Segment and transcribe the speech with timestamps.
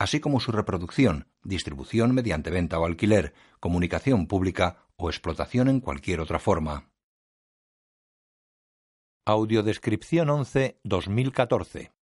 [0.00, 6.20] así como su reproducción, distribución mediante venta o alquiler, comunicación pública o explotación en cualquier
[6.20, 6.90] otra forma.
[9.26, 11.92] Audiodescripción 11 2014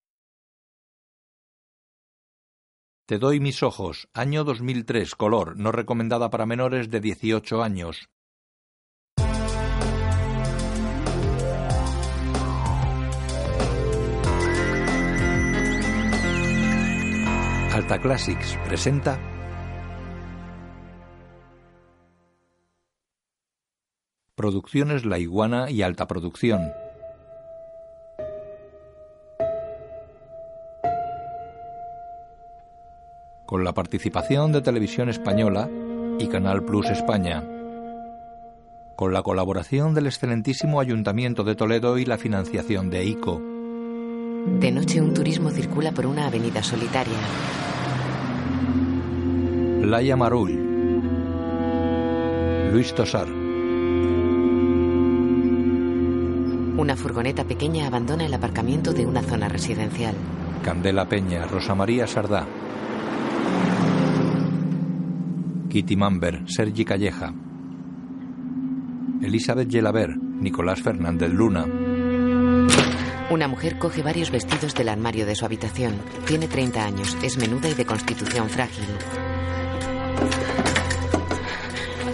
[3.04, 8.10] Te doy mis ojos, año 2003, color, no recomendada para menores de 18 años.
[17.78, 19.20] Alta Classics presenta
[24.34, 26.72] Producciones La Iguana y Alta Producción.
[33.46, 35.70] con la participación de Televisión Española
[36.18, 37.44] y Canal Plus España,
[38.96, 43.40] con la colaboración del excelentísimo Ayuntamiento de Toledo y la financiación de ICO.
[44.60, 47.67] De noche un turismo circula por una avenida solitaria.
[49.88, 50.52] Laia Marull,
[52.70, 53.26] Luis Tosar.
[56.76, 60.14] Una furgoneta pequeña abandona el aparcamiento de una zona residencial.
[60.62, 62.46] Candela Peña, Rosa María Sardá.
[65.70, 67.32] Kitty Mamber, Sergi Calleja.
[69.22, 71.64] Elizabeth Yelaber, Nicolás Fernández Luna.
[73.30, 75.94] Una mujer coge varios vestidos del armario de su habitación.
[76.26, 78.84] Tiene 30 años, es menuda y de constitución frágil.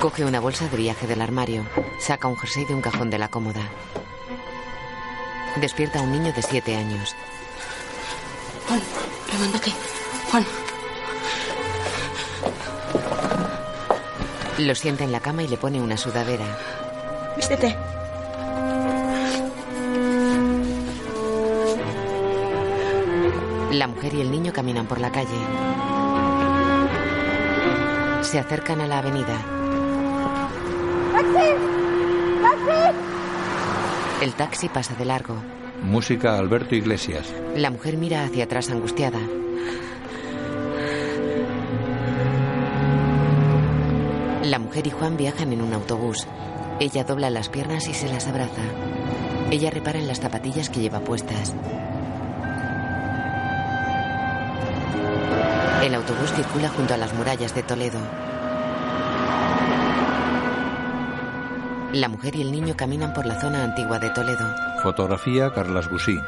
[0.01, 1.65] Coge una bolsa de viaje del armario.
[1.99, 3.63] Saca un jersey de un cajón de la cómoda.
[5.57, 7.15] Despierta a un niño de 7 años.
[8.69, 8.81] Juan,
[9.33, 9.73] levántate.
[10.31, 10.45] Juan.
[14.59, 16.45] Lo sienta en la cama y le pone una sudadera.
[17.37, 17.77] Vístete.
[23.73, 25.94] La mujer y el niño caminan por la calle.
[28.35, 29.39] Se acercan a la avenida.
[31.13, 31.51] ¡Taxi!
[32.43, 32.97] ¡Taxi!
[34.23, 35.37] El taxi pasa de largo.
[35.85, 37.33] Música Alberto Iglesias.
[37.55, 39.21] La mujer mira hacia atrás angustiada.
[44.43, 46.27] La mujer y Juan viajan en un autobús.
[46.81, 48.63] Ella dobla las piernas y se las abraza.
[49.53, 51.55] Ella repara en las zapatillas que lleva puestas.
[55.85, 57.99] El autobús circula junto a las murallas de Toledo.
[61.93, 64.47] La mujer y el niño caminan por la zona antigua de Toledo.
[64.83, 66.19] Fotografía Carlas Gusí.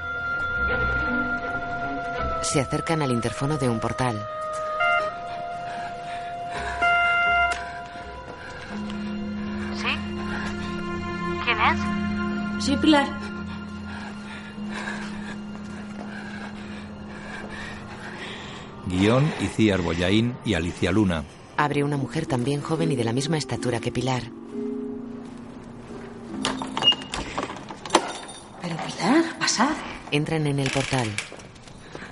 [2.42, 4.18] Se acercan al interfono de un portal.
[9.74, 9.88] ¿Sí?
[11.44, 12.62] ¿Quién es?
[12.62, 13.25] Sí, Pilar.
[18.86, 21.24] Guión Iciar Boyaín y Alicia Luna.
[21.56, 24.22] Abre una mujer también joven y de la misma estatura que Pilar.
[28.62, 29.70] Pero Pilar, pasad.
[30.10, 31.08] Entran en el portal.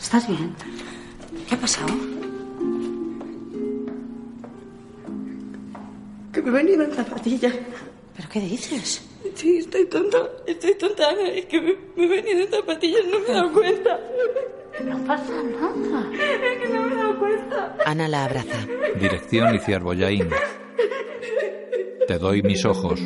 [0.00, 0.54] ¿Estás bien?
[1.48, 1.94] ¿Qué ha pasado?
[6.32, 7.54] Que me he venido en zapatillas.
[8.16, 9.02] ¿Pero qué dices?
[9.34, 10.18] Sí, estoy tonta.
[10.46, 11.12] Estoy tonta.
[11.12, 14.00] Es que me, me he venido en zapatillas, no me he dado cuenta.
[14.82, 16.10] No pasa nada.
[16.12, 17.76] Es que no me he dado cuenta.
[17.86, 18.66] Ana la abraza.
[18.98, 20.28] Dirección Iciar Boyaín.
[22.08, 23.00] Te doy mis ojos.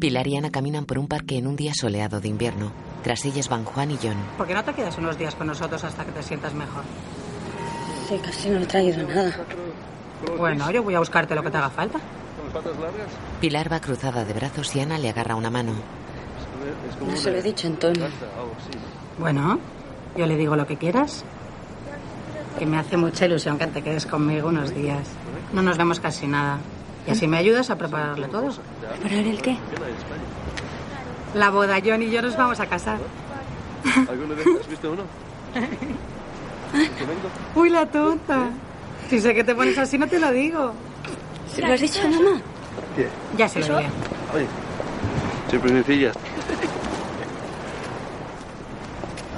[0.00, 2.70] Pilar y Ana caminan por un parque en un día soleado de invierno.
[3.02, 4.16] Tras ellas van Juan y John.
[4.36, 6.84] ¿Por qué no te quedas unos días con nosotros hasta que te sientas mejor?
[8.08, 9.36] Sí, casi no he traído nada.
[10.36, 11.98] Bueno, yo voy a buscarte lo que te haga falta.
[13.40, 15.72] Pilar va cruzada de brazos y Ana le agarra una mano.
[17.06, 18.06] No se lo he dicho a Antonio.
[19.18, 19.58] Bueno,
[20.16, 21.24] yo le digo lo que quieras.
[22.58, 25.06] Que me hace mucha ilusión que te quedes conmigo unos días.
[25.52, 26.58] No nos vemos casi nada.
[27.06, 28.50] Y así me ayudas a prepararle todo.
[29.00, 29.56] ¿Preparar el qué?
[31.34, 32.98] La boda, John y yo nos vamos a casar.
[34.08, 35.02] ¿Alguna vez has visto uno?
[37.54, 38.50] Uy, la tonta.
[39.08, 40.72] Si sé que te pones así, no te lo digo.
[41.54, 42.40] ¿Se lo has dicho a mamá?
[42.94, 43.08] ¿Qué?
[43.36, 43.88] Ya se lo diré.
[44.34, 44.46] Oye,
[45.48, 46.12] siempre sencilla.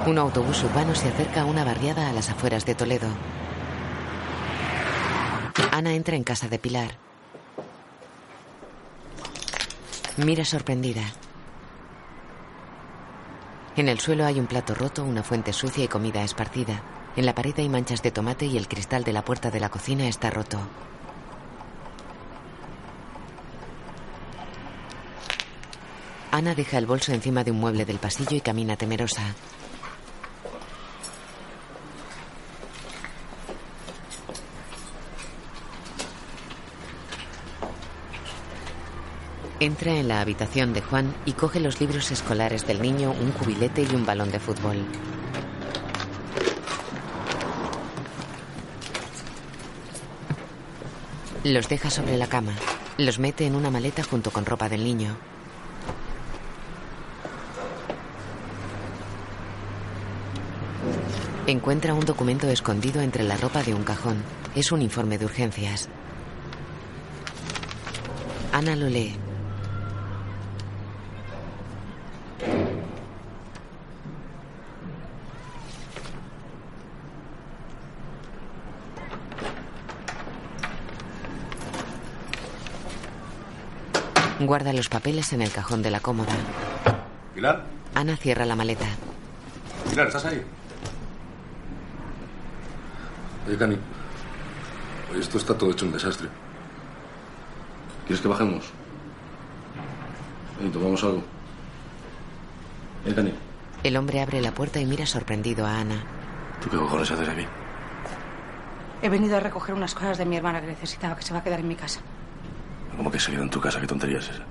[0.06, 3.08] Un autobús urbano se acerca a una barriada a las afueras de Toledo.
[5.72, 6.96] Ana entra en casa de Pilar.
[10.16, 11.02] Mira sorprendida.
[13.76, 16.82] En el suelo hay un plato roto, una fuente sucia y comida esparcida.
[17.16, 19.68] En la pared hay manchas de tomate y el cristal de la puerta de la
[19.68, 20.58] cocina está roto.
[26.30, 29.34] Ana deja el bolso encima de un mueble del pasillo y camina temerosa.
[39.62, 43.82] Entra en la habitación de Juan y coge los libros escolares del niño, un cubilete
[43.82, 44.86] y un balón de fútbol.
[51.44, 52.54] Los deja sobre la cama.
[52.96, 55.18] Los mete en una maleta junto con ropa del niño.
[61.46, 64.22] Encuentra un documento escondido entre la ropa de un cajón.
[64.54, 65.90] Es un informe de urgencias.
[68.52, 69.29] Ana lo lee.
[84.40, 86.32] Guarda los papeles en el cajón de la cómoda.
[87.34, 87.66] ¿Pilar?
[87.94, 88.86] Ana cierra la maleta.
[89.90, 90.42] Pilar, ¿estás ahí?
[93.46, 93.76] Oye, Cani.
[95.10, 96.28] Oye, esto está todo hecho un desastre.
[98.06, 98.64] ¿Quieres que bajemos?
[100.64, 101.22] Y tomamos algo.
[103.04, 103.34] ¿Eh, Cani?
[103.82, 106.02] El hombre abre la puerta y mira sorprendido a Ana.
[106.62, 107.46] ¿Tú qué cojones haces aquí?
[109.02, 111.44] He venido a recoger unas cosas de mi hermana que necesitaba, que se va a
[111.44, 112.00] quedar en mi casa.
[113.00, 113.80] ¿Cómo que se queda en tu casa?
[113.80, 114.42] ¿Qué tontería es esa?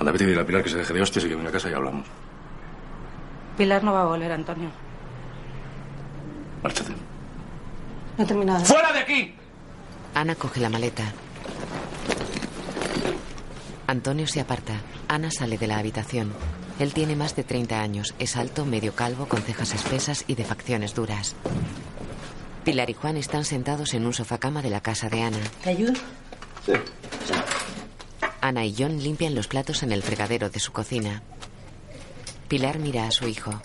[0.00, 1.52] Anda, vete y dile a Pilar que se deje de hostias y que venga a
[1.52, 2.06] casa y hablamos.
[3.58, 4.70] Pilar no va a volver, Antonio.
[6.62, 6.92] Márchate.
[8.16, 8.64] No he terminado.
[8.64, 9.34] ¡Fuera de aquí!
[10.14, 11.12] Ana coge la maleta.
[13.86, 14.72] Antonio se aparta.
[15.06, 16.32] Ana sale de la habitación.
[16.78, 18.14] Él tiene más de 30 años.
[18.18, 21.36] Es alto, medio calvo, con cejas espesas y de facciones duras.
[22.64, 25.36] Pilar y Juan están sentados en un sofá-cama de la casa de Ana.
[25.62, 25.92] ¿Te ayudo?
[26.64, 26.72] Sí.
[28.48, 31.22] Ana y John limpian los platos en el fregadero de su cocina.
[32.48, 33.60] Pilar mira a su hijo.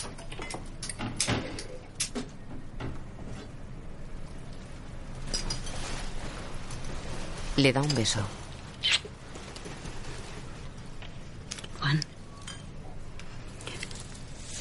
[7.56, 8.20] Le da un beso.
[11.80, 12.02] Juan.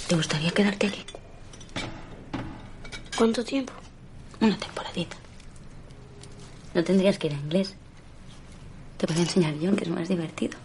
[0.06, 1.04] ¿Te gustaría quedarte aquí?
[3.18, 3.72] ¿Cuánto tiempo?
[4.40, 5.16] Una temporadita.
[6.74, 7.74] No tendrías que ir a inglés.
[9.02, 10.56] Te puede enseñar John, que es más divertido.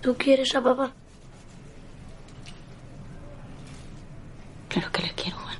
[0.00, 0.90] ¿Tú quieres a papá?
[4.70, 5.58] Claro que le quiero, Juan.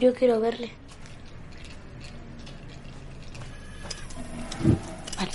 [0.00, 0.72] Yo quiero verle.
[5.16, 5.30] Vale.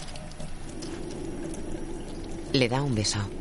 [2.52, 3.39] Le da un beso.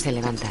[0.00, 0.48] Se levanta.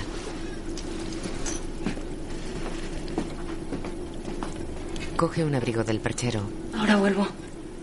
[5.18, 6.42] Coge un abrigo del perchero.
[6.78, 7.28] Ahora vuelvo.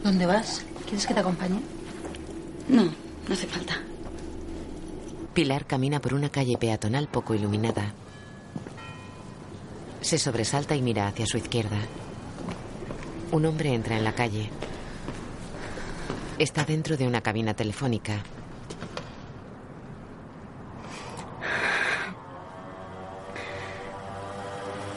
[0.05, 0.65] ¿Dónde vas?
[0.85, 1.59] ¿Quieres que te acompañe?
[2.69, 3.82] No, no hace falta.
[5.35, 7.94] Pilar camina por una calle peatonal poco iluminada.
[10.03, 11.79] Se sobresalta y mira hacia su izquierda.
[13.32, 14.51] Un hombre entra en la calle.
[16.39, 18.23] Está dentro de una cabina telefónica.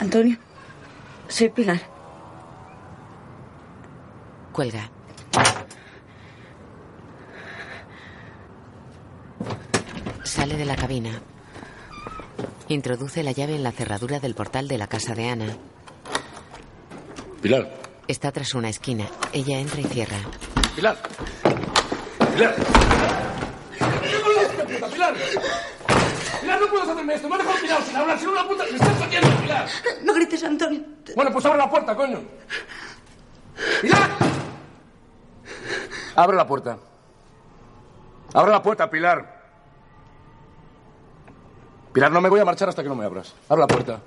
[0.09, 0.37] Antonio,
[1.27, 1.79] soy Pilar.
[4.51, 4.89] Cuelga.
[10.23, 11.11] Sale de la cabina.
[12.69, 15.57] Introduce la llave en la cerradura del portal de la casa de Ana.
[17.43, 17.71] Pilar.
[18.07, 19.05] Está tras una esquina.
[19.31, 20.17] Ella entra y cierra.
[20.75, 20.97] Pilar.
[22.33, 22.55] Pilar.
[24.91, 25.13] Pilar.
[26.49, 27.29] Pilar, no puedes hacerme esto.
[27.29, 28.63] Me has dejado tirado sin hablar, sin una puta.
[28.63, 29.69] Me estás oyendo, Pilar.
[30.03, 30.81] No grites, Antonio.
[31.15, 32.21] Bueno, pues abre la puerta, coño.
[33.81, 34.09] ¡Pilar!
[36.15, 36.77] Abre la puerta.
[38.33, 39.43] Abre la puerta, Pilar.
[41.93, 43.35] Pilar, no me voy a marchar hasta que no me abras.
[43.47, 43.99] Abre la puerta.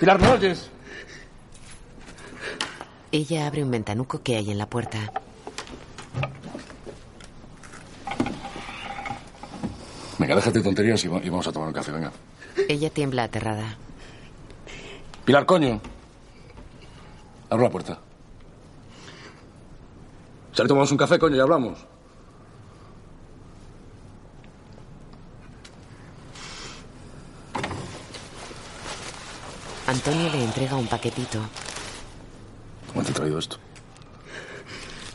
[0.00, 0.68] Pilar, ¿me oyes?
[3.12, 5.12] Ella abre un ventanuco que hay en la puerta.
[10.18, 12.12] Venga, déjate tonterías y vamos a tomar un café, venga.
[12.68, 13.76] Ella tiembla aterrada.
[15.24, 15.80] Pilar, coño.
[17.50, 17.98] Abro la puerta.
[20.52, 21.84] Sale, tomamos un café, coño, y hablamos.
[29.86, 31.40] Antonio le entrega un paquetito.
[32.88, 33.58] ¿Cómo te he traído esto?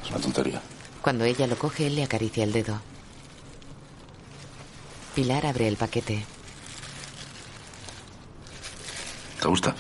[0.03, 0.62] Es una tontería.
[1.01, 2.79] Cuando ella lo coge, él le acaricia el dedo.
[5.19, 6.25] Pilar abre el paquete.
[9.41, 9.75] ¿Te gusta?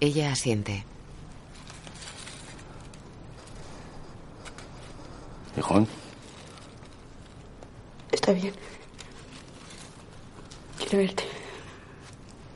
[0.00, 0.84] Ella asiente.
[5.56, 5.86] ¿Y Juan?
[8.10, 8.52] Está bien.
[10.78, 11.22] Quiero verte.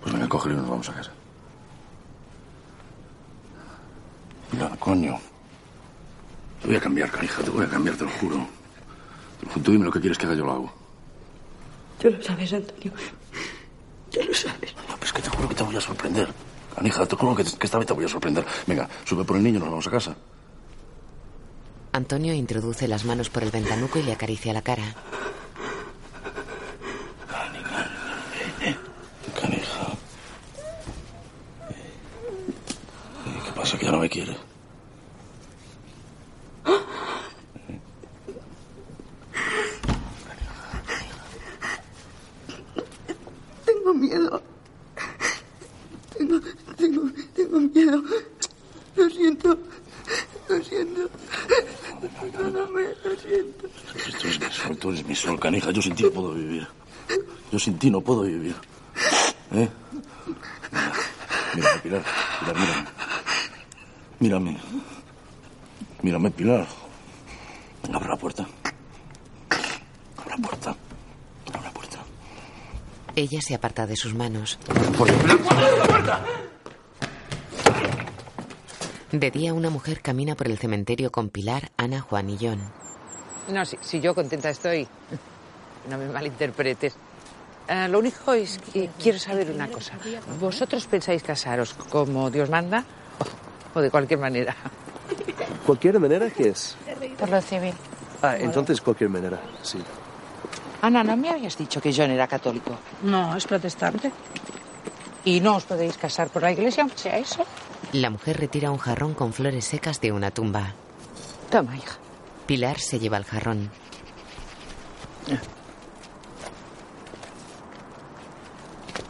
[0.01, 1.13] Pues venga, cógelo y nos vamos a casa.
[4.51, 5.36] Pilar, coño.
[6.67, 8.45] Te voy a cambiar, canija, te voy a cambiar, te lo juro.
[9.63, 10.73] Tú dime lo que quieres que haga, yo lo hago.
[12.01, 12.93] Tú lo sabes, Antonio.
[14.11, 14.75] Ya lo sabes.
[14.75, 16.29] No, pero es que te juro que te voy a sorprender.
[16.75, 18.45] Canija, te juro que, que esta vez te voy a sorprender.
[18.67, 20.17] Venga, sube por el niño y nos vamos a casa.
[21.93, 24.83] Antonio introduce las manos por el ventanuco y le acaricia la cara.
[29.41, 29.87] Canija.
[33.45, 33.79] ¿Qué pasa?
[33.79, 34.37] Que ya no me quiere.
[43.65, 44.43] Tengo miedo.
[46.17, 46.41] Tengo,
[46.77, 47.03] tengo,
[47.35, 48.03] tengo miedo.
[48.97, 49.59] Lo siento.
[50.49, 51.11] Lo siento.
[52.21, 53.69] Perdóname, lo siento.
[54.21, 55.71] Tú eres mi sol, tú eres mi sol, canija.
[55.71, 56.67] Yo sin ti no puedo vivir.
[57.53, 58.57] Yo sin ti no puedo vivir.
[59.53, 59.69] ¿Eh?
[61.55, 62.03] Mira, mírame, Pilar.
[62.41, 62.87] Pilar, mírame.
[64.19, 64.59] Mírame.
[66.03, 66.67] Mírame, Pilar.
[67.83, 68.47] Venga, abre la puerta.
[70.17, 70.77] Abre la puerta.
[71.49, 71.99] Abre la puerta.
[73.15, 74.59] Ella se aparta de sus manos.
[74.97, 75.37] Por la
[75.85, 76.25] puerta.
[79.13, 82.61] De día, una mujer camina por el cementerio con Pilar, Ana, Juan y John.
[83.53, 84.89] No, si, si yo contenta estoy.
[85.89, 86.97] No me malinterpretes.
[87.69, 89.95] Ah, lo único es que quiero saber una cosa.
[90.41, 92.85] ¿Vosotros pensáis casaros como Dios manda
[93.75, 94.55] o de cualquier manera?
[95.65, 96.77] ¿Cualquier manera qué es?
[97.19, 97.75] Por lo civil.
[98.23, 99.79] Ah, entonces cualquier manera, sí.
[100.83, 102.79] Ana, ¿no me habías dicho que John era católico?
[103.03, 104.13] No, es protestante.
[105.25, 107.45] ¿Y no os podéis casar por la iglesia, aunque sea eso?
[107.93, 110.75] La mujer retira un jarrón con flores secas de una tumba.
[111.51, 111.97] Toma, hija.
[112.47, 113.71] Pilar se lleva el jarrón.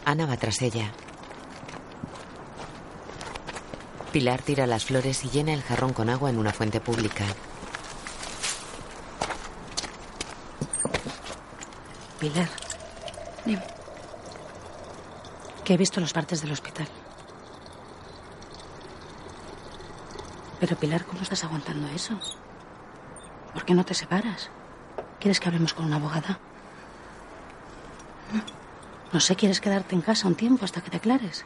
[0.07, 0.93] Ana va tras ella.
[4.13, 7.25] Pilar tira las flores y llena el jarrón con agua en una fuente pública.
[12.21, 12.49] Pilar.
[13.45, 13.65] Dime.
[15.65, 16.87] Que he visto los partes del hospital.
[20.61, 22.17] Pero Pilar, ¿cómo estás aguantando eso?
[23.53, 24.51] ¿Por qué no te separas?
[25.19, 26.39] ¿Quieres que hablemos con una abogada?
[29.13, 31.45] No sé, ¿quieres quedarte en casa un tiempo hasta que te aclares?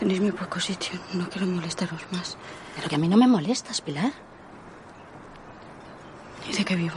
[0.00, 0.98] Tenéis muy poco sitio.
[1.12, 2.36] No quiero molestaros más.
[2.74, 4.12] Pero que a mí no me molestas, Pilar.
[6.48, 6.96] ¿Y de qué vivo?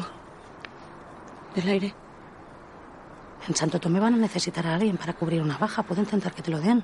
[1.54, 1.94] ¿Del aire?
[3.48, 5.84] En Santo Tomé van a necesitar a alguien para cubrir una baja.
[5.84, 6.84] Puedo intentar que te lo den.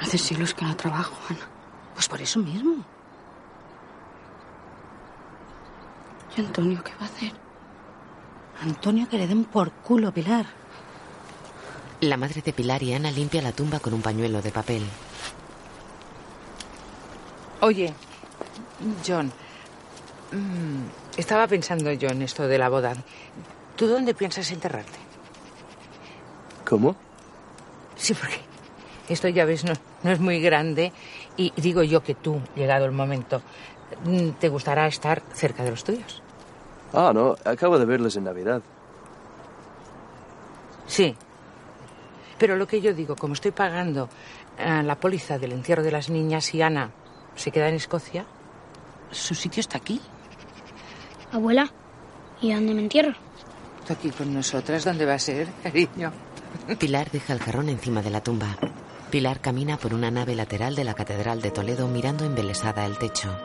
[0.00, 1.46] Hace siglos que no trabajo, Ana.
[1.94, 2.84] Pues por eso mismo.
[6.36, 7.45] ¿Y Antonio qué va a hacer?
[8.60, 10.46] Antonio, que le den por culo, Pilar.
[12.00, 14.82] La madre de Pilar y Ana limpia la tumba con un pañuelo de papel.
[17.60, 17.92] Oye,
[19.06, 19.32] John,
[20.32, 22.94] mm, estaba pensando yo en esto de la boda.
[23.76, 24.98] ¿Tú dónde piensas enterrarte?
[26.64, 26.96] ¿Cómo?
[27.96, 28.40] Sí, porque
[29.08, 29.72] esto ya ves, no,
[30.02, 30.92] no es muy grande
[31.36, 33.40] y digo yo que tú, llegado el momento,
[34.04, 36.22] mm, te gustará estar cerca de los tuyos.
[36.96, 38.62] Ah, no, acabo de verles en Navidad.
[40.86, 41.14] Sí.
[42.38, 44.08] Pero lo que yo digo, como estoy pagando
[44.58, 46.90] eh, la póliza del entierro de las niñas y Ana
[47.34, 48.24] se queda en Escocia,
[49.10, 50.00] su sitio está aquí.
[51.32, 51.70] Abuela,
[52.40, 53.14] ¿y a dónde me entierro?
[53.80, 54.82] Está aquí con nosotras.
[54.82, 56.12] ¿Dónde va a ser, cariño?
[56.78, 58.56] Pilar deja el jarrón encima de la tumba.
[59.10, 63.36] Pilar camina por una nave lateral de la Catedral de Toledo mirando embelesada el techo.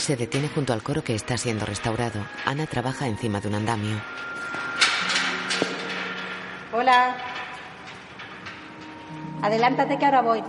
[0.00, 2.24] Se detiene junto al coro que está siendo restaurado.
[2.46, 4.00] Ana trabaja encima de un andamio.
[6.72, 7.16] Hola.
[9.42, 10.42] Adelántate que ahora voy.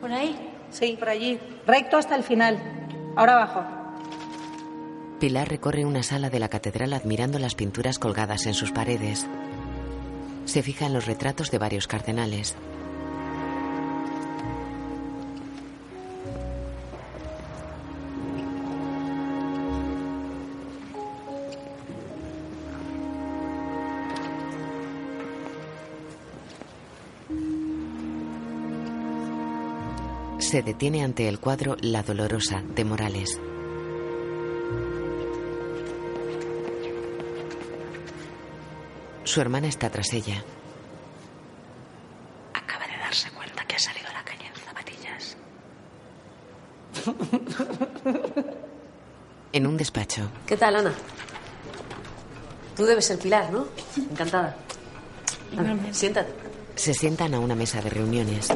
[0.00, 0.36] ¿Por ahí?
[0.70, 1.38] Sí, por allí.
[1.66, 2.58] Recto hasta el final.
[3.14, 3.64] Ahora abajo.
[5.20, 9.24] Pilar recorre una sala de la catedral admirando las pinturas colgadas en sus paredes.
[10.46, 12.56] Se fija en los retratos de varios cardenales.
[30.56, 33.38] Se detiene ante el cuadro La Dolorosa de Morales.
[39.24, 40.42] Su hermana está tras ella.
[42.54, 45.36] Acaba de darse cuenta que ha salido a la calle en zapatillas.
[49.52, 50.94] En un despacho, ¿Qué tal, Ana?
[52.74, 53.66] Tú debes ser Pilar, ¿no?
[54.10, 54.56] Encantada.
[55.54, 56.32] Ana, siéntate.
[56.76, 58.48] se sientan a una mesa de reuniones.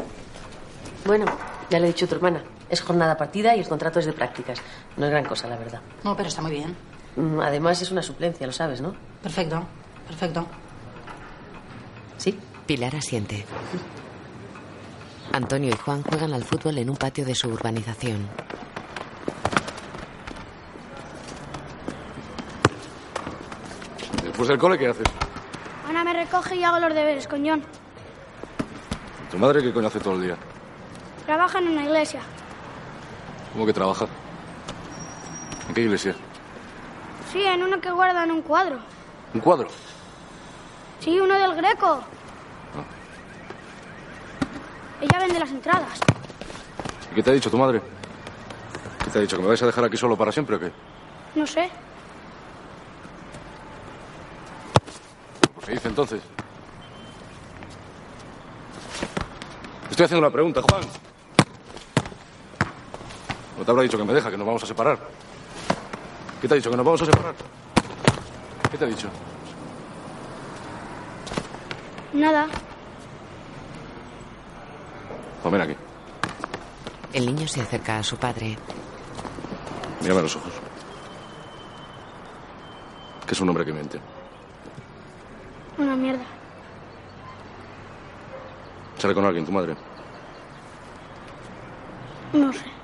[1.04, 1.26] Bueno,
[1.70, 2.42] ya le he dicho a tu hermana.
[2.68, 4.60] Es jornada partida y el contrato es de prácticas.
[4.96, 5.80] No es gran cosa, la verdad.
[6.04, 6.76] No, pero está muy bien.
[7.16, 8.94] Mm, Además, es una suplencia, lo sabes, ¿no?
[9.22, 9.62] Perfecto,
[10.06, 10.46] perfecto.
[12.18, 12.38] Sí.
[12.66, 13.44] Pilar asiente.
[15.32, 18.28] Antonio y Juan juegan al fútbol en un patio de su urbanización.
[24.22, 25.06] Después del cole, ¿qué haces?
[25.88, 27.62] Ana me recoge y hago los deberes con John.
[29.30, 30.36] ¿Tu madre qué coño hace todo el día?
[31.30, 32.22] Trabaja en una iglesia.
[33.52, 34.04] ¿Cómo que trabaja?
[35.68, 36.12] ¿En qué iglesia?
[37.30, 38.80] Sí, en uno que guardan un cuadro.
[39.32, 39.68] ¿Un cuadro?
[40.98, 42.00] Sí, uno del Greco.
[45.00, 46.00] Ella vende las entradas.
[47.12, 47.80] ¿Y qué te ha dicho tu madre?
[49.04, 49.36] ¿Qué te ha dicho?
[49.36, 50.72] ¿Que me vais a dejar aquí solo para siempre o qué?
[51.36, 51.70] No sé.
[55.64, 56.22] ¿Qué dice entonces?
[59.90, 61.09] Estoy haciendo una pregunta, Juan.
[63.60, 64.98] ¿No te habrá dicho que me deja, que nos vamos a separar?
[66.40, 66.70] ¿Qué te ha dicho?
[66.70, 67.34] ¿Que nos vamos a separar?
[68.70, 69.10] ¿Qué te ha dicho?
[72.14, 72.48] Nada.
[75.42, 75.76] Pues ven aquí.
[77.12, 78.56] El niño se acerca a su padre.
[80.00, 80.52] Mírame a los ojos.
[83.26, 84.00] Que es un hombre que miente.
[85.76, 86.24] Una mierda.
[88.96, 89.76] Sale con alguien, tu madre.
[92.32, 92.79] No sé.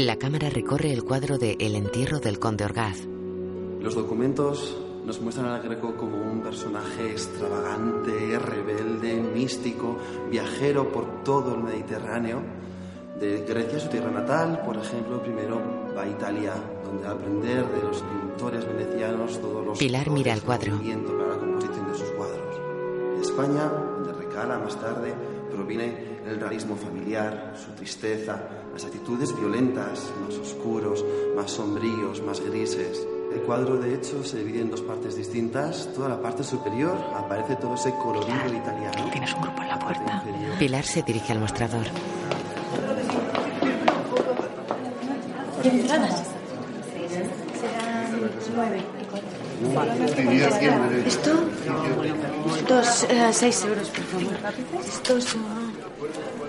[0.00, 2.96] La cámara recorre el cuadro de El entierro del conde Orgaz.
[3.80, 9.98] Los documentos nos muestran al Greco como un personaje extravagante, rebelde, místico,
[10.30, 12.40] viajero por todo el Mediterráneo.
[13.20, 15.60] De Grecia, su tierra natal, por ejemplo, primero
[15.94, 20.32] va a Italia, donde va a aprender de los pintores venecianos todos los Pilar mira
[20.32, 20.78] el cuadro.
[20.78, 22.56] para la composición de sus cuadros.
[23.16, 25.12] De España, donde recala más tarde,
[25.50, 31.04] proviene el realismo familiar, su tristeza, las actitudes violentas, más oscuros,
[31.36, 33.06] más sombríos, más grises.
[33.30, 35.92] El cuadro, de hecho, se divide en dos partes distintas.
[35.94, 39.10] Toda la parte superior aparece todo ese colorido italiano.
[39.12, 40.24] Tienes un grupo en la puerta.
[40.58, 41.86] Pilar se dirige al mostrador.
[45.62, 46.22] entradas?
[51.06, 51.30] Esto,
[52.66, 54.32] dos, eh, seis euros, por favor.
[54.82, 55.42] Estos son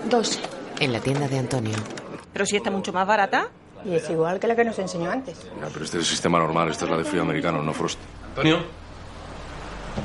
[0.08, 0.40] dos.
[0.80, 2.01] En la tienda de Antonio.
[2.32, 3.48] Pero si está mucho más barata.
[3.84, 5.42] Y es igual que la que nos enseñó antes.
[5.60, 6.70] Ya, pero este es el sistema normal.
[6.70, 7.98] Esta es la de frío americano, no Frost.
[8.28, 8.58] ¿Antonio?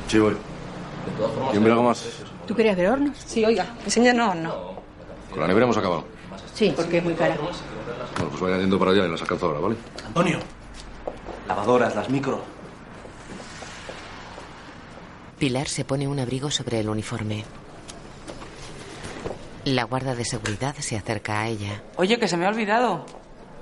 [0.08, 0.36] Sí, voy.
[1.52, 2.04] ¿Quién ve algo más?
[2.48, 3.18] ¿Tú querías ver hornos?
[3.26, 4.56] Sí, oiga, enséñanos hornos.
[5.30, 6.06] Con la nevera hemos acabado.
[6.54, 7.36] Sí, porque es muy cara.
[7.36, 9.76] Bueno, pues vayan yendo para allá y las alcanzo ahora, ¿vale?
[10.08, 10.40] Antonio.
[11.48, 12.42] Lavadoras, las micro.
[15.38, 17.46] Pilar se pone un abrigo sobre el uniforme.
[19.68, 21.84] La guarda de seguridad se acerca a ella.
[21.98, 23.06] Oye, que se me ha olvidado.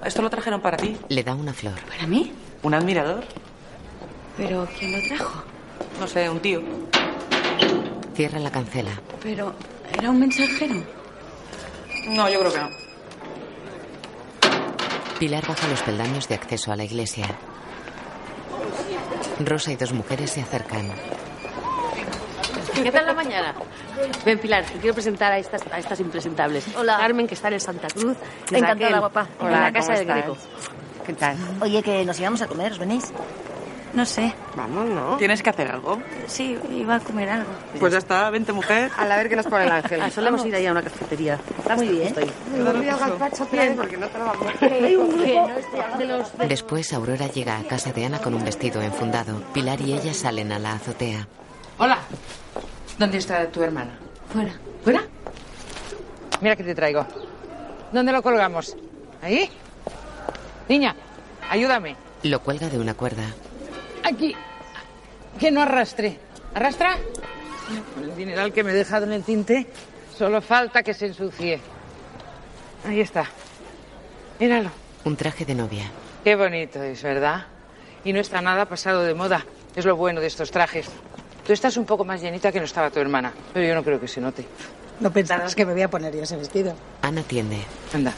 [0.04, 0.96] Esto lo trajeron para ti.
[1.10, 1.74] Le da una flor.
[1.90, 2.32] ¿Para mí?
[2.62, 3.24] ¿Un admirador?
[4.38, 5.44] ¿Pero quién lo trajo?
[6.00, 6.62] No sé, un tío.
[8.14, 8.92] Cierra la cancela.
[9.24, 9.56] Pero,
[9.98, 10.76] ¿era un mensajero?
[12.10, 12.70] No, yo creo que no.
[15.18, 17.26] Pilar baja los peldaños de acceso a la iglesia.
[19.40, 20.92] Rosa y dos mujeres se acercan.
[22.76, 23.54] ¿Qué tal la mañana?
[24.26, 26.66] Ven, Pilar, te quiero presentar a estas, a estas impresentables.
[26.78, 26.98] Hola.
[26.98, 28.18] Carmen, que está en el Santa Cruz.
[28.52, 29.28] Encantada, Raquel, guapa.
[29.40, 30.24] En Hola, la casa ¿cómo del estás?
[30.26, 30.38] Greco.
[31.06, 31.38] ¿Qué tal?
[31.62, 33.12] Oye, que nos íbamos a comer, ¿os venís?
[33.94, 34.34] No sé.
[34.58, 35.16] Vamos, ¿no?
[35.18, 36.00] ¿Tienes que hacer algo?
[36.28, 37.50] Sí, iba a comer algo.
[37.80, 38.92] Pues ya está, vente mujer.
[38.98, 40.02] A la ver qué nos pone el ángel.
[40.02, 41.40] Ah, solemos ir ahí a una cafetería.
[41.58, 42.14] Está muy bien.
[43.52, 44.48] Bien, porque no te lo vamos.
[44.62, 46.38] Hay un grupo de los...
[46.50, 49.42] Después Aurora llega a casa de Ana con un vestido enfundado.
[49.54, 51.26] Pilar y ella salen a la azotea.
[51.78, 52.00] Hola.
[52.98, 53.98] ¿Dónde está tu hermana?
[54.32, 54.54] Fuera.
[54.84, 55.04] ¿Fuera?
[56.42, 57.06] Mira que te traigo.
[57.92, 58.76] ¿Dónde lo colgamos?
[59.22, 59.50] ¿Ahí?
[60.70, 60.96] Niña,
[61.50, 61.96] ayúdame.
[62.24, 63.24] Lo cuelga de una cuerda.
[64.04, 64.36] Aquí.
[65.40, 66.20] Que no arrastre.
[66.54, 66.98] ¿Arrastra?
[67.94, 69.68] Con el dineral que me he dejado en el tinte,
[70.18, 71.60] solo falta que se ensucie.
[72.88, 73.26] Ahí está.
[74.40, 74.70] Míralo.
[75.04, 75.92] Un traje de novia.
[76.24, 77.46] Qué bonito es, ¿verdad?
[78.04, 79.46] Y no está nada pasado de moda.
[79.76, 80.88] Es lo bueno de estos trajes.
[81.46, 84.00] Tú estás un poco más llenita que no estaba tu hermana, pero yo no creo
[84.00, 84.46] que se note.
[85.00, 86.74] No pensarás que me voy a poner yo ese vestido.
[87.02, 87.60] Ana tiende.
[87.94, 88.14] Anda.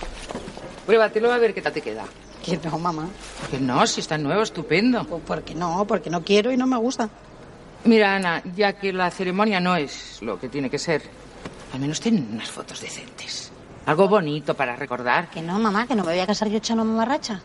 [0.86, 2.06] Pruébatelo a ver qué tal te queda.
[2.44, 3.10] Que no, mamá.
[3.42, 3.86] ¿Por qué no?
[3.86, 5.04] Si está nuevo, estupendo.
[5.04, 7.10] Pues porque no, porque no quiero y no me gusta.
[7.84, 11.02] Mira, Ana, ya que la ceremonia no es lo que tiene que ser,
[11.74, 13.52] al menos ten unas fotos decentes.
[13.86, 15.30] Algo bonito para recordar.
[15.30, 17.42] Que no, mamá, que no me voy a casar yo echando mamarracha.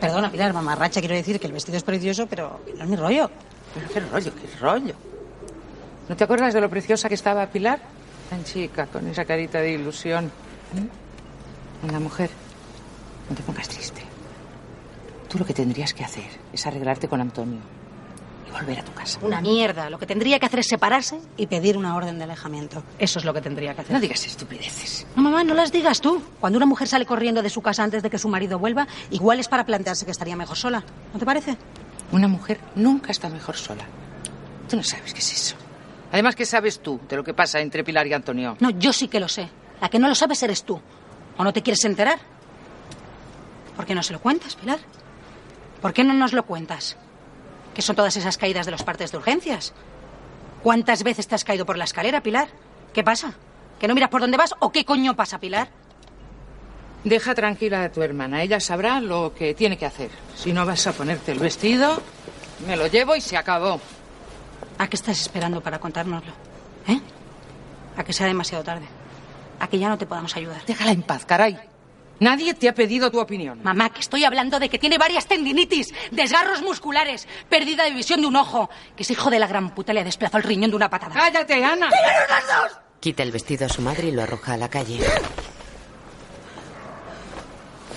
[0.00, 2.96] Perdona, Pilar, mamarracha quiero decir que el vestido es precioso, pero que no es mi
[2.96, 3.30] rollo.
[3.74, 4.94] Pero qué rollo, qué rollo.
[6.08, 7.80] ¿No te acuerdas de lo preciosa que estaba Pilar?
[8.30, 10.26] Tan chica, con esa carita de ilusión.
[10.72, 11.86] ¿Mm?
[11.88, 12.30] Una mujer.
[13.28, 14.02] No te pongas triste.
[15.28, 17.58] Tú lo que tendrías que hacer es arreglarte con Antonio
[18.48, 19.18] y volver a tu casa.
[19.22, 19.90] Una mierda.
[19.90, 22.82] Lo que tendría que hacer es separarse y pedir una orden de alejamiento.
[22.98, 23.92] Eso es lo que tendría que hacer.
[23.92, 25.06] No digas estupideces.
[25.14, 26.22] No, mamá, no las digas tú.
[26.40, 29.38] Cuando una mujer sale corriendo de su casa antes de que su marido vuelva, igual
[29.40, 30.82] es para plantearse que estaría mejor sola.
[31.12, 31.56] ¿No te parece?
[32.12, 33.84] Una mujer nunca está mejor sola.
[34.68, 35.56] Tú no sabes qué es eso.
[36.12, 38.56] Además, ¿qué sabes tú de lo que pasa entre Pilar y Antonio?
[38.60, 39.48] No, yo sí que lo sé.
[39.80, 40.80] La que no lo sabes eres tú.
[41.36, 42.18] ¿O no te quieres enterar?
[43.76, 44.78] ¿Por qué no se lo cuentas, Pilar?
[45.82, 46.96] ¿Por qué no nos lo cuentas?
[47.74, 49.72] ¿Qué son todas esas caídas de los partes de urgencias?
[50.62, 52.48] ¿Cuántas veces te has caído por la escalera, Pilar?
[52.92, 53.34] ¿Qué pasa?
[53.78, 55.68] ¿Que no miras por dónde vas o qué coño pasa, Pilar?
[57.04, 58.42] Deja tranquila a tu hermana.
[58.42, 60.10] Ella sabrá lo que tiene que hacer.
[60.36, 62.02] Si no vas a ponerte el vestido,
[62.66, 63.80] me lo llevo y se acabó.
[64.78, 66.32] ¿A qué estás esperando para contárnoslo?
[66.86, 67.00] ¿Eh?
[67.96, 68.86] A que sea demasiado tarde.
[69.60, 70.64] A que ya no te podamos ayudar.
[70.66, 71.58] Déjala en paz, caray.
[72.20, 73.60] Nadie te ha pedido tu opinión.
[73.62, 78.26] Mamá, que estoy hablando de que tiene varias tendinitis, desgarros musculares, pérdida de visión de
[78.26, 80.76] un ojo, que ese hijo de la gran puta le ha desplazado el riñón de
[80.76, 81.14] una patada.
[81.14, 81.88] ¡Cállate, Ana!
[81.88, 82.78] las dos!
[82.98, 84.98] Quita el vestido a su madre y lo arroja a la calle.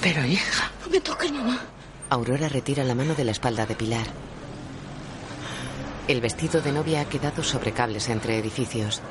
[0.02, 0.72] Pero, hija.
[0.84, 1.60] No me toques, mamá.
[2.10, 4.06] Aurora retira la mano de la espalda de Pilar.
[6.08, 9.02] El vestido de novia ha quedado sobre cables entre edificios.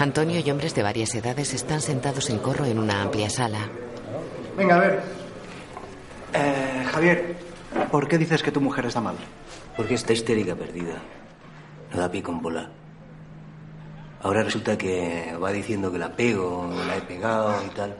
[0.00, 3.70] Antonio y hombres de varias edades están sentados en corro en una amplia sala.
[4.56, 5.02] Venga, a ver.
[6.34, 7.36] Eh, Javier,
[7.90, 9.14] ¿por qué dices que tu mujer está mal?
[9.76, 11.00] Porque está histérica perdida.
[11.92, 12.68] No da pie con bola.
[14.22, 17.96] Ahora resulta que va diciendo que la pego, que la he pegado y tal.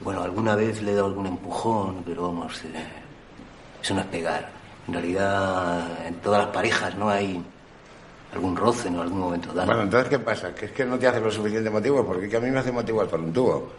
[0.00, 2.84] Bueno, alguna vez le he dado algún empujón, pero vamos, eh,
[3.82, 4.50] eso no es pegar.
[4.86, 7.42] En realidad, en todas las parejas no hay
[8.32, 9.66] algún roce en algún momento dado.
[9.66, 10.54] Bueno, entonces, ¿qué pasa?
[10.54, 12.72] Que es que no te hace lo suficiente motivo, porque que a mí me hace
[12.72, 13.70] motivo por un tubo.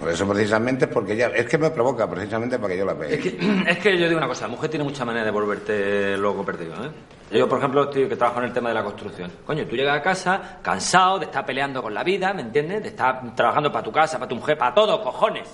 [0.00, 1.26] Por eso precisamente es porque ya...
[1.28, 3.14] Es que me provoca precisamente para que yo la pegue.
[3.14, 6.16] Es que, es que yo digo una cosa, la mujer tiene mucha manera de volverte
[6.16, 6.90] loco perdido, ¿eh?
[7.30, 9.30] Yo, por ejemplo, estoy que trabajo en el tema de la construcción.
[9.44, 12.82] Coño, tú llegas a casa cansado de estar peleando con la vida, ¿me entiendes?
[12.82, 15.48] De estar trabajando para tu casa, para tu mujer, para todo, cojones.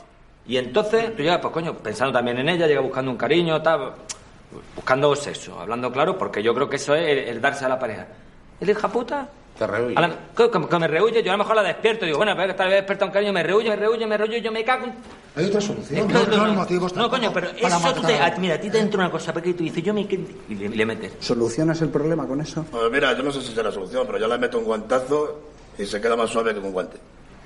[0.47, 3.93] Y entonces tú llegas, pues coño, pensando también en ella, llegas buscando un cariño, tal,
[4.77, 7.79] buscando sexo, hablando claro, porque yo creo que eso es el, el darse a la
[7.79, 8.07] pareja.
[8.61, 9.29] ¿El hija puta?
[9.59, 9.95] Te rehuye.
[9.95, 12.55] La- que, que- me rehuye, yo a lo mejor la despierto, digo, bueno, pero que
[12.55, 14.87] tal vez despierta un cariño, me rehuye, me rehuye, me rehuye, yo me cago.
[15.37, 16.09] Hay otra solución.
[16.09, 16.53] No, No, no, no.
[16.55, 18.19] motivos No, coño, pero eso tú te...
[18.19, 20.07] a- Mira, a ti te entra una cosa, porque tú dices, yo me...
[20.09, 21.12] quedo- Y le, y le metes.
[21.21, 22.64] ¿Solucionas el problema con eso?
[22.71, 25.40] Pues mira, yo no sé si será la solución, pero yo le meto un guantazo
[25.79, 26.97] y se queda más suave que con guante.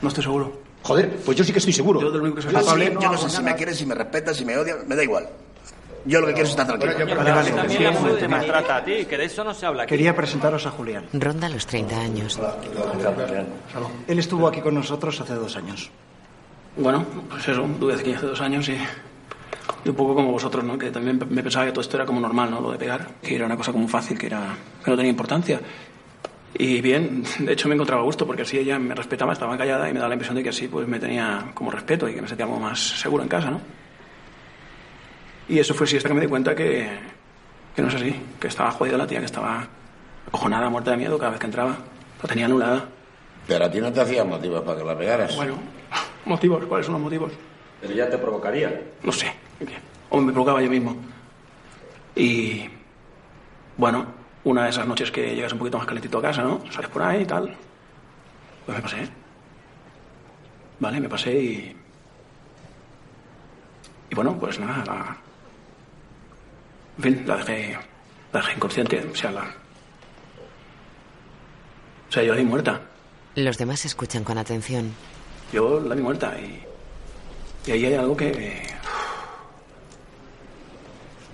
[0.01, 0.53] No estoy seguro.
[0.85, 2.01] Joder, pues yo sí que estoy seguro.
[2.01, 3.85] Yo de lo único que soy Yo, sí, yo no sé si me quieres, si
[3.85, 5.29] me respetas, si me odias, me da igual.
[6.05, 6.93] Yo lo que quiero es estar tranquilo.
[6.95, 9.53] Coño, pero Vale, vale, también la mujer te maltrata a ti, que de eso no
[9.55, 9.91] se habla aquí.
[9.91, 11.07] Quería presentaros a Julián.
[11.13, 12.41] Ronda los 30 años.
[14.07, 15.91] Él estuvo aquí con nosotros hace dos años.
[16.77, 18.79] Bueno, pues eso, tuve aquí hace dos años y,
[19.85, 20.79] y un poco como vosotros, ¿no?
[20.79, 22.61] Que también me pensaba que todo esto era como normal, ¿no?
[22.61, 25.61] Lo de pegar, que era una cosa como fácil, que, era, que no tenía importancia.
[26.55, 29.89] Y bien, de hecho me encontraba a gusto porque así ella me respetaba, estaba callada
[29.91, 32.23] y me da la impresión de que así pues me tenía como respeto y que
[32.23, 33.61] me sentía como más seguro en casa, ¿no?
[35.49, 36.89] Y eso fue sí hasta que me di cuenta que,
[37.75, 39.67] que no es así, que estaba jodida la tía, que estaba
[40.27, 41.77] acojonada, muerta de miedo cada vez que entraba.
[42.23, 42.89] La tenía anulada.
[43.47, 45.37] Pero a ti no te hacía motivos para que la pegaras.
[45.37, 45.55] Bueno,
[46.27, 47.33] motivos, ¿cuáles son los motivos?
[47.81, 48.83] Pero ya te provocaría.
[49.03, 49.33] No sé.
[50.11, 50.97] O me provocaba yo mismo.
[52.15, 52.69] Y.
[53.77, 54.07] Bueno,
[54.45, 56.61] una de esas noches que llegas un poquito más calentito a casa, ¿no?
[56.71, 57.55] Sales por ahí y tal.
[58.67, 59.09] Pues me pasé.
[60.81, 61.77] Vale, me pasé y.
[64.11, 65.17] Y bueno, pues nada, la.
[66.99, 67.79] En fin, la dejé.
[68.33, 69.09] La dejé inconsciente.
[69.11, 69.43] O sea, la.
[72.09, 72.81] O sea, yo la vi muerta.
[73.35, 74.93] Los demás escuchan con atención.
[75.53, 76.63] Yo la vi muerta y.
[77.67, 78.63] Y ahí hay algo que.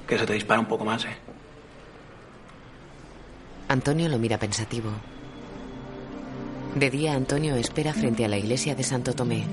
[0.07, 1.17] que se te dispara un poco más, ¿eh?
[3.69, 4.91] Antonio lo mira pensativo.
[6.75, 9.45] De día, Antonio espera frente a la iglesia de Santo Tomé.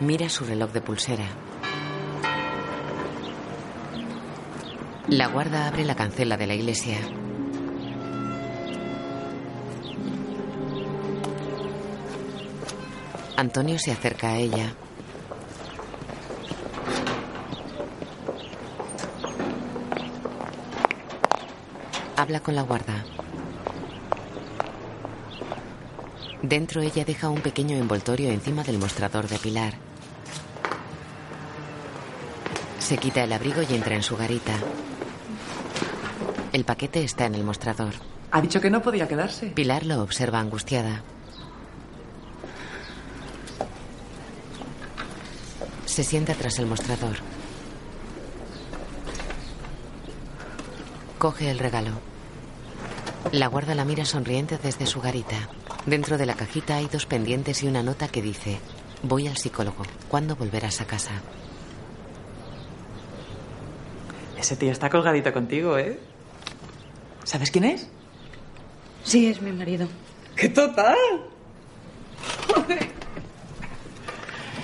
[0.00, 1.26] Mira su reloj de pulsera.
[5.08, 6.98] La guarda abre la cancela de la iglesia.
[13.36, 14.74] Antonio se acerca a ella.
[22.16, 23.04] Habla con la guarda.
[26.46, 29.72] Dentro ella deja un pequeño envoltorio encima del mostrador de Pilar.
[32.78, 34.52] Se quita el abrigo y entra en su garita.
[36.52, 37.94] El paquete está en el mostrador.
[38.30, 39.46] Ha dicho que no podía quedarse.
[39.46, 41.02] Pilar lo observa angustiada.
[45.86, 47.16] Se sienta tras el mostrador.
[51.16, 51.92] Coge el regalo.
[53.32, 55.48] La guarda la mira sonriente desde su garita.
[55.86, 58.58] Dentro de la cajita hay dos pendientes y una nota que dice,
[59.02, 59.84] voy al psicólogo.
[60.08, 61.12] ¿Cuándo volverás a casa?
[64.38, 65.98] Ese tío está colgadito contigo, ¿eh?
[67.24, 67.88] ¿Sabes quién es?
[69.02, 69.88] Sí, es mi marido.
[70.36, 70.96] ¡Qué total!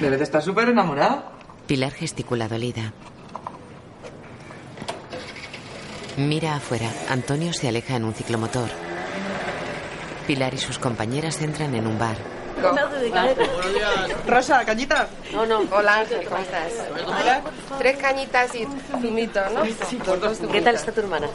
[0.00, 1.22] Debe de estar súper enamorado.
[1.66, 2.92] Pilar gesticula dolida.
[6.16, 6.90] Mira afuera.
[7.10, 8.89] Antonio se aleja en un ciclomotor.
[10.30, 12.14] Pilar y sus compañeras entran en un bar.
[14.28, 15.08] Rosa, cañita.
[15.32, 15.62] No, no.
[15.72, 16.72] Hola Ángel, ¿cómo estás?
[17.80, 18.64] Tres cañitas y
[19.02, 19.62] zumito, ¿no?
[20.52, 21.26] ¿Qué tal está tu hermana?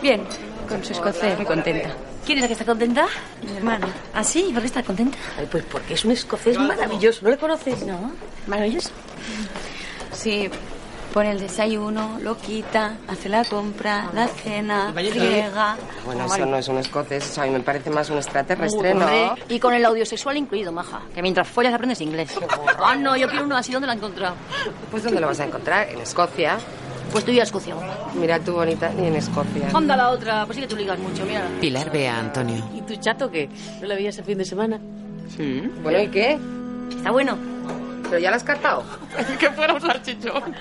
[0.00, 0.24] Bien,
[0.68, 1.96] con su escocés, muy contenta.
[2.24, 3.08] ¿Quién es la que está contenta?
[3.42, 3.88] Mi hermana.
[4.14, 4.50] ¿Ah, sí?
[4.52, 5.18] ¿Por qué está contenta?
[5.36, 7.22] Ay, pues porque es un escocés maravilloso.
[7.24, 7.84] ¿No le conoces?
[7.84, 8.12] No.
[8.46, 8.90] ¿Maravilloso?
[10.12, 10.48] Sí,
[11.16, 15.78] pone el desayuno, lo quita, hace la compra, la cena, friega.
[16.04, 19.06] Bueno, eso no es un escocés, a mí me parece más un extraterrestre, ¿no?
[19.48, 21.00] Y con el audiosexual incluido, maja.
[21.14, 22.34] Que mientras follas aprendes inglés.
[22.78, 23.72] Ah, no, yo quiero uno así.
[23.72, 24.34] ¿Dónde lo ha encontrado?
[24.90, 25.88] Pues ¿dónde lo vas a encontrar?
[25.88, 26.58] En Escocia.
[27.10, 27.74] Pues tú y a Escocia.
[28.14, 29.70] Mira tú, bonita, ni en Escocia.
[29.72, 30.44] Anda la otra.
[30.44, 31.48] Pues sí que tú ligas mucho, mira.
[31.62, 32.62] Pilar ve a Antonio.
[32.74, 33.48] ¿Y tu chato qué?
[33.80, 34.78] ¿No le veías el fin de semana?
[35.34, 35.62] Sí.
[35.82, 36.38] Bueno, ¿y qué?
[36.90, 37.38] Está bueno.
[38.02, 38.84] ¿Pero ya lo has cartado?
[39.40, 40.54] que fuera un salchichón.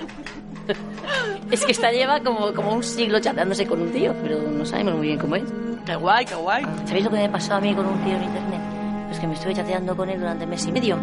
[1.51, 4.95] Es que esta lleva como, como un siglo chateándose con un tío, pero no sabemos
[4.95, 5.43] muy bien cómo es.
[5.85, 6.63] Qué guay, qué guay.
[6.85, 8.61] ¿Sabéis lo que me pasó a mí con un tío en internet?
[9.07, 10.97] Pues que me estuve chateando con él durante mes y medio.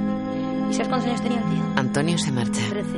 [0.69, 1.63] ¿Y sabes cuántos años tenía el tío?
[1.77, 2.61] Antonio se marcha.
[2.71, 2.89] 13.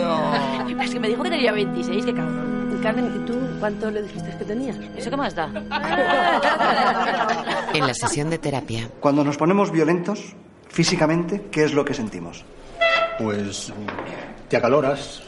[0.00, 0.80] No.
[0.82, 2.56] Es que me dijo que tenía 26, qué cabrón.
[2.82, 4.76] Carmen, ¿y tú cuánto le dijiste que tenías?
[4.96, 5.50] ¿Eso qué más da?
[7.72, 10.34] En la sesión de terapia, Cuando nos ponemos violentos,
[10.68, 12.44] físicamente, ¿qué es lo que sentimos?
[13.18, 13.72] Pues
[14.48, 15.22] te acaloras,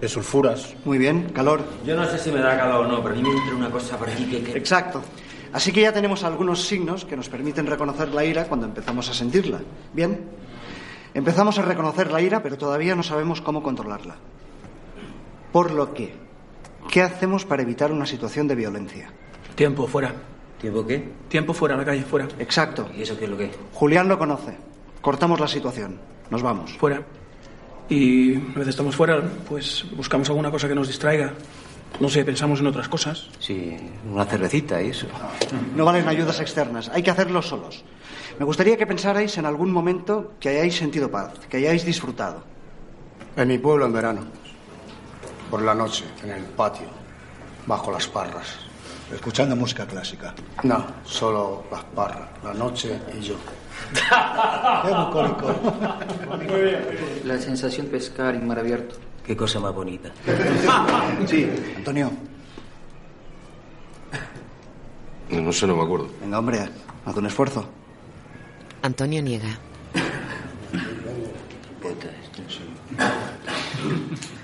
[0.00, 0.74] te sulfuras.
[0.84, 1.62] Muy bien, calor.
[1.84, 3.70] Yo no sé si me da calor o no, pero a mí me entra una
[3.70, 4.42] cosa por aquí que...
[4.42, 4.56] que...
[4.56, 5.02] Exacto.
[5.52, 9.14] Así que ya tenemos algunos signos que nos permiten reconocer la ira cuando empezamos a
[9.14, 9.60] sentirla.
[9.92, 10.20] Bien.
[11.12, 14.14] Empezamos a reconocer la ira, pero todavía no sabemos cómo controlarla.
[15.52, 16.14] Por lo que,
[16.88, 19.12] ¿qué hacemos para evitar una situación de violencia?
[19.56, 20.14] Tiempo, fuera.
[20.60, 21.12] ¿Tiempo qué?
[21.28, 22.28] Tiempo fuera, a la calle, fuera.
[22.38, 22.88] Exacto.
[22.96, 23.58] ¿Y eso qué es lo que es?
[23.74, 24.56] Julián lo conoce.
[25.00, 25.98] Cortamos la situación.
[26.30, 26.76] Nos vamos.
[26.78, 27.02] Fuera.
[27.90, 31.32] Y una vez estamos fuera, pues buscamos alguna cosa que nos distraiga.
[31.98, 33.28] No sé, pensamos en otras cosas.
[33.40, 33.76] Sí,
[34.08, 35.08] una cervecita y eso.
[35.74, 36.88] No valen ayudas externas.
[36.94, 37.84] Hay que hacerlo solos.
[38.38, 42.44] Me gustaría que pensarais en algún momento que hayáis sentido paz, que hayáis disfrutado.
[43.36, 44.20] En mi pueblo en verano.
[45.50, 46.86] Por la noche, en el patio,
[47.66, 48.46] bajo las parras.
[49.12, 50.32] Escuchando música clásica.
[50.62, 53.34] No, solo las parras, la noche y yo.
[53.92, 55.54] Qué bucólico.
[57.24, 58.96] La sensación de pescar en mar abierto.
[59.24, 60.10] Qué cosa más bonita.
[61.26, 62.10] Sí, Antonio.
[65.30, 66.08] No, no sé, no me acuerdo.
[66.20, 66.68] Venga, hombre,
[67.06, 67.64] haz un esfuerzo.
[68.82, 69.58] Antonio niega.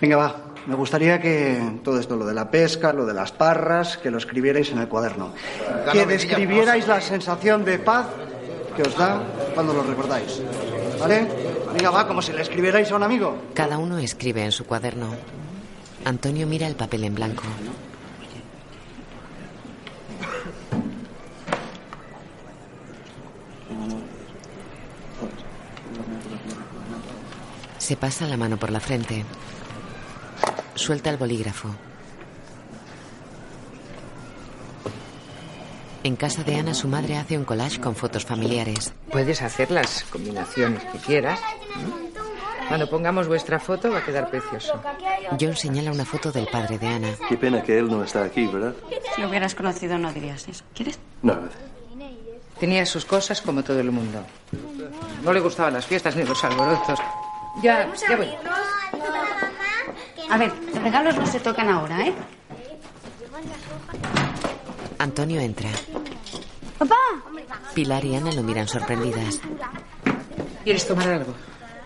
[0.00, 0.42] Venga, va.
[0.66, 4.18] Me gustaría que todo esto, lo de la pesca, lo de las parras, que lo
[4.18, 5.32] escribierais en el cuaderno.
[5.92, 8.06] Que describierais la sensación de paz
[8.76, 9.22] que os da
[9.54, 10.42] cuando lo recordáis.
[11.00, 11.26] ¿Vale?
[11.72, 13.36] Venga, va, como si le escribierais a un amigo.
[13.54, 15.08] Cada uno escribe en su cuaderno.
[16.04, 17.42] Antonio mira el papel en blanco.
[27.78, 29.24] Se pasa la mano por la frente.
[30.74, 31.70] Suelta el bolígrafo.
[36.06, 38.94] En casa de Ana, su madre hace un collage con fotos familiares.
[39.10, 41.40] Puedes hacer las combinaciones que quieras.
[42.68, 44.80] Cuando pongamos vuestra foto va a quedar precioso.
[45.40, 47.08] John señala una foto del padre de Ana.
[47.28, 48.72] Qué pena que él no está aquí, ¿verdad?
[49.16, 50.62] Si lo hubieras conocido no dirías eso.
[50.76, 50.96] ¿Quieres?
[51.22, 51.64] No, gracias.
[52.60, 54.20] Tenía sus cosas como todo el mundo.
[55.24, 57.00] No le gustaban las fiestas ni los alborotos.
[57.64, 58.28] Ya, ya voy.
[60.30, 62.14] A ver, los regalos no se tocan ahora, ¿eh?
[64.98, 65.70] Antonio entra.
[66.78, 66.96] ¡Papá!
[67.74, 69.40] Pilar y Ana lo miran sorprendidas.
[70.64, 71.34] ¿Quieres tomar algo?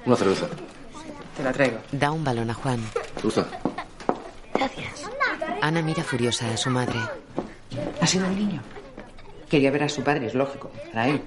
[0.06, 0.46] Una cerveza.
[1.36, 1.78] Te la traigo.
[1.92, 2.80] Da un balón a Juan.
[3.22, 3.46] Gusta.
[4.54, 5.04] Gracias.
[5.60, 6.98] Ana mira furiosa a su madre.
[8.00, 8.62] Ha sido un niño.
[9.48, 10.70] Quería ver a su padre, es lógico.
[10.92, 11.22] Para él.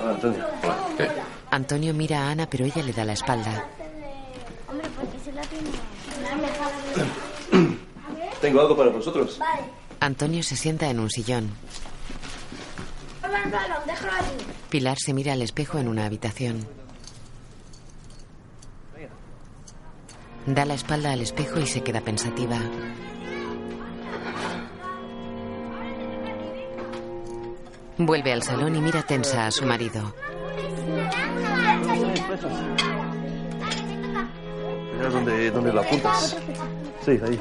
[0.00, 0.46] Hola, Antonio.
[0.62, 0.76] Hola.
[0.96, 1.08] ¿Qué?
[1.50, 3.66] Antonio mira a Ana, pero ella le da la espalda.
[4.68, 5.70] Hombre, porque se la tiene.
[8.40, 9.38] Tengo algo para vosotros.
[10.00, 11.50] Antonio se sienta en un sillón.
[14.70, 16.66] Pilar se mira al espejo en una habitación.
[20.46, 22.58] Da la espalda al espejo y se queda pensativa.
[27.98, 30.14] Vuelve al salón y mira tensa a su marido.
[34.96, 36.36] Mira dónde, dónde lo apuntas.
[37.04, 37.38] Sí, ahí.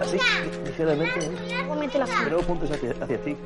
[0.00, 0.18] Así,
[0.64, 1.26] ligeramente.
[1.26, 1.64] ¿eh?
[1.68, 3.36] Cómete la Que no apuntes hacia, hacia ti.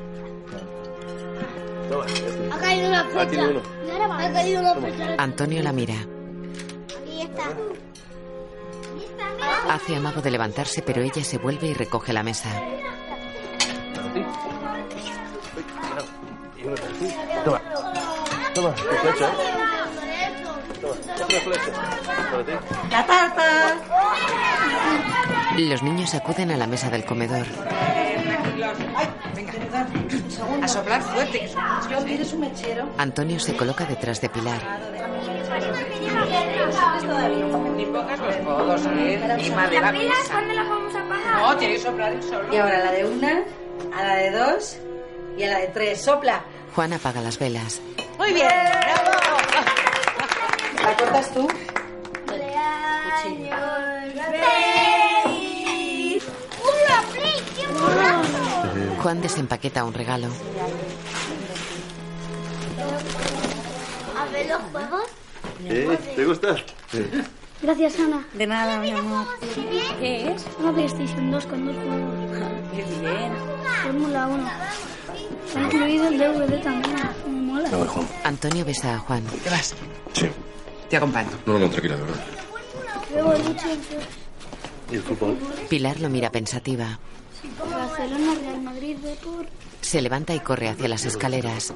[1.89, 2.05] Toma.
[2.51, 3.49] Ha caído una Ah, tiene flecha.
[3.49, 4.13] uno.
[4.13, 5.15] Ha caído una flecha.
[5.17, 5.95] Antonio la mira.
[7.01, 7.43] Aquí está.
[9.73, 12.49] Hace amago de levantarse, pero ella se vuelve y recoge la mesa.
[17.43, 17.61] Toma.
[18.53, 19.27] Toma, tu flecha.
[19.27, 19.33] ¿eh?
[20.81, 21.71] Toma, otra flecha.
[22.31, 22.51] Para ti.
[22.91, 23.45] ¡La tarta!
[25.57, 27.45] Los niños acuden a la mesa del comedor.
[30.61, 31.49] A soplar fuerte.
[32.05, 32.89] ¿tienes un mechero?
[32.97, 34.61] Antonio se coloca detrás de Pilar.
[37.75, 39.17] Ni pongas los codos, ¿eh?
[39.17, 40.31] De la mesa.
[40.31, 41.41] ¿Cuándo las vamos a pagar?
[41.41, 42.53] No, tienes que soplar el solo.
[42.53, 43.43] Y ahora la de una,
[43.95, 44.77] a la de dos
[45.37, 46.01] y a la de tres.
[46.01, 46.43] ¡Sopla!
[46.73, 47.81] Juan apaga las velas.
[48.17, 48.47] ¡Muy bien!
[48.47, 49.11] ¡Bravo!
[50.83, 51.47] ¿La cortas tú?
[52.27, 53.64] ¡Feliz!
[59.05, 60.29] Juan desempaqueta un regalo.
[64.17, 65.03] A ver los juegos.
[65.63, 65.99] ¿Eh?
[66.15, 66.55] ¿Te gusta?
[66.91, 67.05] Sí.
[67.61, 68.25] Gracias, Ana.
[68.33, 69.27] De nada, mi amor.
[69.99, 70.47] ¿Qué es?
[70.57, 72.15] Una PlayStation 2 con dos juegos.
[72.75, 73.31] Qué bien.
[73.83, 74.49] Fórmula 1.
[75.55, 76.95] Ha incluido el DVD también.
[77.27, 77.69] Me mola.
[77.69, 78.07] Ver, Juan.
[78.23, 79.23] Antonio besa a Juan.
[79.43, 79.75] ¿Te vas?
[80.13, 80.29] Sí.
[80.89, 81.29] Te acompaño.
[81.45, 82.25] No, no, tranquila, de verdad.
[84.91, 85.37] ¿Y el fútbol?
[85.69, 86.97] Pilar lo mira pensativa.
[87.59, 89.47] Barcelona, Real Madrid, Depor,
[89.81, 91.73] Se levanta y corre hacia las escaleras.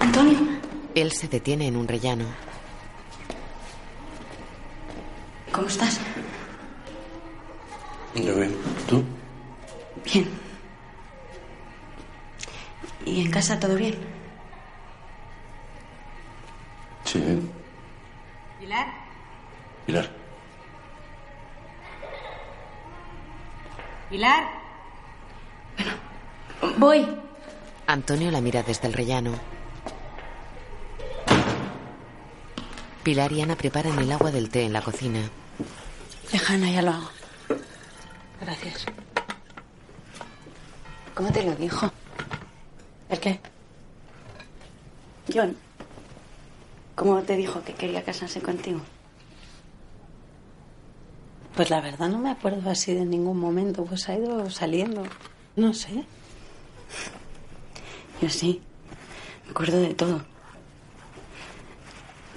[0.00, 0.38] Antonio.
[0.94, 2.26] Él se detiene en un rellano.
[5.52, 6.00] ¿Cómo estás?
[8.14, 8.56] Yo bien.
[8.88, 9.02] ¿Tú?
[10.04, 10.28] Bien.
[13.06, 13.94] ¿Y en casa todo bien?
[17.04, 17.22] Sí.
[18.60, 18.86] Pilar.
[19.86, 20.23] Pilar.
[24.14, 24.44] Pilar.
[25.76, 27.04] Bueno, voy.
[27.88, 29.32] Antonio la mira desde el rellano.
[33.02, 35.18] Pilar y Ana preparan el agua del té en la cocina.
[36.32, 37.10] Lejana, ya lo hago.
[38.40, 38.86] Gracias.
[41.16, 41.90] ¿Cómo te lo dijo?
[43.08, 43.40] ¿El qué?
[45.34, 45.56] John.
[46.94, 48.80] ¿Cómo te dijo que quería casarse contigo?
[51.54, 55.04] Pues la verdad no me acuerdo así de ningún momento, pues ha ido saliendo.
[55.54, 56.04] No sé.
[58.20, 58.60] Yo sí.
[59.44, 60.24] Me acuerdo de todo.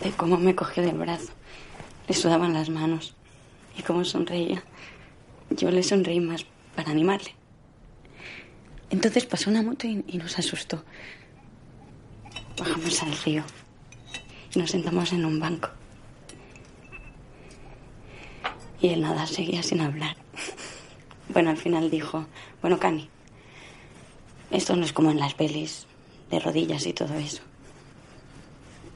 [0.04, 1.30] De cómo me cogió del brazo.
[2.08, 3.16] Le sudaban las manos.
[3.76, 4.64] Y cómo sonreía.
[5.50, 6.46] Yo le sonreí más
[6.76, 7.34] para animarle.
[8.92, 10.84] Entonces pasó una moto y, y nos asustó.
[12.60, 13.44] Bajamos al río.
[14.54, 15.70] Y nos sentamos en un banco.
[18.82, 20.16] Y el nada seguía sin hablar.
[21.30, 22.26] Bueno, al final dijo,
[22.62, 23.10] bueno, Cani,
[24.52, 25.88] esto no es como en las pelis
[26.30, 27.42] de rodillas y todo eso.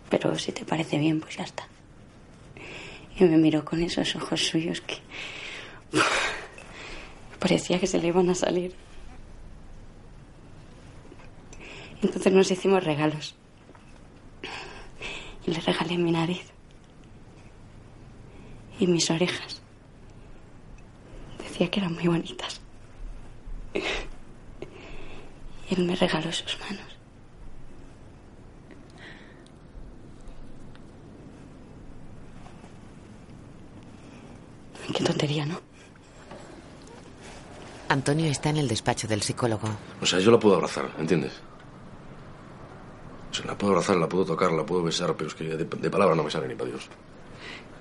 [0.09, 1.67] Pero si te parece bien, pues ya está.
[3.17, 4.97] Y me miró con esos ojos suyos que
[7.39, 8.73] parecía que se le iban a salir.
[12.01, 13.35] Entonces nos hicimos regalos.
[15.45, 16.45] Y le regalé mi nariz.
[18.79, 19.60] Y mis orejas.
[21.61, 22.59] Decía que eran muy bonitas.
[23.75, 23.83] Y
[25.75, 26.97] él me regaló sus manos.
[34.91, 35.59] Qué tontería, ¿no?
[37.89, 39.69] Antonio está en el despacho del psicólogo.
[40.01, 41.33] O sea, yo la puedo abrazar, ¿entiendes?
[43.29, 45.65] O sea, la puedo abrazar, la puedo tocar, la puedo besar, pero es que de,
[45.65, 46.89] de palabra no me sale ni para Dios.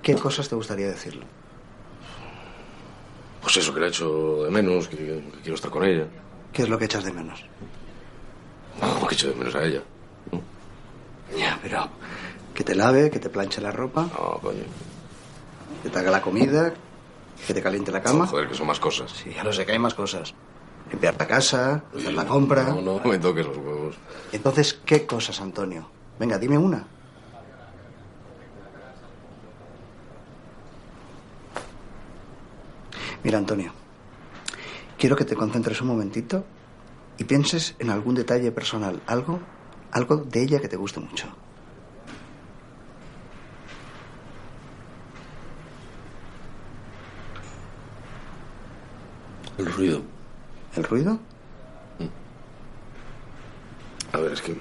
[0.03, 1.25] ¿Qué cosas te gustaría decirle?
[3.41, 6.05] Pues eso, que le he hecho de menos, que, que quiero estar con ella.
[6.53, 7.43] ¿Qué es lo que echas de menos?
[8.81, 9.81] No, que echo de menos a ella.
[11.37, 11.87] Ya, pero
[12.53, 14.63] que te lave, que te planche la ropa, No, coño.
[15.81, 16.73] que te haga la comida,
[17.47, 18.27] que te caliente la cama.
[18.27, 19.11] Joder, que son más cosas.
[19.11, 20.33] Sí, ya lo sé que hay más cosas.
[20.91, 22.63] Limpiar la casa, hacer la compra.
[22.63, 23.95] No, no, me toques los huevos.
[24.33, 25.89] Entonces, ¿qué cosas, Antonio?
[26.19, 26.85] Venga, dime una.
[33.23, 33.71] Mira, Antonio,
[34.97, 36.43] quiero que te concentres un momentito
[37.17, 39.39] y pienses en algún detalle personal, algo,
[39.91, 41.27] algo de ella que te guste mucho.
[49.57, 50.01] El ruido.
[50.75, 51.19] ¿El ruido?
[54.13, 54.57] A ver, es que.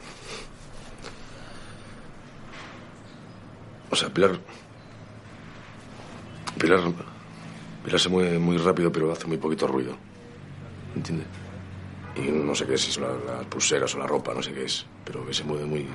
[3.90, 4.38] O sea, Pilar.
[6.58, 7.09] Pilar.
[7.84, 9.94] Pilar se mueve muy rápido, pero hace muy poquito ruido.
[10.94, 11.26] ¿Entiendes?
[12.16, 14.52] Y no sé qué es, si son la- las pulseras o la ropa, no sé
[14.52, 14.86] qué es.
[15.04, 15.86] Pero que se mueve muy.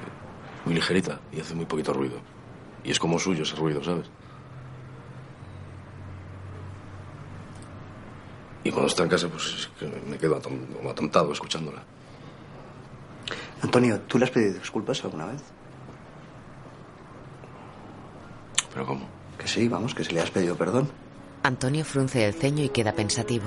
[0.65, 2.17] muy ligerita y hace muy poquito ruido.
[2.83, 4.07] Y es como suyo ese ruido, ¿sabes?
[8.63, 10.41] Y cuando está en casa, pues es que me quedo
[10.89, 11.83] atontado escuchándola.
[13.61, 15.43] Antonio, ¿tú le has pedido disculpas alguna vez?
[18.73, 19.07] ¿Pero cómo?
[19.38, 20.89] Que sí, vamos, que se le has pedido perdón.
[21.45, 23.45] Antonio frunce el ceño y queda pensativo.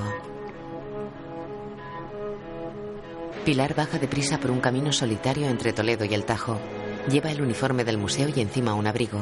[3.44, 6.60] Pilar baja deprisa por un camino solitario entre Toledo y el Tajo.
[7.10, 9.18] Lleva el uniforme del museo y encima un abrigo.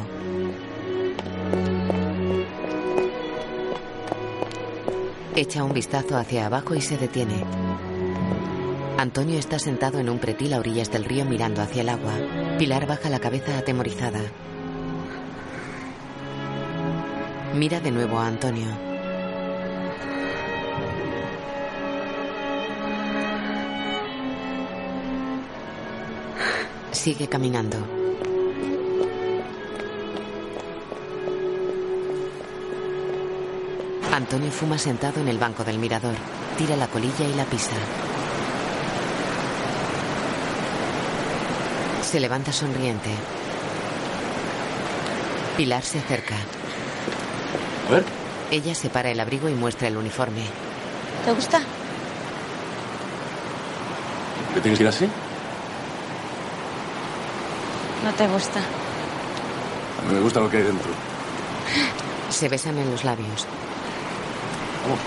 [5.34, 7.44] Echa un vistazo hacia abajo y se detiene.
[8.98, 12.12] Antonio está sentado en un pretil a orillas del río mirando hacia el agua.
[12.58, 14.20] Pilar baja la cabeza atemorizada.
[17.56, 18.66] Mira de nuevo a Antonio.
[26.92, 27.78] Sigue caminando.
[34.12, 36.14] Antonio fuma sentado en el banco del mirador.
[36.58, 37.76] Tira la colilla y la pisa.
[42.02, 43.08] Se levanta sonriente.
[45.56, 46.36] Pilar se acerca.
[47.88, 48.04] A ver.
[48.50, 50.42] Ella separa el abrigo y muestra el uniforme.
[51.24, 51.60] ¿Te gusta?
[54.54, 55.08] ¿Que tienes que ir así?
[58.04, 58.60] No te gusta.
[58.60, 60.90] A mí me gusta lo que hay dentro.
[62.30, 63.46] Se besan en los labios.
[64.82, 64.98] Vamos.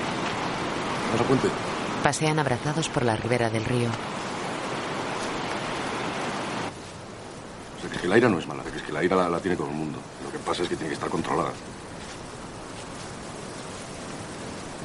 [1.06, 1.48] Vamos a puente.
[2.04, 3.90] Pasean abrazados por la ribera del río.
[7.78, 9.40] O sea, que la ira no es mala, que es que la ira la, la
[9.40, 10.00] tiene todo el mundo.
[10.24, 11.52] Lo que pasa es que tiene que estar controlada.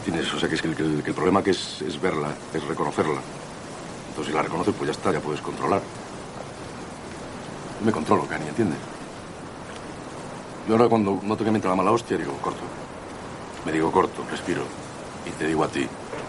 [0.07, 0.33] ¿Entiendes?
[0.35, 2.35] O sea, que es que el, que el- que el problema que es, es verla,
[2.53, 3.21] es reconocerla.
[4.09, 5.81] Entonces, si la reconoces, pues ya está, ya puedes controlar.
[7.81, 8.79] Yo me controlo, Cani, ¿entiendes?
[10.69, 12.63] Yo ahora cuando noto que me entra la mala hostia, digo, corto.
[13.65, 14.63] Me digo, corto, respiro.
[15.27, 15.87] Y te digo a ti,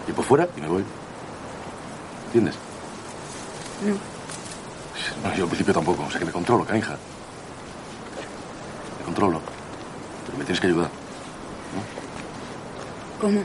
[0.08, 0.84] y por fuera y me voy.
[2.28, 2.56] ¿Entiendes?
[3.86, 5.30] No.
[5.30, 6.98] No, yo al principio tampoco, o sea que me controlo, canija.
[9.00, 9.42] Me controlo.
[10.26, 10.90] Pero me tienes que ayudar,
[13.20, 13.42] ¿Cómo?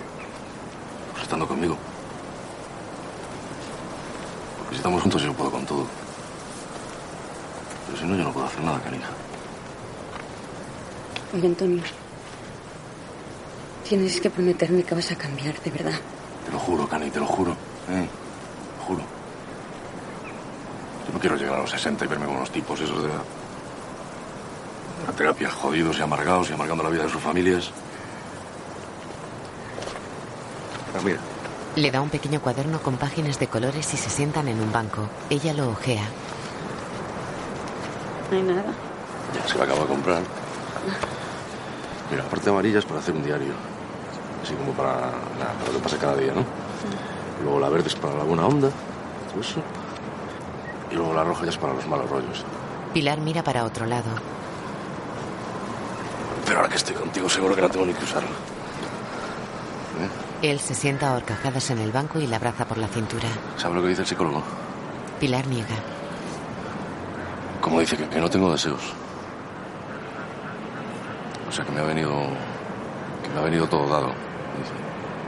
[1.30, 1.76] Estando conmigo.
[4.58, 5.86] Porque si estamos juntos yo puedo con todo.
[7.86, 9.10] Pero si no, yo no puedo hacer nada, canija.
[11.32, 11.82] Oye, Antonio.
[13.88, 16.00] Tienes que prometerme que vas a cambiar, de verdad.
[16.44, 17.52] Te lo juro, Cani, te lo juro.
[17.52, 18.08] ¿eh?
[18.08, 19.02] Te lo juro.
[21.06, 23.14] Yo no quiero llegar a los 60 y verme con unos tipos esos de la,
[23.14, 27.70] de la terapia, jodidos y amargados y amargando la vida de sus familias.
[30.92, 31.20] Pero mira,
[31.76, 35.08] Le da un pequeño cuaderno con páginas de colores y se sientan en un banco.
[35.30, 36.02] Ella lo ojea.
[38.30, 38.64] No hay nada.
[39.34, 40.22] ya se la acabo de comprar.
[42.10, 43.52] Mira, la parte amarilla es para hacer un diario.
[44.42, 44.94] Así como para,
[45.38, 46.44] nada, para lo que pasa cada día, ¿no?
[47.44, 48.70] Luego la verde es para la buena onda,
[49.30, 49.62] todo eso.
[50.90, 52.44] Y luego la roja ya es para los malos rollos.
[52.92, 54.10] Pilar mira para otro lado.
[56.44, 58.28] Pero ahora que estoy contigo seguro que no tengo ni que usarla.
[60.42, 63.28] Él se sienta a horcajadas en el banco y la abraza por la cintura.
[63.56, 64.42] ¿Sabe lo que dice el psicólogo?
[65.18, 65.76] Pilar niega.
[67.60, 68.80] Como dice que, que no tengo deseos.
[71.48, 72.10] O sea, que me ha venido.
[73.22, 74.12] que me ha venido todo dado.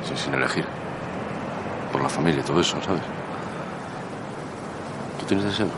[0.00, 0.64] Dice, sin, sin elegir.
[1.90, 3.02] Por la familia y todo eso, ¿sabes?
[5.20, 5.68] ¿Tú tienes deseo?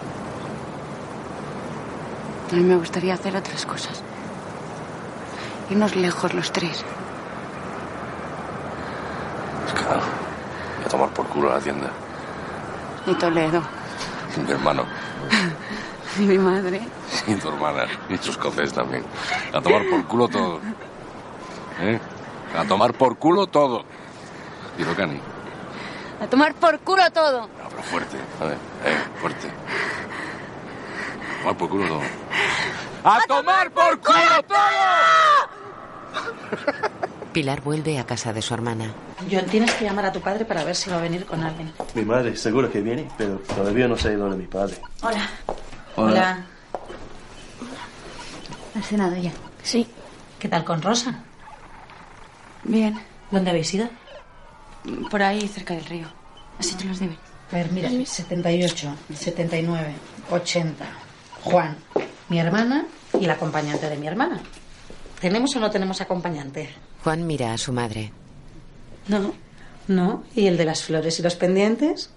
[2.52, 4.00] A mí me gustaría hacer otras cosas.
[5.70, 6.84] Irnos lejos los tres.
[9.74, 10.02] Claro.
[10.80, 11.08] Y a tomar
[11.64, 11.90] por culo a la tienda.
[13.06, 13.62] Y Toledo.
[14.36, 14.84] Y mi hermano.
[16.16, 16.80] Y mi madre.
[17.26, 17.86] Y tu hermana.
[18.08, 19.04] Y tus cafés también.
[19.52, 20.60] A tomar por culo todo.
[21.80, 21.98] ¿Eh?
[22.56, 23.84] A tomar por culo todo.
[24.78, 25.20] Y lo cani.
[26.22, 27.40] A tomar por culo todo.
[27.40, 28.16] No, pero fuerte.
[28.40, 29.48] A ver, eh, fuerte.
[31.40, 32.02] A tomar por culo todo.
[33.04, 35.13] ¡A tomar por culo todo!
[37.34, 38.94] Pilar vuelve a casa de su hermana.
[39.30, 41.72] John, tienes que llamar a tu padre para ver si va a venir con alguien.
[41.92, 44.76] Mi madre seguro que viene, pero todavía no sé dónde mi padre.
[45.02, 45.28] Hola.
[45.96, 46.46] Hola.
[48.78, 49.32] ¿Has cenado ya?
[49.64, 49.88] Sí.
[50.38, 51.24] ¿Qué tal con Rosa?
[52.62, 53.00] Bien.
[53.32, 53.88] ¿Dónde habéis ido?
[55.10, 56.06] Por ahí, cerca del río.
[56.60, 57.18] Así te los deben.
[57.50, 59.94] A ver, mira, 78, 79,
[60.30, 60.84] 80.
[61.42, 61.76] Juan,
[62.28, 62.86] mi hermana
[63.18, 64.40] y la acompañante de mi hermana.
[65.20, 66.70] ¿Tenemos o no tenemos acompañante?
[67.04, 68.10] Juan mira a su madre.
[69.08, 69.34] No.
[69.88, 70.24] ¿No?
[70.34, 72.08] ¿Y el de las flores y los pendientes?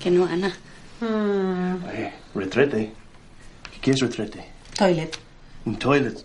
[0.00, 0.52] Que no, Ana.
[1.00, 2.92] Eh, retrete.
[3.80, 4.44] ¿Qué es retrete?
[4.76, 5.16] Toilet.
[5.66, 6.24] Un toilet.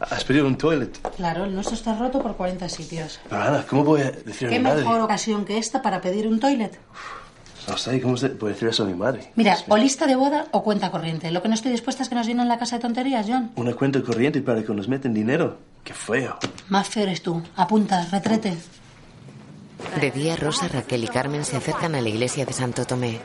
[0.00, 0.98] ¿Has pedido un toilet?
[1.16, 3.20] Claro, el nuestro está roto por 40 sitios.
[3.28, 4.80] Pero Ana, ¿cómo voy a decir a ¿Qué mi madre?
[4.80, 6.78] mejor ocasión que esta para pedir un toilet?
[7.68, 9.30] No sé, ¿cómo se puede decir eso a mi madre?
[9.36, 11.30] Mira, o lista de boda o cuenta corriente.
[11.30, 13.52] Lo que no estoy dispuesta es que nos vienen la casa de tonterías, John.
[13.56, 15.58] Una cuenta corriente para que nos meten dinero.
[15.84, 16.36] Qué feo.
[16.68, 17.42] Más feo eres tú.
[17.56, 18.56] Apunta, retrete.
[20.00, 23.18] De día, Rosa, Raquel y Carmen se acercan a la iglesia de Santo Tomé.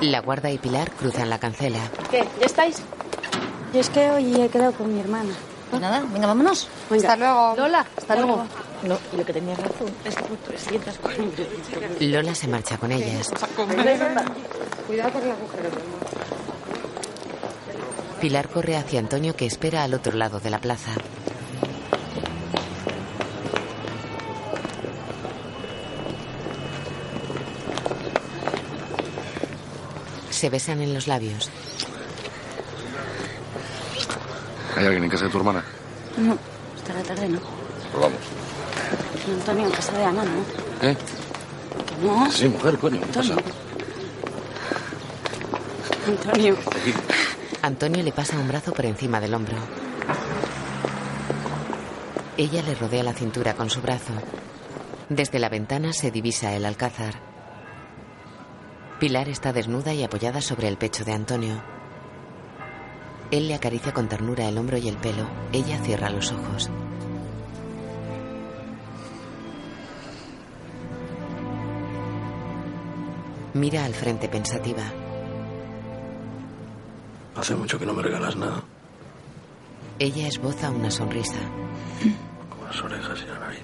[0.00, 1.80] La guarda y Pilar cruzan la cancela.
[2.10, 2.24] ¿Qué?
[2.40, 2.82] ¿Ya estáis?
[3.72, 5.32] Yo es que hoy he quedado con mi hermana.
[5.70, 6.68] Pues nada, venga, vámonos.
[6.90, 7.54] Hasta luego.
[7.56, 8.44] Lola, hasta luego.
[8.82, 11.42] No, y lo que tenías razón es que por 340.
[12.00, 13.30] Lola se marcha con ellas.
[14.86, 15.70] Cuidado con el agujero.
[18.20, 20.92] Pilar corre hacia Antonio que espera al otro lado de la plaza.
[30.30, 31.50] Se besan en los labios.
[34.76, 35.64] ¿Hay alguien en casa de tu hermana?
[36.18, 36.36] No,
[36.94, 37.55] la tarde no.
[39.46, 40.88] Antonio, en casa de Ana, ¿no?
[40.88, 40.96] ¿Eh?
[41.86, 42.30] Que no.
[42.32, 43.00] Sí, mujer, coño.
[43.00, 43.36] ¿Qué pasa?
[46.08, 46.56] Antonio.
[47.62, 49.54] Antonio le pasa un brazo por encima del hombro.
[52.36, 54.14] Ella le rodea la cintura con su brazo.
[55.08, 57.14] Desde la ventana se divisa el alcázar.
[58.98, 61.62] Pilar está desnuda y apoyada sobre el pecho de Antonio.
[63.30, 65.28] Él le acaricia con ternura el hombro y el pelo.
[65.52, 66.68] Ella cierra los ojos.
[73.56, 74.82] Mira al frente pensativa.
[77.36, 78.62] Hace mucho que no me regalas nada.
[79.98, 81.38] Ella esboza una sonrisa.
[82.50, 83.62] Como las orejas y la nariz.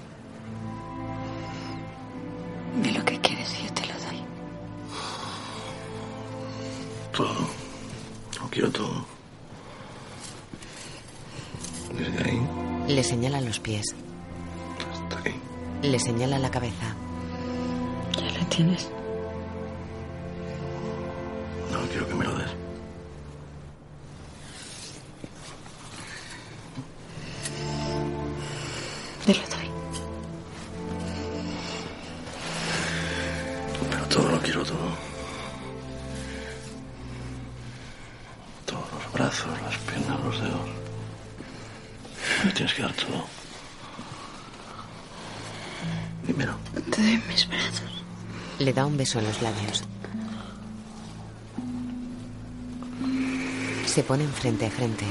[2.81, 4.21] Di lo que quieres y yo te lo doy.
[7.15, 7.47] Todo.
[8.41, 9.05] Lo quiero todo.
[11.95, 12.41] Desde ahí
[12.87, 13.85] Le señala los pies.
[14.91, 15.35] hasta ahí.
[15.83, 16.95] Le señala la cabeza.
[18.17, 18.89] Ya la tienes.
[49.03, 49.83] En los labios.
[53.85, 55.05] Se ponen frente a frente.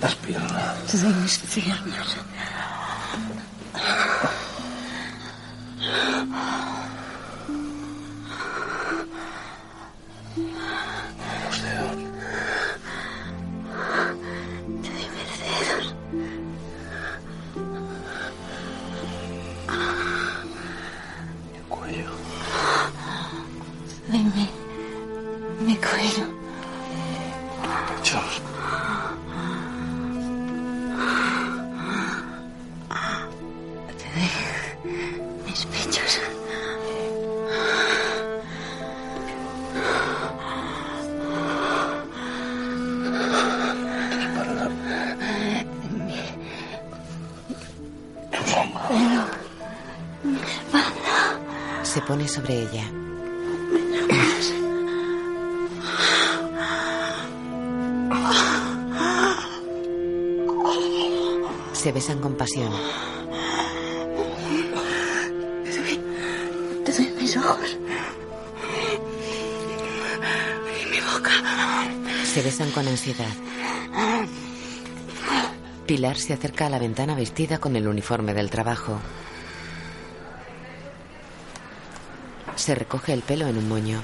[0.00, 0.94] Las piernas.
[0.94, 2.16] Mis piernas.
[51.94, 52.90] Se pone sobre ella.
[61.72, 62.72] Se besan con pasión.
[66.84, 67.78] Te doy mis ojos.
[70.82, 71.30] Y mi boca.
[72.24, 73.30] Se besan con ansiedad.
[75.86, 78.98] Pilar se acerca a la ventana vestida con el uniforme del trabajo.
[82.64, 84.02] Se recoge el pelo en un moño.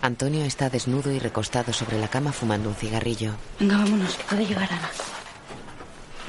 [0.00, 3.34] Antonio está desnudo y recostado sobre la cama fumando un cigarrillo.
[3.60, 4.88] Venga, vámonos, que puede llegar Ana.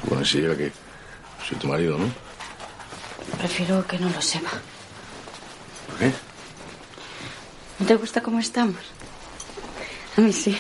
[0.10, 0.74] Bueno, si llega que
[1.47, 2.12] soy tu marido, ¿no?
[3.38, 4.52] Prefiero que no lo sepa.
[5.88, 6.12] ¿Por qué?
[7.80, 8.82] ¿No te gusta cómo estamos?
[10.18, 10.60] A mí sí.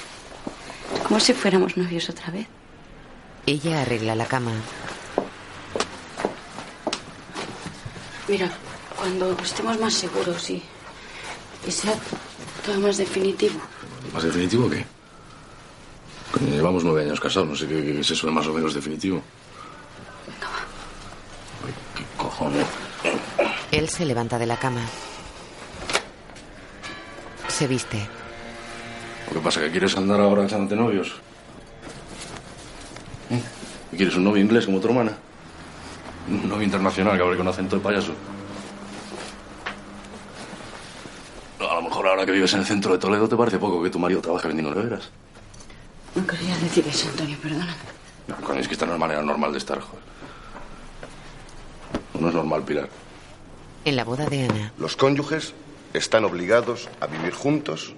[1.05, 2.47] Como si fuéramos novios otra vez.
[3.45, 4.53] Ella arregla la cama.
[8.29, 8.49] Mira,
[8.95, 10.61] cuando estemos más seguros y,
[11.67, 11.95] y sea
[12.65, 13.59] todo más definitivo.
[14.13, 14.85] ¿Más definitivo qué?
[16.31, 18.73] Coño, llevamos nueve años casados, no sé qué, qué es eso de más o menos
[18.73, 19.21] definitivo.
[21.65, 22.67] Ay, ¿Qué cojones?
[23.71, 24.81] Él se levanta de la cama.
[27.47, 28.07] Se viste.
[29.33, 29.59] ¿Qué pasa?
[29.59, 31.13] ¿Que quieres andar ahora echándote novios?
[33.31, 33.41] ¿Eh?
[33.91, 35.17] ¿Y ¿Quieres un novio inglés como tu hermana?
[36.63, 38.13] Internacional que hable con acento de payaso.
[41.59, 43.89] A lo mejor ahora que vives en el centro de Toledo te parece poco que
[43.89, 45.09] tu marido trabaje vendiendo neveras.
[46.15, 47.73] No quería decir eso, Antonio, perdóname.
[48.27, 50.03] No, coño, es que esta no es manera normal de estar, joder.
[52.19, 52.89] No es normal, Pilar.
[53.85, 55.53] En la boda de Ana, Los cónyuges
[55.93, 57.93] están obligados a vivir juntos,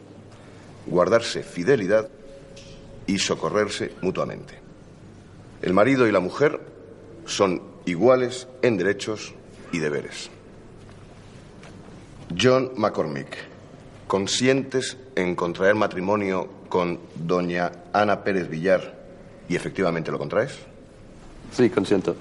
[0.86, 2.10] guardarse fidelidad
[3.08, 4.60] y socorrerse mutuamente.
[5.62, 6.60] El marido y la mujer
[7.26, 9.34] son iguales en derechos
[9.72, 10.30] y deberes.
[12.40, 13.38] John McCormick,
[14.08, 19.00] ¿consientes en contraer matrimonio con doña Ana Pérez Villar
[19.50, 20.58] y efectivamente lo contraes?
[21.52, 22.16] Sí, consiento.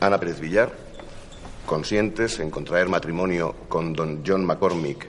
[0.00, 0.70] Ana Pérez Villar,
[1.64, 5.08] ¿consientes en contraer matrimonio con don John McCormick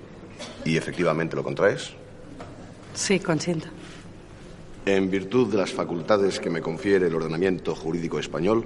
[0.64, 1.92] y efectivamente lo contraes?
[2.94, 3.68] Sí, consiento.
[4.86, 8.66] En virtud de las facultades que me confiere el ordenamiento jurídico español,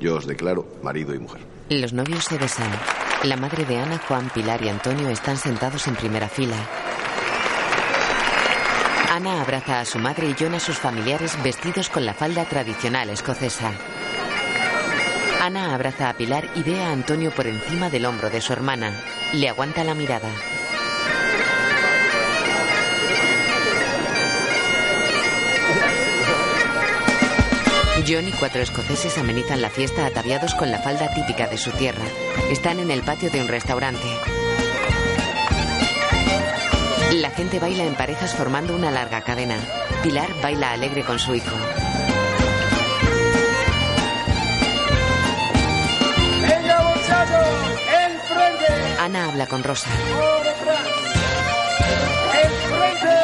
[0.00, 1.40] yo os declaro marido y mujer.
[1.70, 2.70] los novios se besan.
[3.24, 6.56] La madre de Ana, Juan, Pilar y Antonio están sentados en primera fila.
[9.10, 13.10] Ana abraza a su madre y John a sus familiares vestidos con la falda tradicional
[13.10, 13.72] escocesa.
[15.40, 18.92] Ana abraza a Pilar y ve a Antonio por encima del hombro de su hermana.
[19.32, 20.28] Le aguanta la mirada.
[28.08, 32.06] John y cuatro escoceses amenizan la fiesta ataviados con la falda típica de su tierra.
[32.50, 34.06] Están en el patio de un restaurante.
[37.16, 39.58] La gente baila en parejas formando una larga cadena.
[40.02, 41.54] Pilar baila alegre con su hijo.
[46.48, 47.46] ¡Venga, muchachos!
[48.06, 49.00] ¡Enfrente!
[49.00, 49.90] Ana habla con Rosa.
[52.42, 53.18] ¡Enfrente!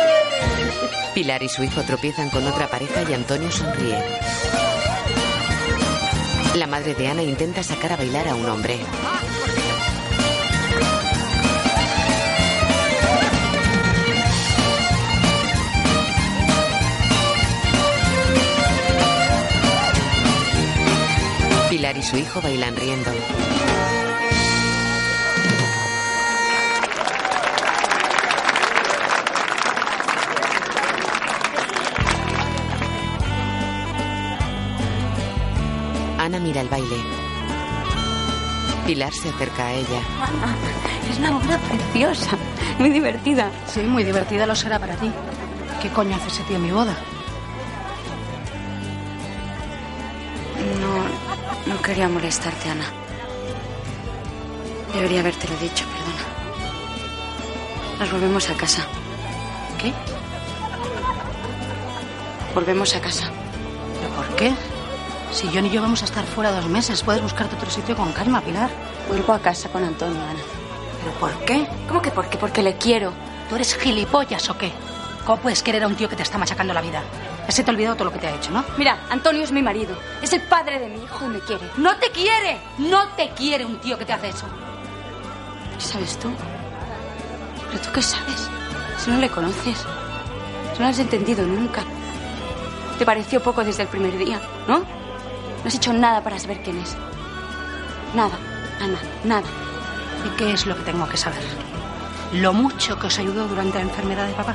[1.15, 4.05] Pilar y su hijo tropiezan con otra pareja y Antonio sonríe.
[6.55, 8.79] La madre de Ana intenta sacar a bailar a un hombre.
[21.69, 23.11] Pilar y su hijo bailan riendo.
[36.75, 36.97] Baile.
[38.87, 40.01] Pilar se acerca a ella.
[41.09, 42.37] Es una boda preciosa,
[42.81, 43.51] muy divertida.
[43.67, 45.11] Sí, muy divertida lo será para ti.
[45.81, 46.97] ¿Qué coño hace ese tío en mi boda?
[50.83, 52.87] No, no quería molestarte, Ana.
[54.93, 56.25] Debería habértelo dicho, perdona.
[58.01, 58.83] Nos volvemos a casa.
[59.81, 59.93] ¿Qué?
[62.55, 63.31] Volvemos a casa.
[64.01, 64.74] ¿Pero por qué?
[65.45, 68.11] Si John y yo vamos a estar fuera dos meses, puedes buscarte otro sitio con
[68.13, 68.71] calma, Pilar.
[69.09, 70.41] Vuelvo a casa con Antonio, Ana.
[71.01, 71.69] ¿Pero por qué?
[71.87, 72.39] ¿Cómo que por qué?
[72.39, 73.13] Porque le quiero.
[73.51, 74.73] ¿Tú eres gilipollas o qué?
[75.27, 77.03] ¿Cómo puedes querer a un tío que te está machacando la vida?
[77.51, 78.65] Se te ha olvidado todo lo que te ha hecho, ¿no?
[78.79, 79.95] Mira, Antonio es mi marido.
[80.23, 81.69] Es el padre de mi hijo y me quiere.
[81.77, 82.59] ¡No te quiere!
[82.79, 84.47] ¡No te quiere un tío que te hace eso!
[85.77, 86.31] ¿Qué sabes tú?
[87.71, 88.49] ¿Pero tú qué sabes?
[88.97, 89.77] Si no le conoces.
[89.77, 91.83] Si no lo has entendido nunca.
[92.99, 95.04] Te pareció poco desde el primer día, ¿no?
[95.65, 96.95] No has hecho nada para saber quién es.
[98.15, 98.37] Nada,
[98.83, 99.47] Ana, nada.
[100.27, 101.41] ¿Y qué es lo que tengo que saber?
[102.35, 104.55] Lo mucho que os ayudó durante la enfermedad de papá.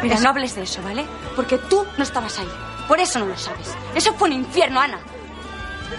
[0.00, 1.04] Mira, no hables de eso, ¿vale?
[1.34, 2.48] Porque tú no estabas ahí.
[2.86, 3.74] Por eso no lo sabes.
[3.96, 4.98] Eso fue un infierno, Ana.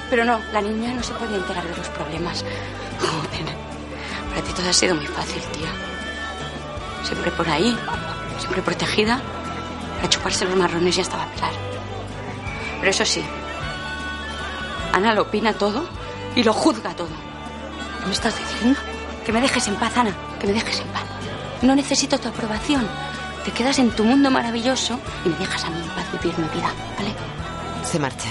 [0.09, 2.45] Pero no, la niña no se podía enterar de los problemas.
[2.99, 3.55] Joder.
[4.29, 5.69] Para ti todo ha sido muy fácil, tía.
[7.03, 7.77] Siempre por ahí,
[8.37, 9.19] siempre protegida.
[9.97, 11.51] Para chuparse los marrones ya estaba Pilar.
[12.79, 13.23] Pero eso sí,
[14.95, 15.85] Ana lo opina todo
[16.37, 17.09] y lo juzga todo.
[17.99, 18.79] ¿Qué me estás diciendo?
[19.25, 21.03] Que me dejes en paz, Ana, que me dejes en paz.
[21.61, 22.87] No necesito tu aprobación.
[23.43, 26.47] Te quedas en tu mundo maravilloso y me dejas a mí en paz vivir mi
[26.47, 27.13] vida, ¿vale?
[27.83, 28.29] Se marcha.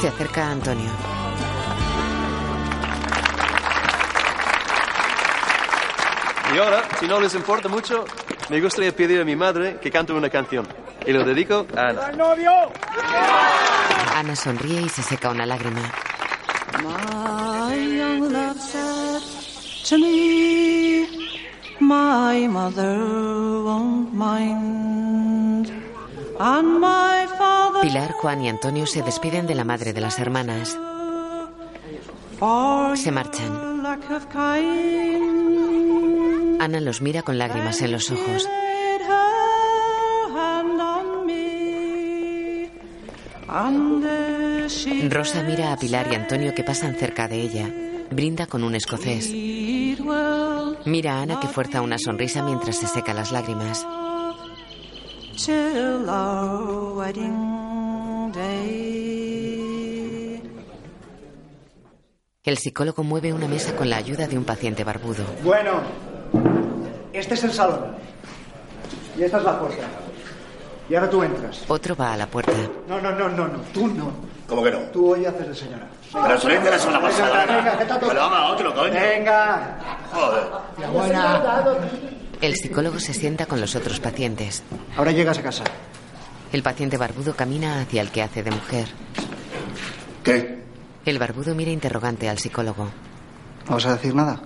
[0.00, 0.90] Se acerca a Antonio.
[6.52, 8.04] Y ahora, si no les importa mucho,
[8.48, 10.66] me gustaría pedir a mi madre que cante una canción.
[11.06, 12.12] Y lo dedico a Ana.
[12.12, 12.52] novio!
[14.16, 15.80] Ana sonríe y se seca una lágrima.
[16.82, 19.22] My young love said
[19.88, 21.06] to me,
[21.80, 22.98] my mother
[23.64, 25.70] won't mind,
[26.38, 30.78] and my father Pilar, Juan y Antonio se despiden de la madre de las hermanas.
[32.94, 33.84] Se marchan.
[36.60, 38.48] Ana los mira con lágrimas en los ojos.
[45.10, 47.68] Rosa mira a Pilar y Antonio que pasan cerca de ella.
[48.10, 49.28] Brinda con un escocés.
[50.84, 53.84] Mira a Ana que fuerza una sonrisa mientras se seca las lágrimas.
[62.44, 65.24] El psicólogo mueve una mesa con la ayuda de un paciente barbudo.
[65.42, 65.82] Bueno,
[67.12, 67.96] este es el salón.
[69.18, 69.88] Y esta es la puerta.
[70.90, 71.64] Y ahora tú entras.
[71.68, 72.52] Otro va a la puerta.
[72.88, 73.58] No, no, no, no, no.
[73.72, 74.10] Tú no.
[74.48, 74.78] ¿Cómo que no?
[74.92, 75.86] Tú hoy haces de señora.
[76.12, 77.46] Pero solamente la semana Venga, pasada.
[77.46, 78.92] venga, que está todo- Pero vamos a otro, coño.
[78.92, 79.78] Venga.
[80.12, 80.42] Joder.
[82.40, 84.64] El psicólogo se sienta con los otros pacientes.
[84.96, 85.62] Ahora llegas a casa.
[86.52, 88.88] El paciente barbudo camina hacia el que hace de mujer.
[90.24, 90.64] ¿Qué?
[91.06, 92.88] El barbudo mira interrogante al psicólogo.
[93.68, 94.40] ¿No vas a decir nada?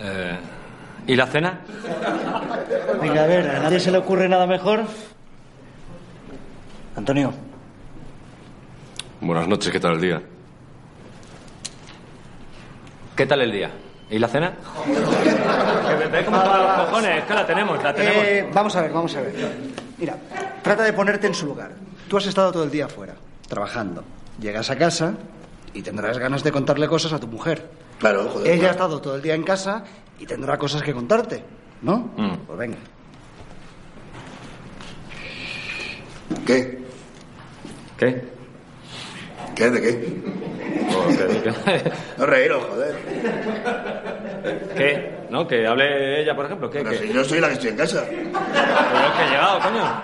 [0.00, 0.38] Eh,
[1.06, 1.60] ¿Y la cena?
[3.00, 4.84] Venga, a ver, ¿a nadie se le ocurre nada mejor?
[6.96, 7.32] Antonio,
[9.20, 10.22] Buenas noches, ¿qué tal el día?
[13.16, 13.70] ¿Qué tal el día?
[14.10, 14.52] ¿Y la cena?
[14.84, 17.18] Que ¿Ves cómo están los cojones?
[17.18, 18.24] Es que la tenemos, la tenemos.
[18.24, 19.34] Eh, vamos a ver, vamos a ver.
[19.98, 20.16] Mira,
[20.62, 21.70] trata de ponerte en su lugar.
[22.08, 23.14] Tú has estado todo el día fuera,
[23.48, 24.04] trabajando.
[24.38, 25.14] Llegas a casa
[25.72, 27.68] y tendrás ganas de contarle cosas a tu mujer.
[27.98, 28.52] Claro, joder.
[28.52, 29.82] Ella ha estado todo el día en casa
[30.18, 31.42] y tendrá cosas que contarte,
[31.82, 32.10] ¿no?
[32.16, 32.36] Mm.
[32.46, 32.76] Pues venga.
[36.46, 36.78] ¿Qué?
[37.98, 38.24] ¿Qué?
[39.54, 39.70] ¿Qué?
[39.70, 40.22] ¿De qué?
[40.94, 41.92] Oh, ¿qué- qué?
[42.18, 42.96] No reíros, joder.
[44.76, 45.16] ¿Qué?
[45.30, 45.46] ¿No?
[45.46, 46.70] Que hable ella, por ejemplo.
[46.70, 46.78] ¿Qué?
[46.82, 47.06] Pero ¿Qué?
[47.08, 48.04] si yo soy la que estoy en casa.
[48.06, 50.02] Pero es que he llegado, coño.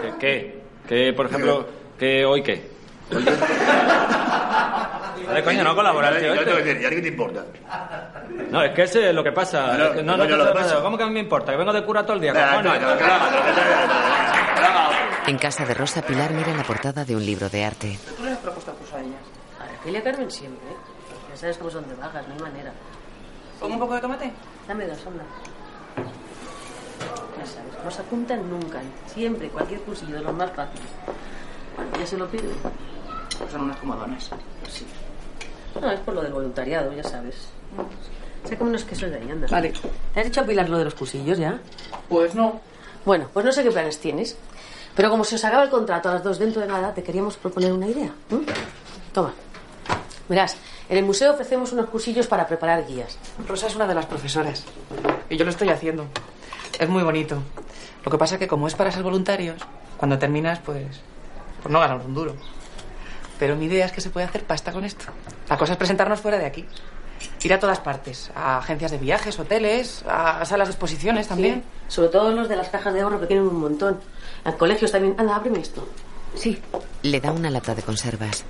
[0.00, 0.12] ¿Qué?
[0.18, 0.60] ¿Qué?
[0.88, 1.66] ¿Qué, por ejemplo,
[1.98, 2.69] qué hoy qué?
[5.26, 6.34] Vale, coño, no colaborar, tío.
[6.34, 6.74] Yo te voy a este.
[6.74, 7.44] decir, ¿y a ti qué te importa?
[8.50, 9.66] No, es que ese es lo que pasa.
[9.66, 10.80] Bueno, Es que no, no, no, lo que no, pasa.
[10.82, 11.52] ¿Cómo que a mí me importa?
[11.52, 12.32] Que vengo de cura todo el día.
[15.26, 17.98] En casa de Rosa, Pilar mira la portada de un libro de arte.
[18.16, 19.20] ¿Tú le has propuesto a a ellas?
[19.60, 20.76] A Argelia Carmen siempre, ¿eh?
[21.30, 22.72] Ya sabes cómo son de vagas, no hay manera.
[23.60, 24.32] ¿Pongo un poco de tomate?
[24.66, 25.22] Dame dos, anda.
[27.38, 28.80] Ya sabes, no se apuntan nunca.
[29.06, 30.88] Siempre, cualquier cursillo de los más fáciles.
[31.98, 32.50] Ya se lo piden.
[33.50, 34.30] Son unas comodonas.
[34.68, 34.86] Sí.
[35.80, 37.48] No, es por lo del voluntariado, ya sabes.
[38.44, 39.46] Sé cómo no es que soy de ahí, anda.
[39.50, 39.72] Vale.
[40.14, 41.60] ¿Te has dicho a Pilar lo de los cursillos ya?
[42.08, 42.60] Pues no.
[43.04, 44.36] Bueno, pues no sé qué planes tienes.
[44.94, 47.36] Pero como se os acaba el contrato a las dos dentro de nada, te queríamos
[47.36, 48.12] proponer una idea.
[48.30, 48.42] ¿m?
[49.12, 49.32] Toma.
[50.28, 50.56] Verás,
[50.88, 53.18] en el museo ofrecemos unos cursillos para preparar guías.
[53.46, 54.64] Rosa es una de las profesoras.
[55.28, 56.06] Y yo lo estoy haciendo.
[56.78, 57.38] Es muy bonito.
[58.04, 59.60] Lo que pasa que como es para ser voluntarios,
[59.96, 61.00] cuando terminas, pues,
[61.62, 62.36] pues no ganamos un duro.
[63.40, 65.06] Pero mi idea es que se puede hacer pasta con esto.
[65.48, 66.64] La cosa es presentarnos fuera de aquí.
[67.42, 68.30] Ir a todas partes.
[68.36, 71.64] A agencias de viajes, hoteles, a salas de exposiciones también.
[71.88, 73.98] Sí, sobre todo los de las cajas de ahorro que tienen un montón.
[74.44, 75.14] En colegios también.
[75.18, 75.88] Anda, ábreme esto.
[76.34, 76.60] Sí,
[77.02, 78.44] Le da una lata de conservas.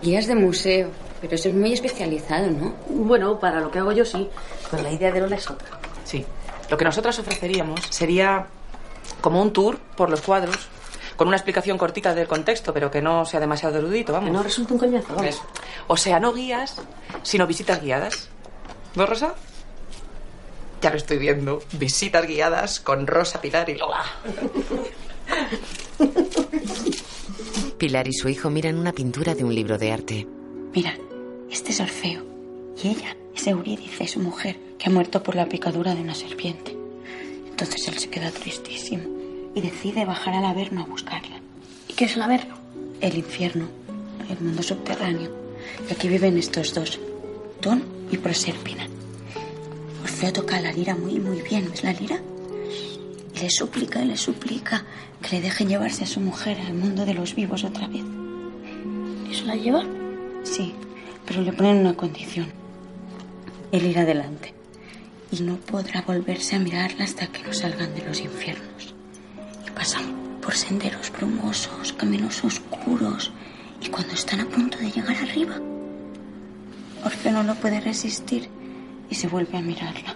[0.00, 0.88] guías de museo,
[1.20, 2.74] pero eso es muy especializado, ¿no?
[2.88, 4.28] Bueno, para lo que hago yo sí,
[4.70, 5.68] pero la idea de Lola es otra.
[6.04, 6.24] Sí.
[6.70, 8.46] Lo que nosotras ofreceríamos sería
[9.20, 10.56] como un tour por los cuadros,
[11.20, 14.30] con una explicación cortita del contexto, pero que no sea demasiado erudito, vamos.
[14.30, 15.26] Que no resulte un coñazo, vamos.
[15.26, 15.42] Eso.
[15.86, 16.80] O sea, no guías,
[17.22, 18.30] sino visitas guiadas.
[18.94, 19.34] ¿No, Rosa?
[20.80, 21.62] Ya lo estoy viendo.
[21.72, 24.02] Visitas guiadas con Rosa, Pilar y Lola.
[27.76, 30.26] Pilar y su hijo miran una pintura de un libro de arte.
[30.72, 30.96] Mira,
[31.50, 32.24] este es Orfeo.
[32.82, 36.74] Y ella es Eurídice, su mujer, que ha muerto por la picadura de una serpiente.
[37.50, 39.19] Entonces él se queda tristísimo
[39.54, 41.40] y decide bajar al Averno a buscarla.
[41.88, 42.54] ¿Y qué es el Averno?
[43.00, 43.68] El infierno,
[44.28, 45.30] el mundo subterráneo.
[45.88, 46.98] Y aquí viven estos dos,
[47.60, 48.86] Don y Proserpina.
[50.02, 51.70] Orfeo toca la lira muy, muy bien.
[51.70, 52.20] ¿Ves la lira?
[53.34, 54.84] Y le suplica y le suplica
[55.22, 58.04] que le dejen llevarse a su mujer al mundo de los vivos otra vez.
[59.30, 59.84] ¿Y se la lleva?
[60.42, 60.74] Sí,
[61.26, 62.48] pero le ponen una condición.
[63.72, 64.54] Él irá adelante.
[65.30, 68.89] Y no podrá volverse a mirarla hasta que no salgan de los infiernos.
[69.80, 73.32] Pasan por senderos brumosos, caminos oscuros.
[73.80, 75.56] Y cuando están a punto de llegar arriba,
[77.02, 78.50] Orfeo no lo puede resistir
[79.08, 80.14] y se vuelve a mirarla.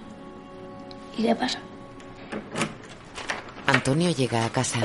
[1.16, 1.60] ¿Y qué pasa?
[3.66, 4.80] Antonio llega a casa.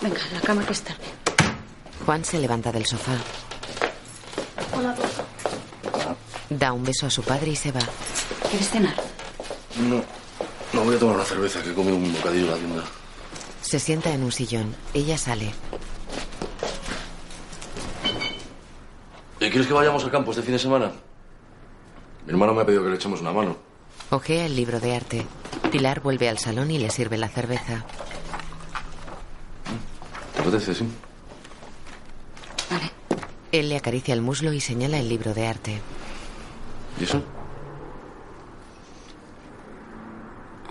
[0.00, 1.04] Venga, la cama que es tarde.
[2.06, 3.12] Juan se levanta del sofá.
[4.74, 6.16] Hola, papá.
[6.48, 7.80] Da un beso a su padre y se va.
[8.48, 8.94] ¿Quieres cenar?
[9.80, 10.02] No,
[10.72, 12.84] no voy a tomar una cerveza, que he comido un bocadillo en la tienda.
[13.62, 14.74] Se sienta en un sillón.
[14.94, 15.52] Ella sale.
[19.40, 20.92] ¿Y quieres que vayamos al campo este fin de semana?
[22.24, 23.56] Mi hermano me ha pedido que le echemos una mano.
[24.10, 25.26] Ojea el libro de arte.
[25.70, 27.84] Pilar vuelve al salón y le sirve la cerveza.
[30.34, 30.86] ¿Te apetece, sí?
[33.52, 35.80] Él le acaricia el muslo y señala el libro de arte.
[37.00, 37.22] ¿Y eso?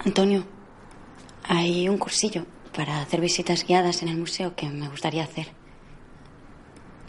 [0.05, 0.43] Antonio,
[1.43, 2.45] hay un cursillo
[2.75, 5.47] para hacer visitas guiadas en el museo que me gustaría hacer.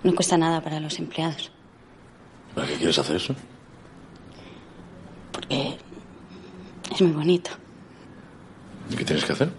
[0.02, 1.50] No cuesta nada para los empleados,
[2.54, 3.34] ¿Para qué quieres hacer eso?
[5.32, 5.76] porque
[6.90, 7.50] es muy bonito.
[8.90, 9.52] ¿Y qué tienes que hacer?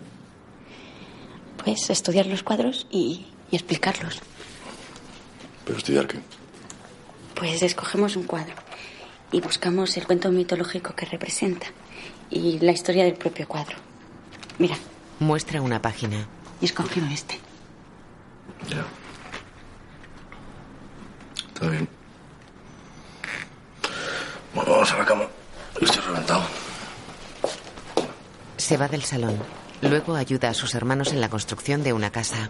[1.63, 4.19] Pues estudiar los cuadros y, y explicarlos.
[5.65, 6.19] ¿Pero estudiar qué?
[7.35, 8.55] Pues escogemos un cuadro
[9.31, 11.67] y buscamos el cuento mitológico que representa
[12.30, 13.78] y la historia del propio cuadro.
[14.59, 14.75] Mira,
[15.19, 16.28] Muestra una página.
[16.61, 17.39] y escogido este.
[18.69, 18.86] Ya.
[21.47, 21.88] Está bien.
[24.53, 25.23] Bueno, vamos a la cama.
[25.82, 26.43] Estoy reventado.
[28.57, 29.38] Se va del salón.
[29.82, 32.49] Luego ayuda a sus hermanos en la construcción de una casa.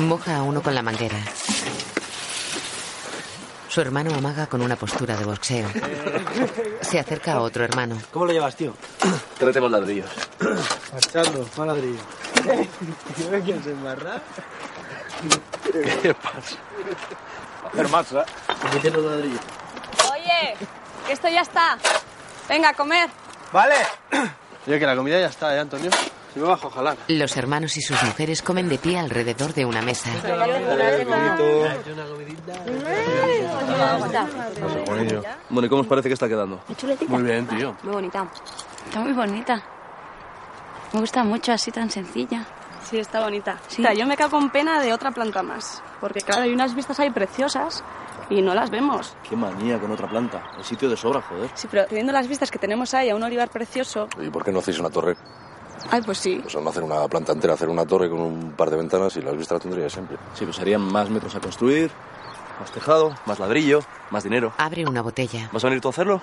[0.00, 1.16] Moja a uno con la manguera.
[3.70, 5.68] Su hermano amaga con una postura de boxeo.
[6.80, 7.96] Se acerca a otro hermano.
[8.12, 8.74] ¿Cómo lo llevas, tío?
[9.38, 10.10] Tratemos ladrillos.
[10.92, 12.00] Marchando, mal ladrillo.
[13.16, 14.20] ¿Tío me quieres embarrar?
[16.02, 16.56] ¿Qué pasa?
[17.72, 18.24] Hacer más, ¿eh?
[18.74, 19.40] Mete los ladrillos.
[20.10, 20.56] Oye,
[21.06, 21.78] que esto ya está.
[22.48, 23.08] Venga, a comer.
[23.52, 23.76] Vale.
[24.66, 25.92] Oye, que la comida ya está, ¿eh, Antonio?
[26.32, 26.96] Si me bajo a jalar.
[27.08, 30.10] Los hermanos y sus mujeres comen de pie alrededor de una mesa.
[35.50, 36.60] Bueno, ¿y cómo os parece que está quedando?
[37.08, 37.76] Muy bien, tío.
[37.82, 38.28] Muy bonita.
[38.86, 39.62] Está muy bonita.
[40.92, 42.46] Me gusta mucho así tan sencilla.
[42.82, 43.58] Sí, está bonita.
[43.68, 45.82] O sea, yo me cago con pena de otra planta más.
[46.00, 47.84] Porque, claro, hay unas vistas ahí preciosas
[48.30, 49.16] y no las vemos.
[49.28, 50.42] Qué manía con otra planta.
[50.56, 51.50] El sitio de sobra, joder.
[51.54, 54.08] Sí, pero teniendo las vistas que tenemos ahí a un olivar precioso.
[54.20, 55.16] ¿Y por qué no hacéis una torre?
[55.90, 56.40] Ay, pues sí.
[56.42, 59.22] Pues no hacer una planta entera, hacer una torre con un par de ventanas y
[59.22, 60.16] las vistas las tendría siempre.
[60.34, 61.90] Sí, pues serían más metros a construir,
[62.60, 64.52] más tejado, más ladrillo, más dinero.
[64.58, 65.48] Abre una botella.
[65.52, 66.20] ¿Vas a venir tú a hacerlo?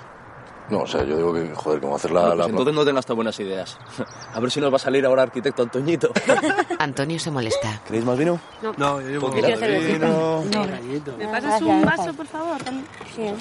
[0.69, 2.19] No, o sea, yo digo que, joder, cómo hacer la...
[2.19, 3.77] Bueno, pues la- entonces no tengas tan buenas ideas.
[4.33, 6.11] A ver si nos va a salir ahora arquitecto Antoñito.
[6.79, 7.81] Antonio se molesta.
[7.87, 8.37] ¿Queréis más vino?
[8.61, 8.73] No.
[8.75, 10.43] No, yo llevo Poquito de vino.
[11.17, 12.57] ¿Me pasas un vaso, por favor?
[13.15, 13.33] Sí.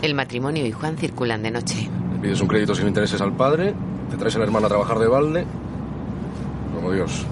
[0.00, 1.90] El matrimonio y Juan circulan de noche.
[2.22, 3.74] Pides un crédito sin intereses al padre,
[4.08, 5.44] te traes a la hermana a trabajar de balde.
[6.72, 7.26] Como Dios.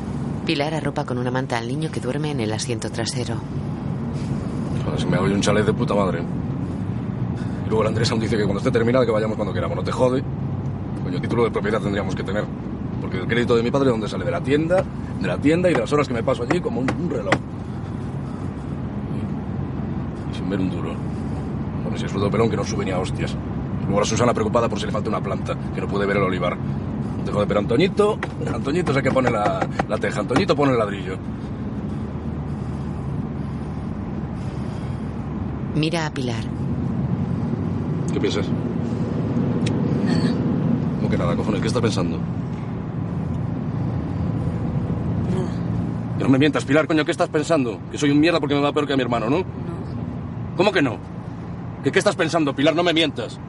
[0.44, 3.36] Pilar arropa con una manta al niño que duerme en el asiento trasero.
[4.84, 6.22] Joder, si me hago yo un chalet de puta madre.
[7.66, 9.76] Y luego el Andrés aún dice que cuando esté terminado que vayamos cuando queramos.
[9.76, 10.24] No te jode.
[11.04, 12.44] Coño, título de propiedad tendríamos que tener.
[13.00, 14.24] Porque el crédito de mi padre, ¿dónde sale?
[14.24, 14.84] De la tienda,
[15.20, 17.34] de la tienda y de las horas que me paso allí como un, un reloj.
[19.14, 20.94] Y, y sin ver un duro.
[21.84, 23.36] Bueno, si es fruto pelón que no sube ni a hostias.
[23.90, 26.22] Luego la Susana preocupada por si le falta una planta, que no puede ver el
[26.22, 26.56] olivar.
[26.56, 28.20] No te jode, pero Antoñito,
[28.54, 30.20] Antoñito es el que pone la, la teja.
[30.20, 31.16] Antoñito pone el ladrillo.
[35.74, 36.44] Mira a Pilar.
[38.12, 38.46] ¿Qué piensas?
[40.06, 40.34] Nada.
[40.98, 41.60] ¿Cómo que nada, cojones?
[41.60, 42.18] ¿Qué estás pensando?
[45.34, 45.50] Nada.
[46.16, 47.80] Que no me mientas, Pilar, coño, ¿qué estás pensando?
[47.90, 49.42] Que soy un mierda porque me va peor que a mi hermano, ¿no?
[50.56, 50.96] ¿Cómo que no?
[51.82, 52.76] ¿Qué, ¿Qué estás pensando, Pilar?
[52.76, 53.40] No me mientas.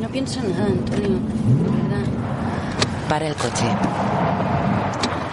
[0.00, 1.18] No pienso nada, Antonio.
[1.18, 2.06] Verdad.
[3.08, 3.64] Para el coche.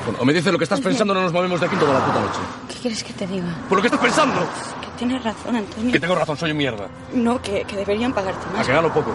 [0.06, 2.06] Bueno, o me dices lo que estás pensando no nos movemos de aquí toda la
[2.06, 2.40] puta noche.
[2.70, 3.46] ¿Qué quieres que te diga?
[3.68, 4.40] ¿Por lo que estás pensando?
[4.82, 5.92] Que tienes razón, Antonio.
[5.92, 6.88] Que tengo razón, soy un mierda.
[7.14, 8.68] No, que, que deberían pagarte A más.
[8.68, 9.12] que gano poco.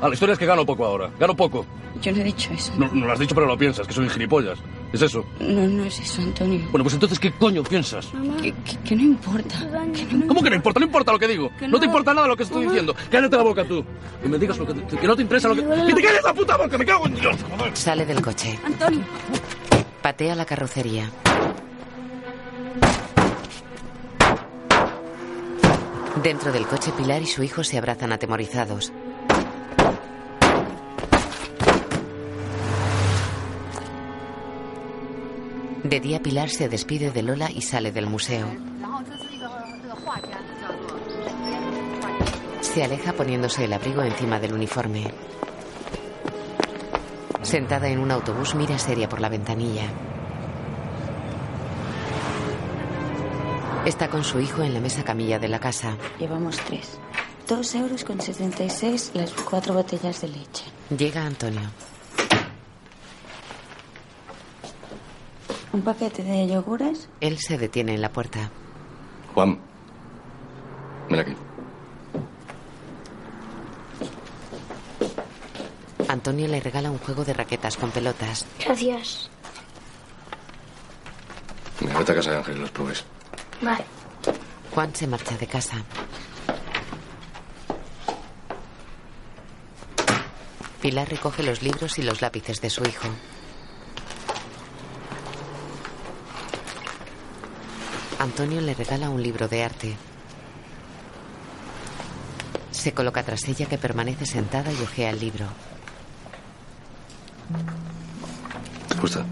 [0.00, 1.10] Ah, la historia es que gano poco ahora.
[1.18, 1.64] Gano poco.
[2.00, 2.72] Yo no he dicho eso.
[2.76, 4.58] No, no lo has dicho, pero lo piensas, que soy gilipollas.
[4.92, 5.24] ¿Es eso?
[5.40, 6.60] No, no es eso, Antonio.
[6.70, 8.08] Bueno, pues entonces, ¿qué coño piensas?
[8.42, 9.56] Que, que- que no importa.
[9.94, 10.80] Que no, ¿Cómo que no importa?
[10.80, 11.50] No importa lo que digo.
[11.58, 12.94] Que No te importa nada lo que estoy diciendo.
[13.10, 13.82] Cállate la boca tú.
[14.24, 15.62] Y me digas lo que, que no te interesa lo que...
[15.62, 16.76] ¡Que te calles la puta boca!
[16.76, 17.36] ¡Me cago en Dios!
[17.56, 17.76] joder!
[17.76, 18.58] Sale del coche.
[18.64, 19.00] Antonio.
[20.02, 21.10] Patea la carrocería.
[26.22, 28.92] Dentro del coche, Pilar y su hijo se abrazan atemorizados.
[35.84, 38.46] De día, Pilar se despide de Lola y sale del museo.
[42.60, 45.12] Se aleja poniéndose el abrigo encima del uniforme.
[47.42, 49.88] Sentada en un autobús, mira seria por la ventanilla.
[53.84, 55.96] Está con su hijo en la mesa camilla de la casa.
[56.20, 56.98] Llevamos tres.
[57.48, 60.64] Dos euros con 76 las cuatro botellas de leche.
[60.96, 61.68] Llega Antonio.
[65.72, 67.08] Un paquete de yogures.
[67.20, 68.50] Él se detiene en la puerta.
[69.34, 69.58] Juan,
[71.08, 71.34] ven aquí.
[76.08, 78.44] Antonio le regala un juego de raquetas con pelotas.
[78.62, 79.30] Gracias.
[81.80, 83.04] Mira, vete a casa de Ángel y los pruebes.
[83.62, 83.84] Vale.
[84.74, 85.76] Juan se marcha de casa.
[90.82, 93.08] Pilar recoge los libros y los lápices de su hijo.
[98.22, 99.96] Antonio le regala un libro de arte.
[102.70, 105.46] Se coloca tras ella que permanece sentada y ojea el libro.
[108.88, 109.26] ¿Te gusta?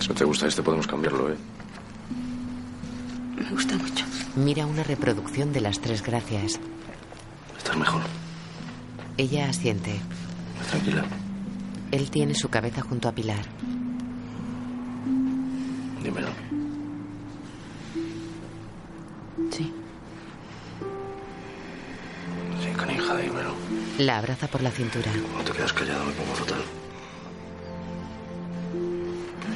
[0.00, 1.36] Si no te gusta este, podemos cambiarlo, ¿eh?
[3.36, 4.04] Me gusta mucho.
[4.36, 6.60] Mira una reproducción de las tres gracias.
[7.56, 8.02] Estás mejor.
[9.16, 9.98] Ella asiente.
[10.70, 11.04] Tranquila.
[11.90, 13.46] Él tiene su cabeza junto a Pilar.
[23.98, 25.10] La abraza por la cintura.
[25.36, 26.62] No te quedas callado, me pongo fatal.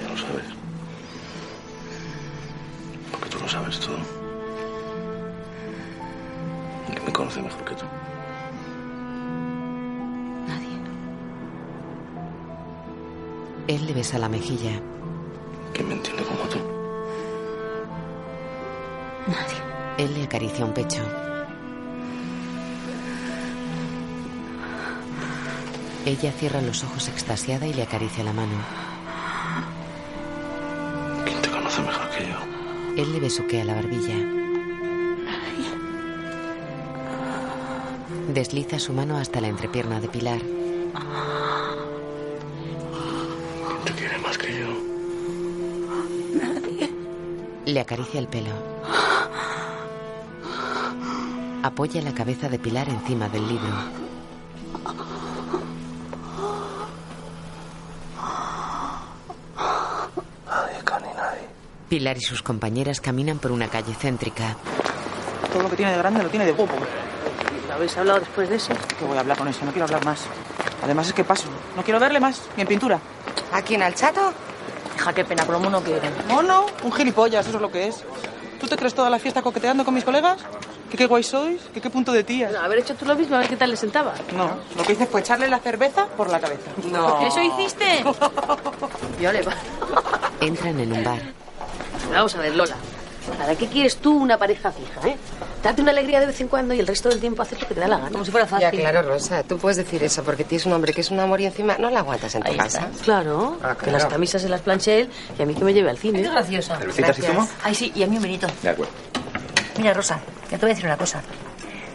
[0.02, 0.44] Ya lo sabes.
[3.12, 3.98] Porque tú lo sabes todo.
[6.88, 7.84] ¿Y quién me conoce mejor que tú?
[13.68, 14.72] Él le besa la mejilla.
[15.72, 16.58] ¿Quién me entiende como tú?
[19.98, 21.21] Él le acaricia un pecho.
[26.04, 28.54] Ella cierra los ojos extasiada y le acaricia la mano.
[31.24, 33.02] ¿Quién te conoce mejor que yo?
[33.02, 34.16] Él le besuquea la barbilla.
[38.34, 40.40] Desliza su mano hasta la entrepierna de Pilar.
[40.40, 40.92] ¿Quién
[43.84, 44.66] te quiere más que yo?
[47.64, 48.50] Le acaricia el pelo.
[51.62, 54.02] Apoya la cabeza de Pilar encima del libro.
[60.46, 61.48] Nadie, Cani, nadie.
[61.92, 64.56] Pilar y sus compañeras caminan por una calle céntrica.
[65.52, 66.72] Todo lo que tiene de grande lo tiene de guapo.
[67.70, 68.72] ¿Habéis hablado después de eso?
[68.98, 70.22] Que voy a hablar con eso, no quiero hablar más.
[70.82, 71.48] Además es que paso.
[71.76, 72.98] No quiero verle más, ni en pintura.
[73.52, 74.32] ¿A quién, al chato?
[74.96, 76.14] Hija, qué pena, como no quieren.
[76.28, 78.02] Mono, un gilipollas, eso es lo que es.
[78.58, 80.40] ¿Tú te crees toda la fiesta coqueteando con mis colegas?
[80.90, 81.60] ¿Que qué guay sois?
[81.74, 82.52] ¿Que qué punto de tía?
[82.64, 84.14] Haber hecho tú lo mismo, a ver qué tal le sentaba.
[84.34, 86.70] No, lo que hice fue echarle la cerveza por la cabeza.
[86.90, 87.20] No.
[87.20, 88.02] ¿Eso hiciste?
[89.20, 89.52] Yo le va.
[90.40, 91.41] Entran en un bar.
[92.10, 92.76] Vamos a ver, Lola.
[93.38, 95.16] ¿Para qué quieres tú una pareja fija, eh?
[95.62, 97.74] Date una alegría de vez en cuando y el resto del tiempo haces lo que
[97.74, 98.10] te da la gana.
[98.10, 98.68] Como si fuera fácil.
[98.72, 101.40] Ya, claro, Rosa, tú puedes decir eso porque tienes un hombre que es un amor
[101.40, 102.88] y encima no la aguantas en tu Ahí casa.
[102.92, 103.04] está.
[103.04, 103.98] Claro, Ah, que claro.
[103.98, 106.20] las camisas se las planche él y a mí que me lleve al cine.
[106.20, 106.78] Qué graciosa.
[106.78, 107.48] ¿Cervecitas y zumo?
[107.62, 108.48] Ay, sí, y a mí un vinito.
[108.60, 108.92] De acuerdo.
[109.78, 110.18] Mira, Rosa,
[110.50, 111.22] ya te voy a decir una cosa.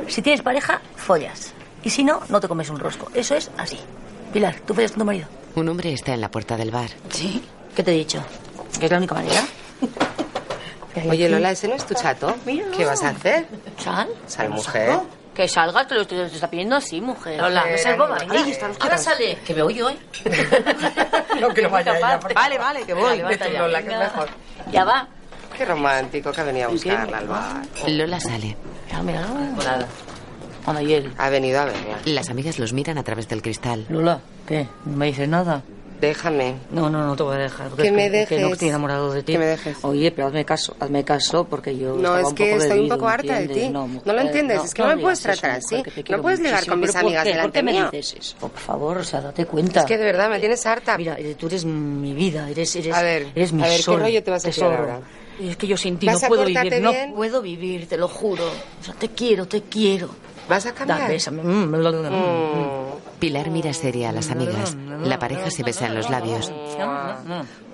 [0.08, 1.52] Si tienes pareja, follas.
[1.84, 3.12] Y si no, no te comes un rosco.
[3.14, 3.78] Eso es así.
[4.32, 5.28] Pilar, ¿tú follas con tu marido?
[5.56, 6.90] Un hombre está en la puerta del bar.
[7.10, 7.44] Sí.
[7.76, 8.24] ¿Qué te he dicho?
[8.80, 9.44] ¿Que es la única manera?
[11.10, 12.36] Oye, Lola, ese no es tu chato.
[12.76, 13.46] ¿Qué vas a hacer?
[13.78, 14.08] ¿Sal?
[14.26, 15.00] Sal, mujer.
[15.34, 17.40] Que salgas, te lo estoy- te está pidiendo así, mujer.
[17.40, 18.18] Lola, no seas boba.
[18.80, 19.38] Ahora sale.
[19.46, 19.98] Que me voy yo, ¿eh?
[21.40, 22.20] No, que no vaya ella.
[22.20, 22.34] Capaz.
[22.34, 23.18] Vale, vale, que voy.
[23.20, 23.24] Ya,
[23.60, 24.00] Lola, que es venga.
[24.00, 24.30] mejor.
[24.72, 25.08] Ya va.
[25.56, 27.62] Qué romántico que ha venido a buscarla al bar.
[27.88, 28.58] Lola sale.
[28.88, 29.28] Mira, mira,
[30.80, 31.14] él.
[31.18, 31.98] Ha venido a verla.
[32.06, 33.86] Las amigas los miran a través del cristal.
[33.90, 34.68] Lola, ¿qué?
[34.86, 35.62] ¿No me dices nada?
[36.00, 36.56] Déjame.
[36.72, 37.72] No, no, no te voy a dejar.
[37.72, 38.54] Que me es Que no dejes.
[38.54, 39.34] estoy enamorado de ti.
[39.34, 39.78] Que me dejes.
[39.84, 41.96] Oye, pero hazme caso, hazme caso porque yo.
[41.96, 43.62] No, es un que poco estoy un poco harta de ti.
[43.70, 45.84] No, No, mujer, lo entiendes, es que no, me puedes tratar así.
[46.10, 47.30] No puedes ligar con mis ¿Pero por amigas qué?
[47.30, 48.38] ¿Por delante qué me dices eso?
[48.38, 49.80] Por favor, o sea, date cuenta.
[49.80, 50.98] Es que de verdad me tienes harta.
[50.98, 53.84] Mira, eh, tú eres mi vida, eres, eres, A ver, eres mi a ver, ¿qué
[53.84, 55.02] sol, rollo te vas a tirar ahora?
[55.42, 56.84] Es que yo sin ti ¿Vas no puedo vivir, bien?
[56.84, 58.44] no puedo vivir, te lo juro.
[58.82, 60.10] O sea, te quiero, te quiero.
[60.50, 61.12] ¿Vas a cambiar?
[61.12, 63.20] Mm, bla, mm.
[63.20, 64.78] Pilar mira seria a las amigas.
[65.04, 66.52] La pareja se besa en los labios.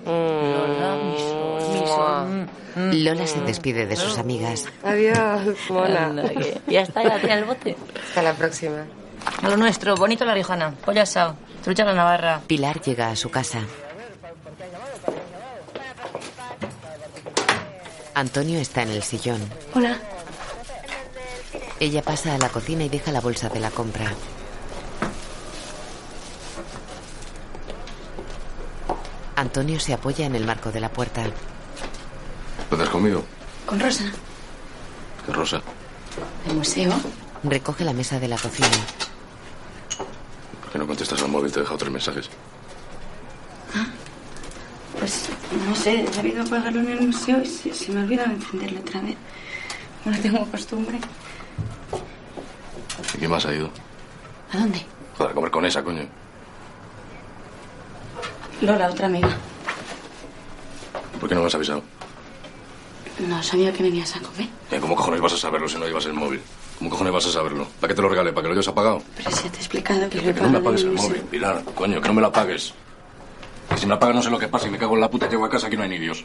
[0.06, 2.48] Lola, mi sol, mi sol.
[2.76, 3.04] Mm.
[3.04, 4.66] Lola se despide de sus amigas.
[4.82, 6.12] Adiós, mona.
[6.66, 7.76] Ya está, ya tiene el bote.
[8.08, 8.84] Hasta la próxima.
[9.42, 12.40] Lo nuestro, bonito la riojana, pollo asado, trucha a la navarra.
[12.46, 13.60] Pilar llega a su casa.
[18.14, 19.40] Antonio está en el sillón.
[19.74, 19.98] Hola.
[21.80, 24.12] Ella pasa a la cocina y deja la bolsa de la compra.
[29.36, 31.24] Antonio se apoya en el marco de la puerta.
[32.70, 33.24] ¿Puedes conmigo?
[33.66, 34.04] Con Rosa.
[35.26, 35.60] ¿Qué Rosa?
[36.48, 36.92] El museo.
[37.42, 38.68] Recoge la mesa de la cocina.
[40.62, 41.52] ¿Por qué no contestas al móvil?
[41.52, 42.30] Te he dejado tres mensajes.
[44.98, 45.28] Pues
[45.66, 48.80] no sé, he debido apagarlo en el museo y se, se me ha olvidado encenderlo
[48.80, 49.16] otra vez.
[50.04, 50.98] No tengo costumbre.
[53.14, 53.70] ¿Y quién más ha ido?
[54.52, 54.84] ¿A dónde?
[55.16, 56.02] Joder, a comer con esa, coño.
[58.60, 59.28] Lola, otra amiga.
[61.20, 61.82] ¿Por qué no me has avisado?
[63.28, 64.48] No sabía que venías a comer.
[64.70, 66.40] Eh, ¿Cómo cojones vas a saberlo si no llevas el móvil?
[66.78, 67.66] ¿Cómo cojones vas a saberlo?
[67.80, 68.32] ¿Para qué te lo regalé?
[68.32, 69.02] ¿Para que lo hayas apagado?
[69.16, 71.22] Pero si te he explicado que lo he Que no me apagues el móvil.
[71.22, 71.62] Pilar.
[71.74, 72.74] Coño, que no me lo apagues.
[73.70, 75.28] Que si me apagas no sé lo que pasa y me cago en la puta.
[75.28, 76.24] Llego a casa aquí no hay ni Dios.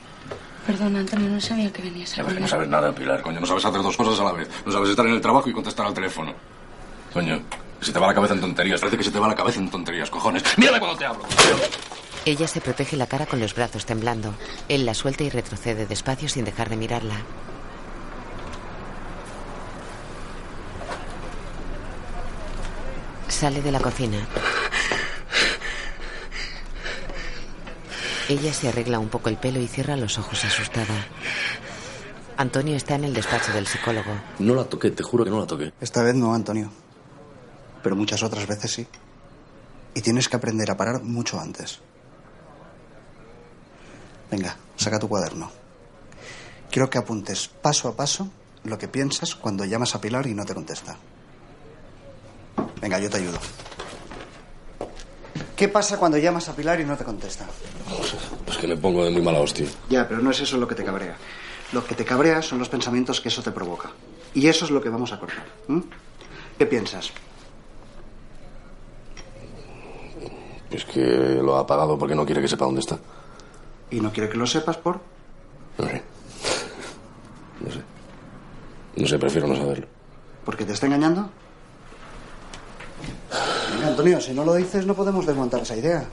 [0.66, 2.42] Perdona, Antonio, no sabía que venías a comer.
[2.42, 3.22] no sabes nada, Pilar.
[3.22, 4.50] Coño, no sabes hacer dos cosas a la vez.
[4.66, 6.34] No sabes estar en el trabajo y contestar al teléfono.
[7.14, 7.42] Coño,
[7.82, 8.80] se te va la cabeza en tonterías.
[8.80, 10.44] Parece que se te va la cabeza en tonterías, cojones.
[10.58, 11.24] Mírame cuando te hablo.
[12.26, 14.34] Ella se protege la cara con los brazos temblando.
[14.68, 17.16] Él la suelta y retrocede despacio sin dejar de mirarla.
[23.28, 24.18] Sale de la cocina.
[28.28, 31.08] Ella se arregla un poco el pelo y cierra los ojos asustada.
[32.38, 34.12] Antonio está en el despacho del psicólogo.
[34.38, 35.74] No la toqué, te juro que no la toqué.
[35.82, 36.70] Esta vez no, Antonio.
[37.84, 38.88] Pero muchas otras veces sí.
[39.94, 41.80] Y tienes que aprender a parar mucho antes.
[44.30, 45.52] Venga, saca tu cuaderno.
[46.70, 48.30] Quiero que apuntes paso a paso
[48.64, 50.96] lo que piensas cuando llamas a Pilar y no te contesta.
[52.82, 53.40] Venga, yo te ayudo.
[55.56, 57.46] ¿Qué pasa cuando llamas a Pilar y no te contesta?
[58.46, 59.68] Pues que me pongo de muy mala hostia.
[59.90, 61.18] Ya, pero no es eso lo que te cabrea.
[61.72, 63.92] Lo que te cabrea son los pensamientos que eso te provoca.
[64.34, 65.46] Y eso es lo que vamos a cortar.
[66.58, 67.12] ¿Qué piensas?
[70.70, 71.02] Pues que
[71.42, 73.00] lo ha apagado porque no quiere que sepa dónde está.
[73.92, 75.00] ¿Y no quiere que lo sepas por?
[75.78, 76.04] No sé.
[77.62, 77.82] No sé.
[78.96, 79.88] No sé, prefiero no saberlo.
[80.46, 81.30] ¿Porque te está engañando?
[83.74, 86.06] Venga, Antonio, si no lo dices no podemos desmontar esa idea.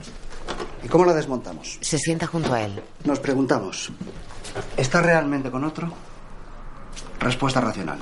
[0.83, 1.77] ¿Y cómo la desmontamos?
[1.81, 2.81] Se sienta junto a él.
[3.03, 3.91] Nos preguntamos,
[4.75, 5.91] ¿está realmente con otro?
[7.19, 7.99] Respuesta racional.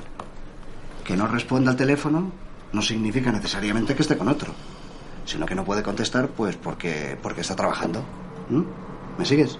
[1.04, 2.30] Que no responda al teléfono
[2.72, 4.52] no significa necesariamente que esté con otro,
[5.26, 8.02] sino que no puede contestar pues porque, porque está trabajando.
[8.48, 8.62] ¿Mm?
[9.18, 9.58] ¿Me sigues?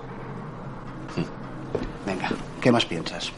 [2.06, 2.30] Venga,
[2.60, 3.32] ¿qué más piensas?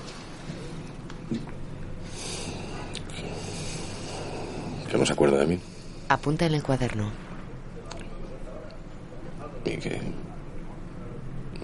[4.90, 5.60] Que no se acuerda de mí.
[6.08, 7.10] Apunta en el cuaderno.
[9.64, 10.00] Y que.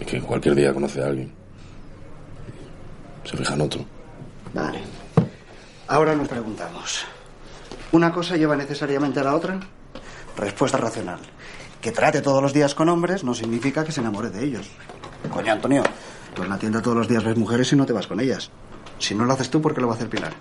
[0.01, 1.32] Y que cualquier día conoce a alguien.
[3.24, 3.85] Se fija en otro.
[4.53, 4.81] Vale.
[5.89, 7.05] Ahora nos preguntamos.
[7.93, 9.61] ¿Una cosa lleva necesariamente a la otra?
[10.36, 11.19] Respuesta racional.
[11.81, 14.69] Que trate todos los días con hombres no significa que se enamore de ellos.
[15.32, 15.82] Coño, Antonio,
[16.35, 18.51] tú en la tienda todos los días ves mujeres y no te vas con ellas.
[18.98, 20.32] Si no lo haces tú, ¿por qué lo va a hacer Pilar?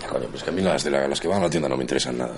[0.00, 1.68] Ya, coño, pues que a mí las, de la- las que van a la tienda
[1.68, 2.34] no me interesan nada.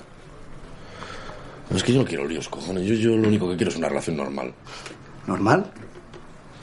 [1.69, 2.83] No, es que yo no quiero líos, cojones.
[2.85, 4.53] Yo, yo lo único que quiero es una relación normal.
[5.27, 5.71] ¿Normal?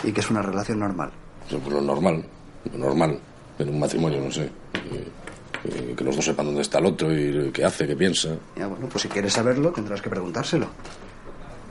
[0.04, 1.10] ¿Y qué es una relación normal?
[1.48, 2.24] Pues lo normal.
[2.72, 3.18] Lo normal.
[3.58, 4.50] En un matrimonio, no sé.
[4.72, 5.06] Que,
[5.62, 8.36] que- que los dos sepan dónde está el otro y qué hace, qué piensa.
[8.56, 10.68] Ya, bueno, pues si quieres saberlo, tendrás que preguntárselo.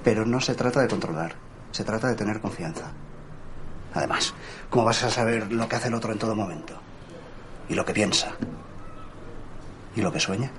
[0.04, 1.36] Pero no se trata de controlar,
[1.72, 2.92] se trata de tener confianza.
[3.94, 4.34] Además,
[4.70, 6.74] ¿cómo vas a saber lo que hace el otro en todo momento?
[7.68, 8.32] Y lo que piensa.
[9.96, 10.52] Y lo que sueña.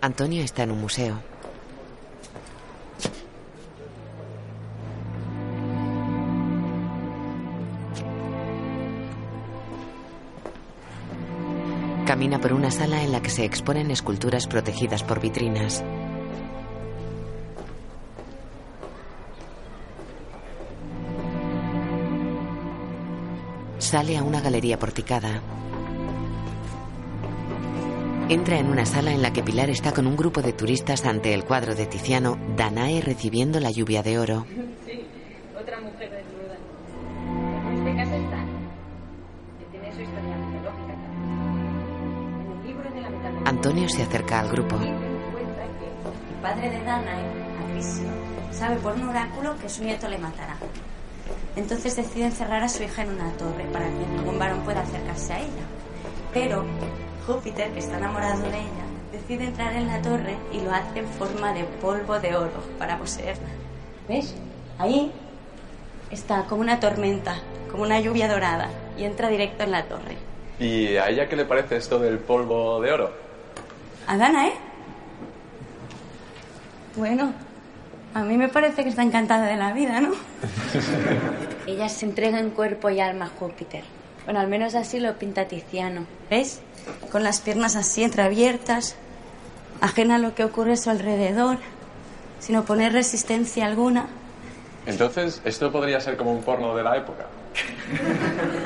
[0.00, 1.20] Antonio está en un museo.
[12.06, 15.84] Camina por una sala en la que se exponen esculturas protegidas por vitrinas.
[23.78, 25.40] Sale a una galería porticada.
[28.28, 31.34] Entra en una sala en la que Pilar está con un grupo de turistas ante
[31.34, 34.46] el cuadro de Tiziano, Danae recibiendo la lluvia de oro.
[34.86, 35.04] Sí,
[35.60, 36.24] otra mujer
[43.44, 44.76] Antonio se acerca al grupo.
[44.76, 44.92] el
[46.40, 47.24] padre de Danae,
[47.64, 48.08] Acrisio,
[48.52, 50.56] sabe por un oráculo que su nieto le matará.
[51.56, 55.32] Entonces decide encerrar a su hija en una torre para que ningún varón pueda acercarse
[55.32, 55.64] a ella.
[56.32, 56.64] Pero
[57.26, 61.06] Júpiter, que está enamorado de ella, decide entrar en la torre y lo hace en
[61.06, 63.48] forma de polvo de oro para poseerla.
[64.08, 64.36] ¿Ves?
[64.78, 65.12] Ahí
[66.10, 67.36] está como una tormenta,
[67.70, 70.16] como una lluvia dorada, y entra directo en la torre.
[70.58, 73.31] ¿Y a ella qué le parece esto del polvo de oro?
[74.06, 74.52] ¿A Danae?
[76.96, 77.32] Bueno,
[78.14, 80.12] a mí me parece que está encantada de la vida, ¿no?
[81.66, 83.84] Ella se entrega en cuerpo y alma a Júpiter.
[84.24, 86.06] Bueno, al menos así lo pinta Tiziano.
[86.30, 86.60] ¿Ves?
[87.10, 88.96] Con las piernas así entreabiertas,
[89.80, 91.58] ajena a lo que ocurre a su alrededor,
[92.38, 94.06] sin oponer resistencia alguna.
[94.84, 97.26] Entonces, esto podría ser como un porno de la época.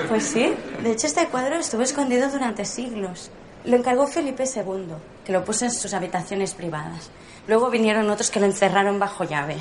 [0.08, 3.30] Pues sí, de hecho este cuadro estuvo escondido durante siglos.
[3.66, 4.94] Lo encargó Felipe II,
[5.24, 7.10] que lo puso en sus habitaciones privadas.
[7.48, 9.56] Luego vinieron otros que lo encerraron bajo llave.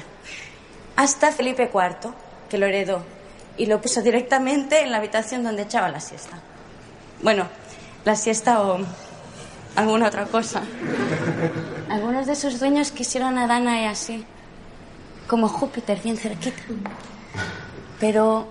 [0.95, 2.14] Hasta Felipe IV,
[2.49, 3.03] que lo heredó
[3.57, 6.38] y lo puso directamente en la habitación donde echaba la siesta.
[7.22, 7.48] Bueno,
[8.03, 8.80] la siesta o
[9.76, 10.61] alguna otra cosa.
[11.90, 14.26] Algunos de sus dueños quisieron a Danae así,
[15.27, 16.61] como Júpiter, bien cerquita.
[17.99, 18.48] Pero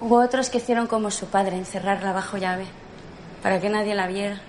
[0.00, 2.66] hubo otros que hicieron como su padre, encerrarla bajo llave,
[3.42, 4.40] para que nadie la viera.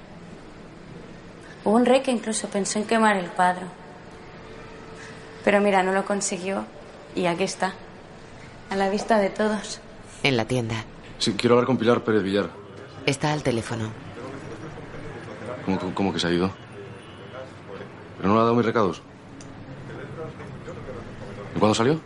[1.68, 3.68] Hubo un rey que incluso pensó en quemar el cuadro.
[5.44, 6.64] Pero mira, no lo consiguió
[7.14, 7.74] y aquí está,
[8.70, 9.82] a la vista de todos.
[10.24, 10.86] En la tienda.
[11.20, 12.50] Sí, quiero hablar con Pilar Pérez Villar.
[13.06, 13.90] Está al teléfono.
[15.66, 16.52] ¿Cómo, cómo- cómo que se ha ido?
[18.16, 19.02] ¿Pero no le ha dado mis recados?
[21.54, 22.00] ¿Y cuándo salió?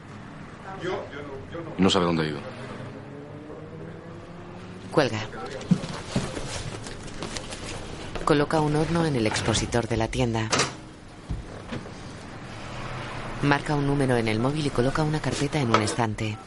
[1.77, 2.39] Y no sabe dónde ha ido.
[4.91, 5.19] Cuelga.
[8.31, 10.47] Coloca un horno en el expositor de la tienda.
[13.41, 16.37] Marca un número en el móvil y coloca una carpeta en un estante.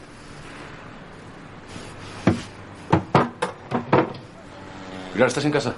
[5.13, 5.75] Pilar, ¿estás en casa?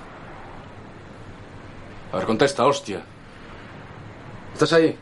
[2.13, 3.01] A ver, contesta, hostia.
[4.53, 4.97] ¿Estás ahí?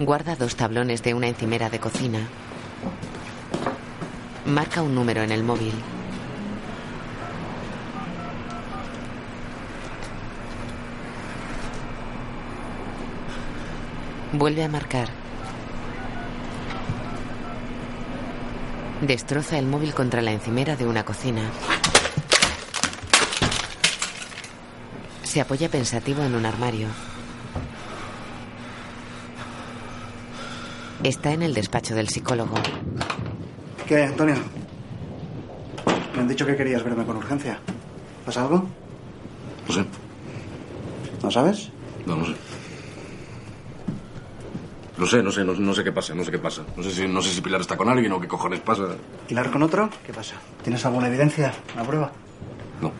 [0.00, 2.28] Guarda dos tablones de una encimera de cocina.
[4.44, 5.93] Marca un número en el móvil.
[14.36, 15.08] Vuelve a marcar.
[19.00, 21.42] Destroza el móvil contra la encimera de una cocina.
[25.22, 26.88] Se apoya pensativo en un armario.
[31.04, 32.56] Está en el despacho del psicólogo.
[33.86, 34.34] ¿Qué hay, Antonio?
[36.12, 37.60] Me han dicho que querías verme con urgencia.
[38.26, 38.66] ¿Pasa algo?
[39.68, 39.84] No sé.
[41.22, 41.70] ¿No sabes?
[42.04, 42.34] No, no sé.
[45.04, 46.62] No sé, no sé, no, no sé qué pasa, no sé qué pasa.
[46.78, 48.84] No sé, si, no sé si Pilar está con alguien o qué cojones pasa.
[49.28, 49.90] ¿Pilar con otro?
[50.06, 50.36] ¿Qué pasa?
[50.62, 51.52] ¿Tienes alguna evidencia?
[51.74, 52.10] ¿Una prueba?
[52.80, 52.90] No.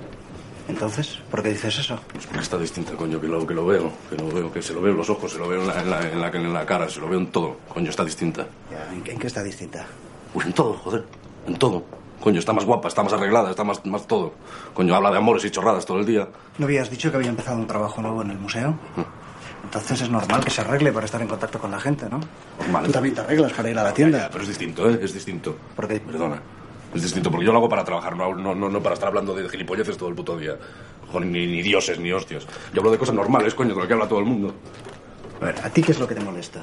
[0.68, 1.98] Entonces, ¿por qué dices eso?
[2.12, 3.90] Pues porque está distinta, coño, que lo, que lo veo.
[4.10, 5.80] Que lo veo, que se lo veo en los ojos, se lo veo en la,
[5.80, 7.56] en la, en la, en la cara, se lo veo en todo.
[7.72, 8.46] Coño, está distinta.
[8.70, 9.86] Ya, ¿en, qué, en qué está distinta?
[10.34, 11.06] Pues en todo, joder.
[11.46, 11.86] En todo.
[12.20, 14.34] Coño, está más guapa, está más arreglada, está más, más todo.
[14.74, 16.28] Coño, habla de amores y chorradas todo el día.
[16.58, 18.78] ¿No habías dicho que había empezado un trabajo nuevo en el museo?
[19.74, 22.20] Entonces es normal que se arregle para estar en contacto con la gente, ¿no?
[22.60, 22.84] Normal.
[22.84, 24.18] Tú también te arreglas para ir a la tienda.
[24.18, 25.00] Ya, pero es distinto, ¿eh?
[25.02, 25.56] Es distinto.
[25.74, 25.98] ¿Por qué?
[25.98, 26.40] Perdona.
[26.94, 29.34] Es distinto, porque yo lo hago para trabajar, no, no, no, no para estar hablando
[29.34, 30.56] de gilipolleces todo el puto día.
[31.10, 32.46] Joder, ni, ni dioses, ni hostias.
[32.72, 34.54] Yo hablo de cosas normales, coño, de lo que habla todo el mundo.
[35.40, 36.60] A ver, ¿a ti qué es lo que te molesta?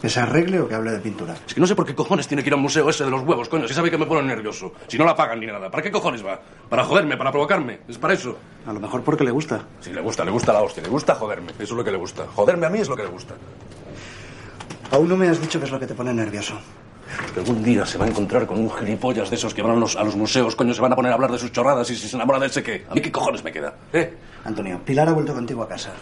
[0.00, 1.34] ¿Que se arregle o que hable de pintura?
[1.46, 3.10] Es que no sé por qué cojones tiene que ir a un museo ese de
[3.10, 4.72] los huevos, coño, si sabe que me pone nervioso.
[4.88, 5.70] Si no la pagan ni nada.
[5.70, 6.40] ¿Para qué cojones va?
[6.70, 7.18] ¿Para joderme?
[7.18, 7.80] ¿Para provocarme?
[7.86, 8.38] ¿Es para eso?
[8.66, 9.62] A lo mejor porque le gusta.
[9.80, 11.52] Sí, le gusta, le gusta la hostia, le gusta joderme.
[11.52, 12.26] Eso es lo que le gusta.
[12.34, 13.34] Joderme a mí es lo que le gusta.
[14.92, 16.54] Aún no me has dicho qué es lo que te pone nervioso.
[17.34, 19.76] Que algún día se va a encontrar con un gilipollas de esos que van a
[19.76, 21.96] los, a los museos, coño, se van a poner a hablar de sus chorradas y
[21.96, 22.86] si se enamora de ese qué.
[22.88, 23.74] ¿A mí qué cojones me queda?
[23.92, 24.14] ¿Eh?
[24.44, 25.92] Antonio, Pilar ha vuelto contigo a casa.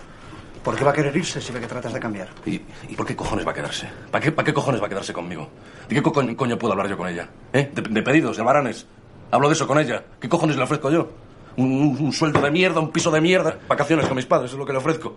[0.68, 2.28] ¿Por qué va a querer irse si ve que tratas de cambiar?
[2.44, 3.88] ¿Y, y por qué cojones va a quedarse?
[4.10, 5.48] ¿Para qué, ¿Para qué cojones va a quedarse conmigo?
[5.88, 7.26] ¿De qué co- coño, puedo hablar yo con ella?
[7.54, 7.70] ¿Eh?
[7.74, 8.86] ¿De, de pedidos, de baranes?
[9.30, 10.04] ¿Hablo de eso con ella?
[10.20, 11.08] ¿Qué cojones le ofrezco yo?
[11.56, 14.58] Un, un- un sueldo de mierda, un piso de mierda, vacaciones con mis padres, es
[14.58, 15.16] lo que le ofrezco.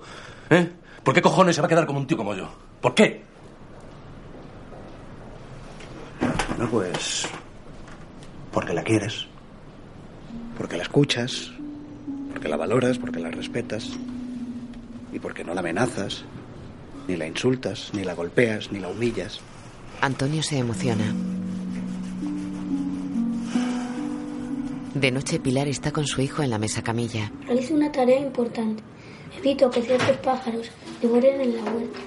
[0.49, 0.71] ¿Eh?
[1.03, 2.47] ¿Por qué cojones se va a quedar como un tío como yo?
[2.79, 3.21] ¿Por qué?
[6.57, 7.27] No, pues.
[8.53, 9.27] Porque la quieres.
[10.57, 11.51] Porque la escuchas.
[12.31, 13.91] Porque la valoras, porque la respetas.
[15.11, 16.23] Y porque no la amenazas.
[17.07, 19.39] Ni la insultas, ni la golpeas, ni la humillas.
[20.01, 21.13] Antonio se emociona.
[24.93, 27.31] De noche Pilar está con su hijo en la mesa camilla.
[27.45, 28.83] Realizo una tarea importante.
[29.37, 30.69] Evito que ciertos pájaros
[31.01, 31.99] devoren en la huerta.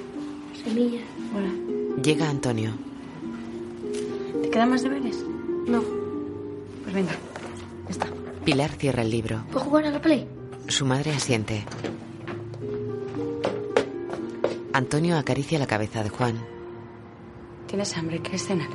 [0.62, 1.02] Semillas.
[2.02, 2.72] Llega Antonio.
[4.42, 5.24] ¿Te quedan más deberes?
[5.66, 5.82] No.
[6.82, 7.12] Pues venga.
[8.44, 9.42] Pilar cierra el libro.
[9.50, 10.28] ¿Puedo jugar a la play?
[10.68, 11.64] Su madre asiente.
[14.74, 16.36] Antonio acaricia la cabeza de Juan.
[17.68, 18.20] ¿Tienes hambre?
[18.20, 18.68] ¿Quieres cenar?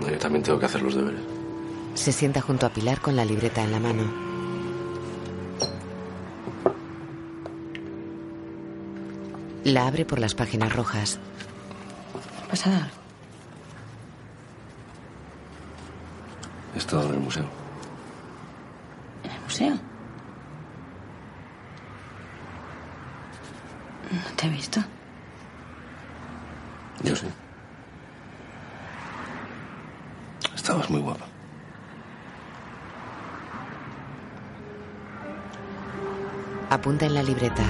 [0.00, 1.20] No, yo también tengo que hacer los deberes.
[1.94, 4.02] Se sienta junto a Pilar con la libreta en la mano.
[9.62, 11.20] La abre por las páginas rojas.
[12.48, 12.96] ¿Pasa algo?
[16.74, 17.44] He estado en el museo.
[19.22, 19.89] ¿En el museo?
[24.10, 24.80] No te he visto.
[27.02, 27.26] Yo sí.
[30.54, 31.26] Estabas muy guapa.
[36.70, 37.64] Apunta en la libreta.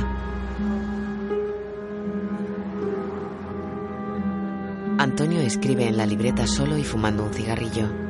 [4.98, 8.09] Antonio escribe en la libreta solo y fumando un cigarrillo.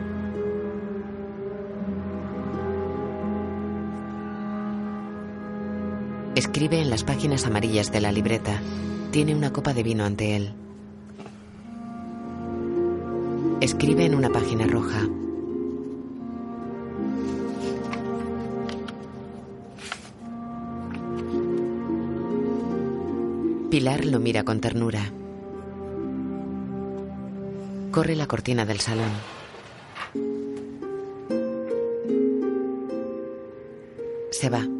[6.36, 8.62] Escribe en las páginas amarillas de la libreta.
[9.10, 10.54] Tiene una copa de vino ante él.
[13.60, 15.08] Escribe en una página roja.
[23.70, 25.12] Pilar lo mira con ternura.
[27.90, 29.10] Corre la cortina del salón.
[34.30, 34.79] Se va.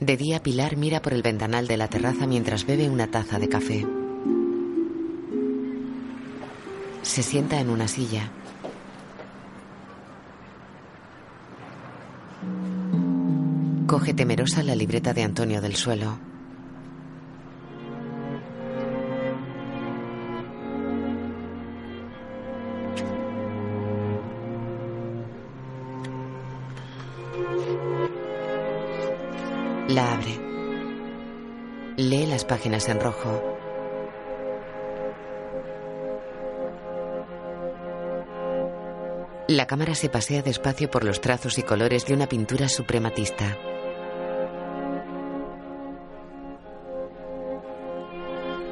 [0.00, 3.48] De día Pilar mira por el ventanal de la terraza mientras bebe una taza de
[3.48, 3.84] café.
[7.02, 8.30] Se sienta en una silla.
[13.88, 16.18] Coge temerosa la libreta de Antonio del suelo.
[29.98, 30.38] La abre.
[31.96, 33.42] Lee las páginas en rojo.
[39.48, 43.56] La cámara se pasea despacio por los trazos y colores de una pintura suprematista.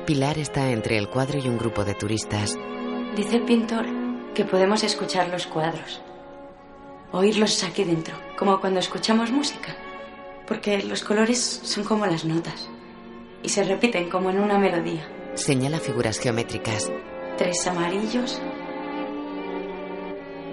[0.06, 2.56] Pilar está entre el cuadro y un grupo de turistas.
[3.16, 3.84] Dice el pintor
[4.32, 6.00] que podemos escuchar los cuadros.
[7.10, 9.74] Oírlos aquí dentro, como cuando escuchamos música.
[10.46, 12.68] Porque los colores son como las notas.
[13.42, 15.06] Y se repiten como en una melodía.
[15.34, 16.90] Señala figuras geométricas.
[17.36, 18.40] Tres amarillos.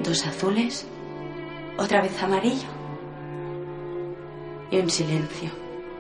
[0.04, 0.86] Dos azules.
[1.78, 2.68] Otra vez amarillo.
[4.72, 5.50] Y un silencio.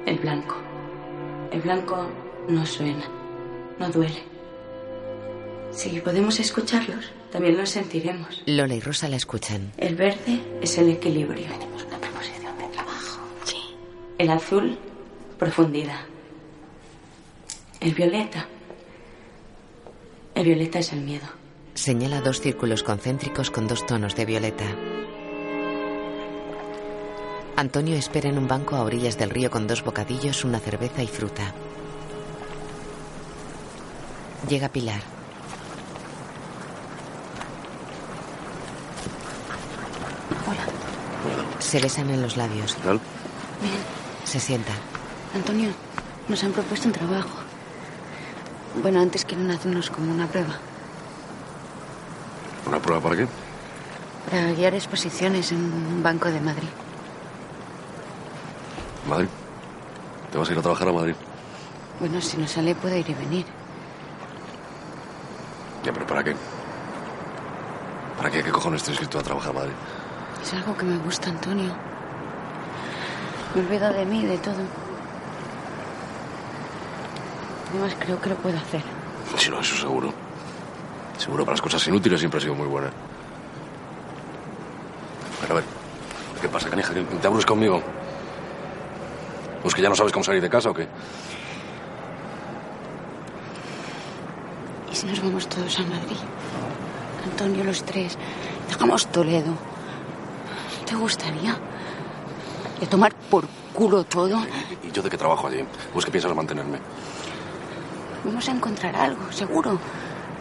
[0.05, 0.55] El blanco.
[1.51, 2.07] El blanco
[2.49, 3.05] no suena.
[3.79, 4.21] No duele.
[5.71, 8.43] Si podemos escucharlos, también los sentiremos.
[8.45, 9.71] Lola y Rosa la escuchan.
[9.77, 11.47] El verde es el equilibrio.
[14.23, 14.77] El azul,
[15.37, 15.99] profundidad.
[17.81, 18.47] El violeta.
[20.33, 21.25] El violeta es el miedo.
[21.73, 24.63] Señala dos círculos concéntricos con dos tonos de violeta.
[27.57, 31.07] Antonio espera en un banco a orillas del río con dos bocadillos, una cerveza y
[31.07, 31.53] fruta.
[34.47, 35.01] Llega Pilar.
[41.59, 42.77] Se besan en los labios.
[42.77, 43.01] ¿Tal?
[43.61, 44.02] Bien.
[44.34, 44.72] Se sienta.
[45.35, 45.69] Antonio,
[46.27, 47.30] nos han propuesto un trabajo.
[48.81, 50.55] Bueno, antes quieren hacernos como una prueba.
[52.65, 53.27] ¿Una prueba para qué?
[54.31, 56.68] Para guiar exposiciones en un banco de Madrid.
[59.07, 59.27] Madrid.
[60.31, 61.15] ¿Te vas a ir a trabajar a Madrid?
[61.99, 63.45] Bueno, si no sale puede ir y venir.
[65.85, 66.35] Ya, pero ¿para qué?
[68.18, 68.41] ¿Para qué?
[68.41, 69.73] ¿Qué cojones tienes que ir tú a trabajar a Madrid?
[70.41, 71.92] Es algo que me gusta, Antonio.
[73.55, 74.55] Me olvido de mí, de todo.
[77.69, 78.81] Además, creo que lo puedo hacer.
[79.38, 80.13] Si no, eso seguro.
[81.17, 82.89] Seguro para las cosas inútiles siempre ha sido muy buena.
[86.53, 86.93] pasa, canija?
[86.93, 87.81] ¿Que ¿Te aburres conmigo?
[89.63, 90.88] ¿Pues que ya no sabes cómo salir de casa o qué?
[94.91, 96.17] ¿Y si nos vamos todos a Madrid?
[97.25, 98.17] Antonio, los tres.
[98.69, 99.53] Dejamos Toledo.
[100.85, 101.57] ¿Te gustaría?
[102.84, 104.38] Y a tomar por culo todo.
[104.84, 105.64] ¿Y yo de qué trabajo allí?
[105.93, 106.80] ¿Pues que piensas mantenerme?
[108.26, 109.80] Vamos a encontrar algo, seguro.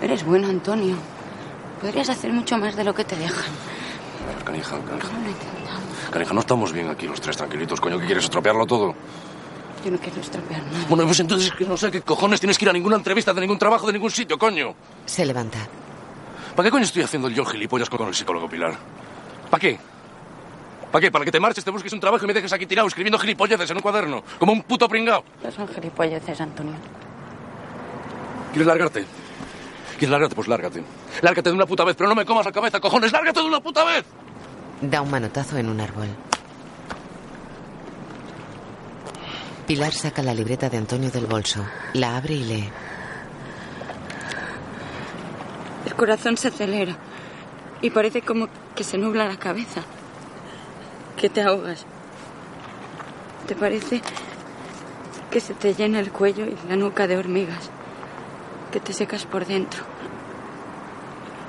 [0.01, 0.97] Eres bueno, Antonio.
[1.81, 3.52] Podrías hacer mucho más de lo que te dejan.
[4.27, 5.82] Pero, canija, canija, ¿Cómo lo intentamos?
[6.10, 8.01] canija, no estamos bien aquí los tres tranquilitos, coño.
[8.01, 8.93] ¿Qué quieres, estropearlo todo?
[9.85, 10.86] Yo no quiero estropear nada.
[10.89, 13.40] Bueno, pues entonces que no sé qué cojones tienes que ir a ninguna entrevista de
[13.40, 14.74] ningún trabajo de ningún sitio, coño.
[15.06, 15.59] Se levanta.
[16.56, 18.77] ¿Para qué coño estoy haciendo yo gilipollas con el psicólogo Pilar?
[19.48, 19.78] ¿Para qué?
[20.93, 21.10] ¿Para qué?
[21.10, 23.70] ¿Para que te marches, te busques un trabajo y me dejes aquí tirado escribiendo gilipolleces
[23.70, 24.23] en un cuaderno?
[24.39, 25.24] Como un puto pringao.
[25.43, 26.74] No son gilipolleces, Antonio.
[28.51, 29.06] ¿Quieres largarte?
[29.93, 30.35] ¿Quieres largarte?
[30.35, 30.85] Pues lárgate.
[31.23, 33.10] Lárgate de una puta vez, pero no me comas la cabeza, cojones.
[33.10, 34.05] ¡Lárgate de una puta vez!
[34.82, 36.09] Da un manotazo en un árbol.
[39.66, 41.64] Pilar saca la libreta de Antonio del bolso,
[41.94, 42.70] la abre y lee.
[45.86, 46.97] El corazón se acelera
[47.81, 49.82] y parece como que se nubla la cabeza,
[51.23, 51.86] que te ahogas.
[53.47, 54.03] Te parece
[55.31, 57.70] que se te llena el cuello y la nuca de hormigas,
[58.73, 59.85] que te secas por dentro.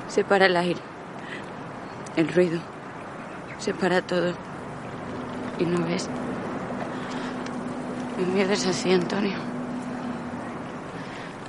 [0.10, 0.80] Se para el aire,
[2.16, 2.60] el ruido,
[3.58, 4.34] se para todo
[5.58, 6.08] y no ves.
[8.20, 9.38] El miedo es así, Antonio.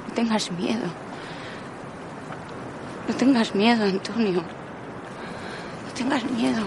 [0.09, 0.87] No tengas miedo.
[3.07, 4.41] No tengas miedo, Antonio.
[4.41, 6.65] No tengas miedo.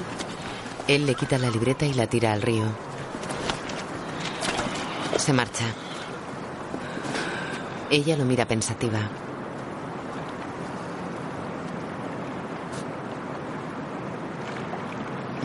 [0.88, 2.64] Él le quita la libreta y la tira al río.
[5.18, 5.66] Se marcha.
[7.90, 9.00] Ella lo mira pensativa.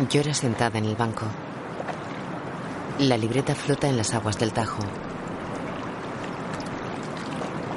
[0.09, 1.27] Llora sentada en el banco.
[3.01, 4.83] La libreta flota en las aguas del Tajo.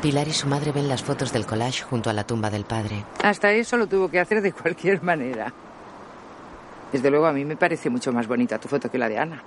[0.03, 3.05] Pilar y su madre ven las fotos del collage junto a la tumba del padre.
[3.23, 5.51] Hasta eso lo tuvo que hacer de cualquier manera.
[6.91, 9.41] Desde luego a mí me parece mucho más bonita tu foto que la de Ana.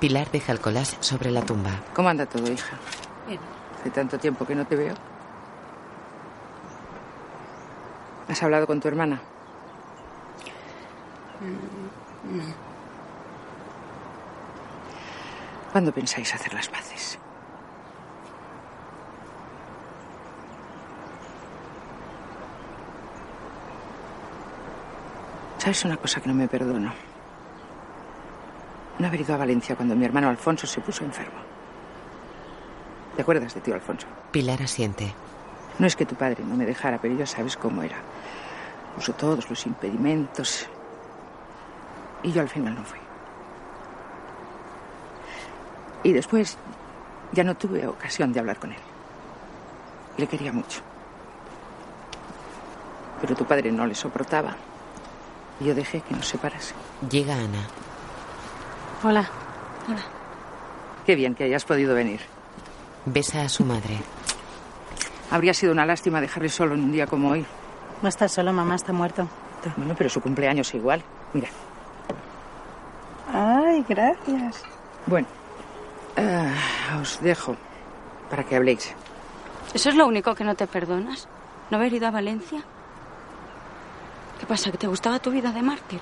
[0.00, 1.70] Pilar deja el collage sobre la tumba.
[1.94, 2.76] ¿Cómo anda todo, hija?
[3.26, 3.38] Bien.
[3.78, 4.94] Hace tanto tiempo que no te veo.
[8.28, 9.20] ¿Has hablado con tu hermana?
[11.40, 12.44] Mm, No.
[15.72, 17.18] ¿Cuándo pensáis hacer las paces?
[25.60, 26.90] ¿Sabes una cosa que no me perdono?
[28.98, 31.38] No haber ido a Valencia cuando mi hermano Alfonso se puso enfermo.
[33.14, 34.06] ¿Te acuerdas de tío Alfonso?
[34.30, 35.12] Pilar asiente.
[35.78, 37.96] No es que tu padre no me dejara, pero ya sabes cómo era.
[38.96, 40.66] Puso todos los impedimentos.
[42.22, 42.98] Y yo al final no fui.
[46.04, 46.56] Y después
[47.32, 48.80] ya no tuve ocasión de hablar con él.
[50.16, 50.80] Le quería mucho.
[53.20, 54.56] Pero tu padre no le soportaba.
[55.60, 56.74] Yo dejé que nos separase.
[57.10, 57.66] Llega Ana.
[59.02, 59.28] Hola.
[59.88, 60.02] Hola.
[61.06, 62.20] Qué bien que hayas podido venir.
[63.04, 63.98] Besa a su madre.
[65.30, 67.44] Habría sido una lástima dejarle solo en un día como hoy.
[68.02, 69.28] No está solo, mamá está muerto.
[69.76, 71.02] Bueno, pero su cumpleaños igual.
[71.32, 71.48] Mira.
[73.32, 74.62] Ay, gracias.
[75.06, 75.28] Bueno,
[76.16, 77.56] ah, os dejo
[78.28, 78.94] para que habléis.
[79.74, 81.28] ¿Eso es lo único que no te perdonas?
[81.70, 82.62] ¿No haber ido a Valencia?
[84.40, 84.70] ¿Qué pasa?
[84.70, 86.00] ¿Que te gustaba tu vida de mártir?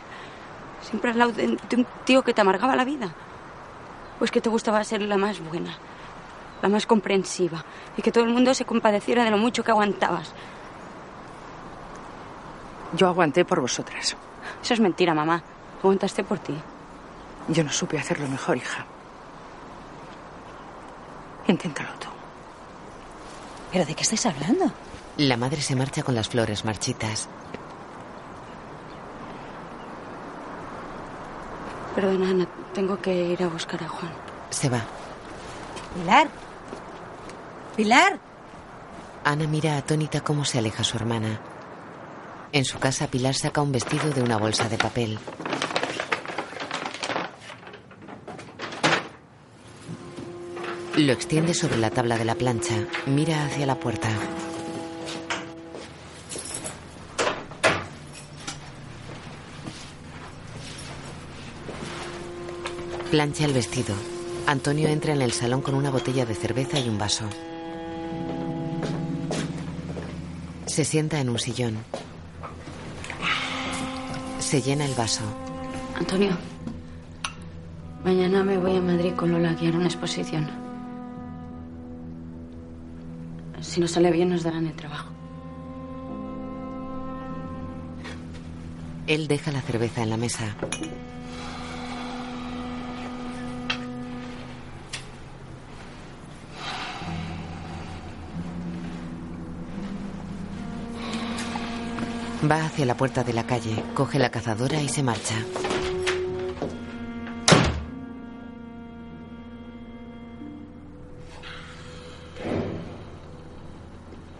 [0.82, 3.12] Siempre al lado de, de un tío que te amargaba la vida.
[4.20, 5.77] ¿O es que te gustaba ser la más buena,
[6.62, 7.65] la más comprensiva
[7.97, 10.32] y que todo el mundo se compadeciera de lo mucho que aguantabas?
[12.94, 14.16] Yo aguanté por vosotras.
[14.62, 15.43] Eso es mentira, mamá.
[15.82, 16.55] Aguantaste por ti.
[17.48, 18.86] Yo no supe hacerlo mejor, hija.
[21.47, 22.09] Inténtalo tú.
[23.73, 24.70] ¿Pero de qué estáis hablando?
[25.16, 27.28] La madre se marcha con las flores marchitas.
[31.98, 34.12] Perdona, Ana, tengo que ir a buscar a Juan.
[34.50, 34.82] Se va.
[35.96, 36.28] Pilar.
[37.74, 38.20] Pilar.
[39.24, 41.40] Ana mira atónita cómo se aleja su hermana.
[42.52, 45.18] En su casa, Pilar saca un vestido de una bolsa de papel.
[50.96, 52.76] Lo extiende sobre la tabla de la plancha.
[53.06, 54.08] Mira hacia la puerta.
[63.10, 63.94] Plancha el vestido.
[64.47, 67.24] Antonio entra en el salón con una botella de cerveza y un vaso.
[70.66, 71.78] Se sienta en un sillón.
[74.39, 75.22] Se llena el vaso.
[75.94, 76.36] Antonio,
[78.05, 80.51] mañana me voy a Madrid con Lola a guiar una exposición.
[83.62, 85.09] Si no sale bien, nos darán el trabajo.
[89.06, 90.55] Él deja la cerveza en la mesa.
[102.50, 105.34] Va hacia la puerta de la calle, coge la cazadora y se marcha.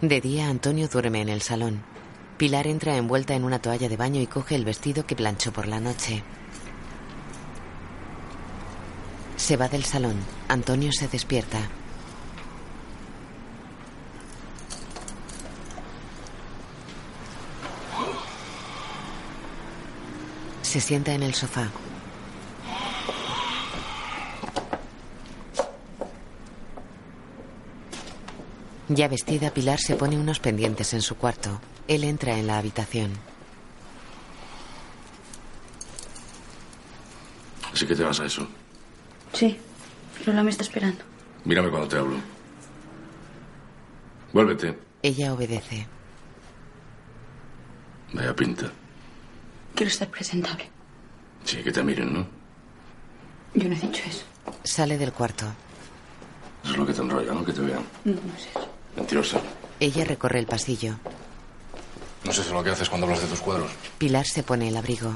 [0.01, 1.83] De día, Antonio duerme en el salón.
[2.39, 5.67] Pilar entra envuelta en una toalla de baño y coge el vestido que planchó por
[5.67, 6.23] la noche.
[9.37, 10.17] Se va del salón.
[10.49, 11.69] Antonio se despierta.
[20.69, 21.71] Se sienta en el sofá.
[28.91, 31.59] Ya vestida, Pilar se pone unos pendientes en su cuarto.
[31.89, 33.13] Él entra en la habitación.
[37.73, 38.47] Así que te vas a eso.
[39.33, 39.57] Sí,
[40.27, 41.03] Lola me está esperando.
[41.47, 42.19] Mírame cuando te hablo.
[44.35, 44.79] Vuélvete.
[45.01, 45.87] Ella obedece.
[48.13, 48.71] Vaya pinta.
[49.79, 50.69] Quiero estar presentable.
[51.45, 52.27] Sí, que te miren, ¿no?
[53.55, 54.25] Yo no he dicho eso.
[54.65, 55.45] Sale del cuarto.
[56.65, 57.45] Eso es lo que te enrolla, ¿no?
[57.45, 57.85] Que te vean.
[58.05, 58.69] No, no es eso.
[58.97, 59.41] Mentirosa.
[59.79, 60.97] Ella recorre el pasillo.
[62.25, 63.71] No sé si es lo que haces cuando hablas de tus cuadros.
[63.99, 65.15] Pilar se pone el abrigo.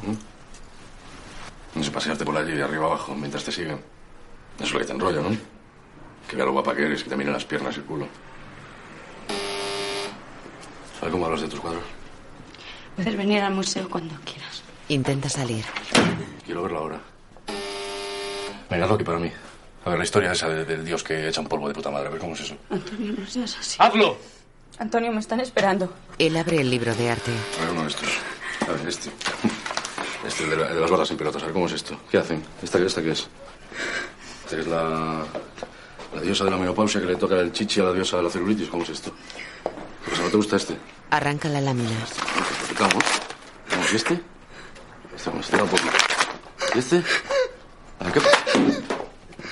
[1.75, 3.81] No sé pasearte por allí de arriba abajo mientras te siguen.
[4.59, 5.37] Eso es lo que te enrolla, ¿no?
[6.31, 8.07] Que vea lo guapa que eres, que te miren las piernas y el culo.
[11.01, 11.83] ¿Sabes cómo hablas de tus cuadros?
[12.97, 14.63] Puedes venir al museo cuando quieras.
[14.89, 15.65] Intenta salir.
[16.45, 17.01] Quiero verla ahora.
[18.71, 19.31] Venga, hazlo aquí para mí.
[19.85, 22.09] A ver, la historia esa de- del dios que echa un polvo de puta madre.
[22.09, 22.57] A ver cómo es eso.
[22.71, 23.77] Antonio, no seas así.
[23.81, 24.17] ¡Hazlo!
[24.79, 25.93] Antonio, me están esperando.
[26.19, 27.31] Él abre el libro de arte.
[27.59, 28.09] A ver, uno de estos.
[28.69, 29.11] A ver, este.
[30.27, 31.43] Este, el de, la- el de las barras sin pelotas.
[31.43, 31.99] A ver, ¿cómo es esto?
[32.11, 32.43] ¿Qué hacen?
[32.63, 33.29] ¿Esta, esta qué es?
[34.45, 35.25] Esta que es la...
[36.15, 38.31] La diosa de la menopausia que le toca el chichi a la diosa de la
[38.31, 38.69] celulitis.
[38.69, 39.13] ¿Cómo es esto?
[40.05, 40.77] Pues ¿no te gusta este?
[41.11, 41.91] Arranca la lámina.
[42.83, 43.05] ¿Vamos?
[43.93, 44.21] ¿Y este?
[45.15, 45.83] Este, un poco.
[46.75, 46.97] ¿Y este?
[48.01, 48.39] A ver, ¿qué pasa?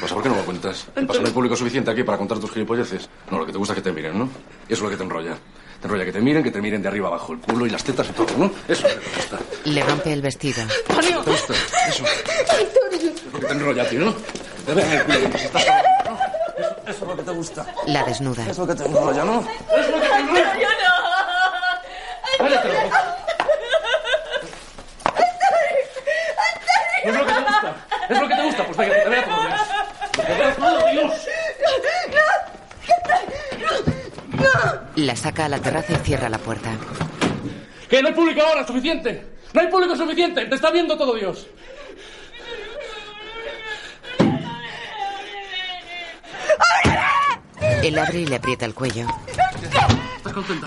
[0.00, 0.86] Pues ¿por qué no lo cuentas?
[0.94, 1.20] ¿Qué pasa?
[1.20, 3.08] ¿No hay público suficiente aquí para contar tus gilipolleces?
[3.30, 4.24] No, lo que te gusta es que te miren, ¿no?
[4.24, 5.36] Eso es lo que te enrolla.
[5.80, 7.84] Te enrolla que te miren, que te miren de arriba abajo, el culo y las
[7.84, 8.50] tetas y todo, ¿no?
[8.66, 9.38] Eso es lo que te gusta.
[9.64, 10.64] Le rompe el vestido.
[10.88, 11.54] ¿Te gusta?
[11.88, 12.04] Eso.
[12.04, 14.12] Es lo que te enrolla a ti, ¿no?
[14.16, 14.22] Que
[14.66, 16.18] te vean el culo mientras estás hablando, ¿no?
[16.58, 17.66] Eso, eso es lo que te gusta.
[17.86, 18.46] La desnuda.
[18.50, 19.40] Es lo que te enrolla, ¿no?
[19.40, 20.52] Es lo que te enrolla.
[27.02, 27.76] Es lo que te gusta.
[28.10, 28.64] Es lo que te gusta.
[28.66, 31.12] Pues venga, te vea todo, Dios.
[34.96, 36.70] La saca a la terraza y cierra la puerta.
[37.88, 39.26] Que no hay público ahora, suficiente.
[39.52, 40.44] No hay público suficiente.
[40.46, 41.46] Te está viendo todo Dios.
[47.82, 49.06] Él abre y le aprieta el cuello.
[50.16, 50.66] ¿Estás contenta?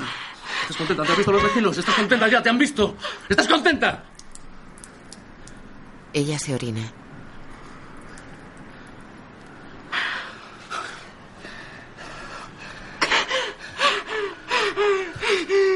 [0.61, 1.03] ¿Estás contenta?
[1.03, 1.77] ¿Te han visto los vecinos?
[1.77, 2.41] ¿Estás contenta ya?
[2.41, 2.95] ¿Te han visto?
[3.29, 4.03] ¿Estás contenta?
[6.13, 7.02] Ella se orina.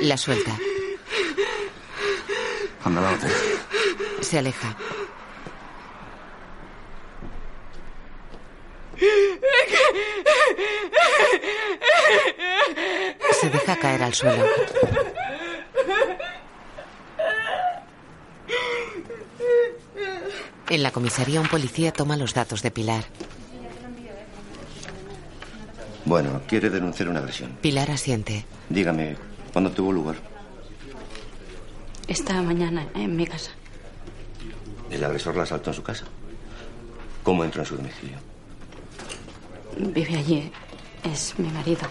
[0.01, 0.51] La suelta.
[2.83, 3.27] Anda, lávate.
[4.21, 4.75] Se aleja.
[13.39, 14.45] Se deja caer al suelo.
[20.69, 23.05] En la comisaría un policía toma los datos de Pilar.
[26.05, 27.57] Bueno, quiere denunciar una agresión.
[27.61, 28.45] Pilar asiente.
[28.69, 29.17] Dígame,
[29.51, 30.15] ¿cuándo tuvo lugar?
[32.07, 33.51] Esta mañana en mi casa.
[34.89, 36.05] ¿El agresor la asaltó en su casa?
[37.23, 38.17] ¿Cómo entró en su domicilio?
[39.77, 40.51] Vive allí.
[41.03, 41.87] Es mi marido.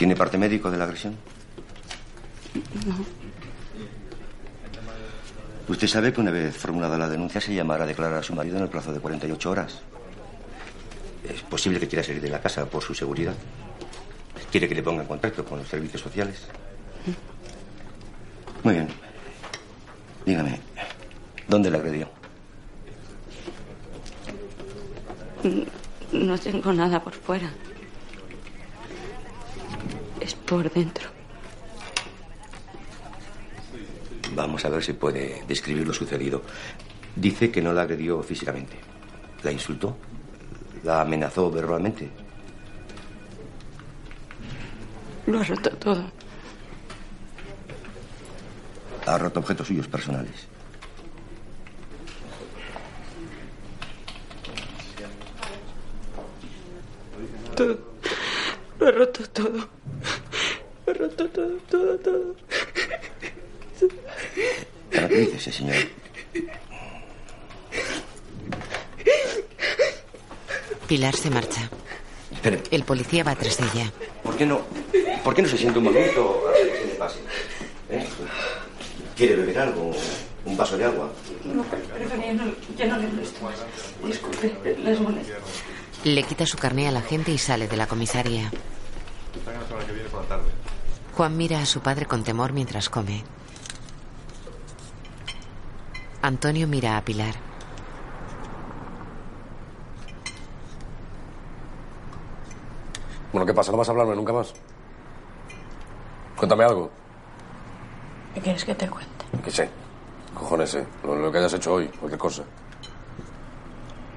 [0.00, 1.14] ¿Tiene parte médico de la agresión?
[2.86, 3.04] No.
[5.68, 8.56] Usted sabe que una vez formulada la denuncia se llamará a declarar a su marido
[8.56, 9.82] en el plazo de 48 horas.
[11.28, 13.34] Es posible que quiera salir de la casa por su seguridad.
[14.50, 16.46] ¿Quiere que le ponga en contacto con los servicios sociales?
[18.64, 18.88] Muy bien.
[20.26, 20.60] Dígame,
[21.48, 22.08] ¿dónde la agredió?
[26.12, 27.50] No tengo nada por fuera.
[30.20, 31.08] Es por dentro.
[34.34, 36.42] Vamos a ver si puede describir lo sucedido.
[37.16, 38.76] Dice que no la agredió físicamente.
[39.42, 39.96] ¿La insultó?
[40.84, 42.10] ¿La amenazó verbalmente?
[45.26, 46.04] Lo ha roto todo.
[49.06, 50.46] Ha roto objetos suyos personales.
[57.54, 57.78] Todo.
[58.78, 59.68] Lo ha roto todo.
[60.86, 62.36] Lo ha roto todo, todo, todo.
[64.90, 65.76] Tranquilícese, señor.
[70.88, 71.68] Pilar se marcha.
[72.32, 73.92] Espere, El policía va tras ella.
[74.22, 74.60] ¿por qué no,
[75.24, 77.18] por qué no se siente un momento a ver qué le pase?
[77.88, 78.06] ¿Eh?
[79.16, 79.92] ¿Quiere beber algo?
[80.44, 81.10] ¿Un vaso de agua?
[81.44, 82.44] No, prefería no,
[82.76, 83.54] ya no le molesto más.
[84.04, 85.34] Disculpe, les molesto.
[86.04, 88.50] Le quita su carné a la gente y sale de la comisaría.
[88.50, 89.40] Que.
[91.14, 93.22] Juan mira a su padre con temor mientras come.
[96.22, 97.34] Antonio mira a Pilar.
[103.32, 103.70] Bueno, ¿qué pasa?
[103.70, 104.54] ¿No vas a hablarme nunca más?
[106.40, 106.90] Cuéntame algo.
[108.32, 109.26] ¿Qué quieres que te cuente?
[109.44, 109.68] Que sé.
[110.34, 110.86] Cojones, eh.
[111.04, 112.44] Lo, lo que hayas hecho hoy, cualquier cosa.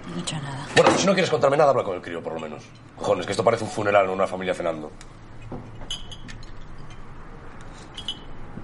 [0.07, 0.65] No he hecho nada.
[0.73, 2.63] Bueno, si no quieres contarme nada, habla con el crío, por lo menos.
[2.97, 4.89] Cojones, que esto parece un funeral, no una familia cenando.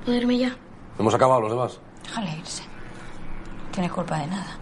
[0.05, 0.55] ¿Puedo irme ya?
[0.97, 1.79] ¿Hemos acabado los demás?
[2.03, 2.63] Déjale irse.
[2.63, 4.57] No tiene culpa de nada.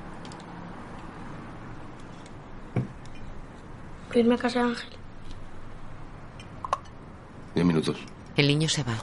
[4.07, 4.90] ¿Puedo irme a casa de Ángel?
[7.53, 7.98] Diez minutos.
[8.38, 8.94] El niño se va.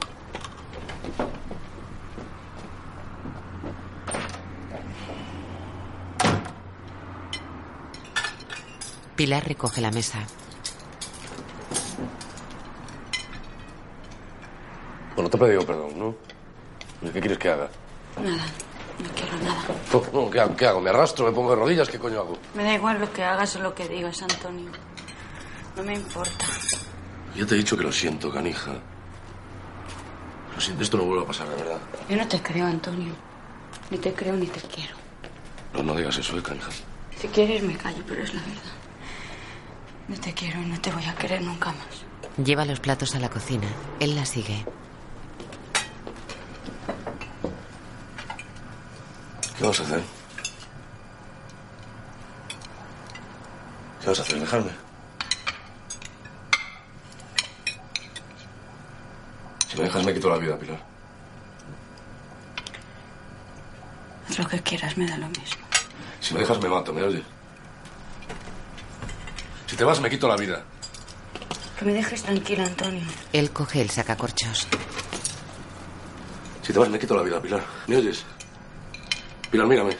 [9.17, 10.19] Pilar recoge la mesa.
[15.15, 16.15] Bueno, te he pedido perdón, ¿no?
[17.11, 17.69] ¿Qué quieres que haga?
[18.21, 18.45] Nada.
[18.99, 19.63] No quiero nada.
[19.91, 20.55] No, no, ¿qué hago?
[20.55, 20.79] ¿Qué hago?
[20.79, 21.25] ¿Me arrastro?
[21.25, 21.89] ¿Me pongo de rodillas?
[21.89, 22.37] ¿Qué coño hago?
[22.53, 24.71] Me da igual lo que hagas o lo que digas, Antonio.
[25.75, 26.45] No me importa.
[27.35, 28.71] Ya te he dicho que lo siento, canija.
[30.55, 31.77] Lo siento, esto no vuelve a pasar, de verdad.
[32.09, 33.13] Yo no te creo, Antonio.
[33.91, 34.95] Ni te creo ni te quiero.
[35.73, 36.69] No, no digas eso, eh, canija.
[37.19, 38.61] Si quieres me callo, pero es la verdad.
[40.07, 42.45] No te quiero y no te voy a querer nunca más.
[42.45, 43.67] Lleva los platos a la cocina.
[43.99, 44.65] Él la sigue.
[49.57, 50.03] ¿Qué vas a hacer?
[54.01, 54.39] ¿Qué vas a hacer?
[54.39, 54.84] ¿Dejarme?
[59.75, 60.79] Si me dejas me quito la vida, Pilar.
[64.29, 65.65] Haz lo que quieras, me da lo mismo.
[66.21, 67.23] Si me dejas me mato, ¿me oyes?
[69.67, 70.63] Si te vas me quito la vida.
[71.77, 73.03] Que me dejes tranquila, Antonio.
[73.33, 74.65] Él coge el sacacorchos.
[76.61, 77.63] Si te vas me quito la vida, Pilar.
[77.87, 78.23] ¿Me oyes?
[79.51, 79.97] Pilar, mírame.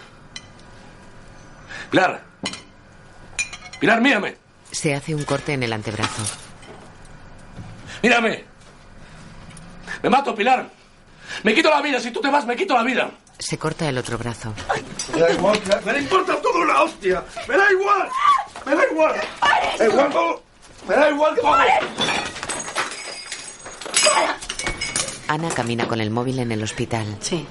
[1.91, 2.23] Pilar.
[3.81, 4.37] Pilar, mírame.
[4.71, 6.23] Se hace un corte en el antebrazo.
[8.01, 8.54] Mírame.
[10.05, 10.69] Me mato, Pilar.
[11.41, 11.99] Me quito la vida.
[11.99, 13.09] Si tú te vas, me quito la vida.
[13.39, 14.53] Se corta el otro brazo.
[15.11, 17.23] Me da igual, me da importa todo la hostia.
[17.47, 18.09] Me da igual.
[18.67, 19.15] Me da igual.
[19.79, 20.43] Me da igual todo.
[20.87, 21.57] Me da igual todo.
[25.27, 27.17] Ana camina con el móvil en el hospital.
[27.21, 27.47] Sí.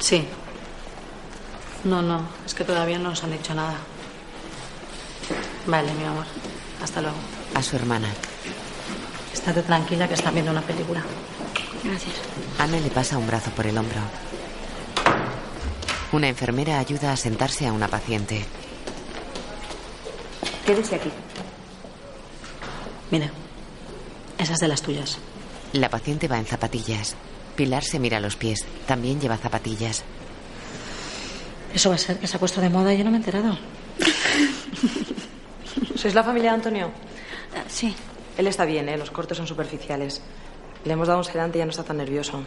[0.00, 0.26] Sí.
[1.84, 3.76] No, no, es que todavía no nos han dicho nada.
[5.66, 6.26] Vale, mi amor.
[6.82, 7.16] Hasta luego.
[7.54, 8.08] A su hermana.
[9.36, 11.04] Estate tranquila que están viendo una película.
[11.84, 12.14] Gracias.
[12.58, 14.00] Ana le pasa un brazo por el hombro.
[16.12, 18.44] Una enfermera ayuda a sentarse a una paciente.
[20.64, 21.10] Quédese aquí.
[23.10, 23.30] Mira,
[24.38, 25.18] esas de las tuyas.
[25.74, 27.14] La paciente va en zapatillas.
[27.56, 28.64] Pilar se mira los pies.
[28.86, 30.02] También lleva zapatillas.
[31.74, 33.20] Eso va a ser que se ha puesto de moda y yo no me he
[33.20, 33.58] enterado.
[35.94, 36.90] ¿Sois la familia de Antonio?
[37.68, 37.94] Sí.
[38.36, 38.96] Él está bien, ¿eh?
[38.96, 40.20] Los cortes son superficiales.
[40.84, 42.42] Le hemos dado un sedante y ya no está tan nervioso.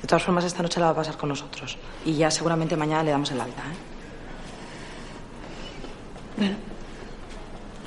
[0.00, 1.76] De todas formas, esta noche la va a pasar con nosotros.
[2.04, 3.76] Y ya seguramente mañana le damos el alta, ¿eh?
[6.36, 6.56] Bueno.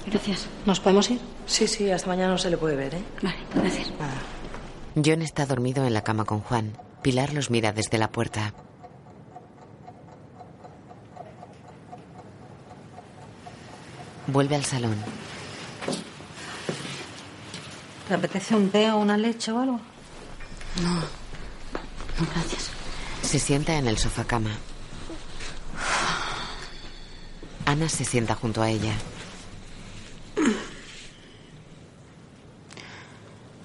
[0.08, 0.48] Gracias.
[0.66, 1.20] ¿Nos podemos ir?
[1.46, 3.04] Sí, sí, hasta mañana no se le puede ver, ¿eh?
[3.22, 3.92] Vale, gracias.
[4.96, 6.74] John está dormido en la cama con Juan.
[7.02, 8.54] Pilar los mira desde la puerta.
[14.28, 14.96] Vuelve al salón.
[18.12, 19.80] ¿Te apetece un té o una leche o algo?
[20.84, 20.96] No.
[20.96, 22.70] No, gracias.
[23.22, 24.52] Se sienta en el sofá cama.
[27.66, 28.92] Ana se sienta junto a ella.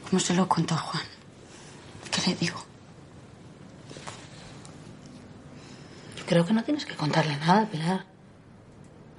[0.09, 1.03] ¿Cómo se lo cuento a Juan?
[2.13, 2.65] ¿Qué le digo?
[6.25, 8.07] Creo que no tienes que contarle nada, Pilar.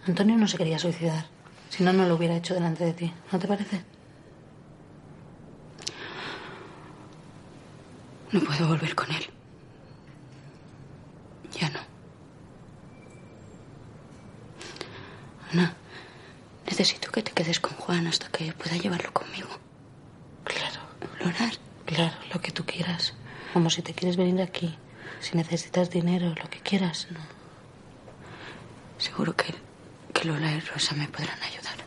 [0.07, 1.25] Antonio no se quería suicidar.
[1.67, 3.13] Si no, no lo hubiera hecho delante de ti.
[3.29, 3.96] ¿No te parece?
[8.31, 9.25] No puedo volver con él.
[11.59, 11.79] Ya no.
[15.51, 15.73] Ana,
[16.65, 19.47] necesito que te quedes con Juan hasta que pueda llevarlo conmigo.
[20.43, 20.81] Claro.
[21.01, 21.53] Explorar.
[21.85, 23.13] Claro, lo que tú quieras.
[23.53, 24.77] Como si te quieres venir aquí.
[25.21, 27.07] Si necesitas dinero, lo que quieras.
[27.11, 27.19] No.
[28.97, 29.53] Seguro que,
[30.13, 31.86] que Lola y Rosa me podrán ayudar.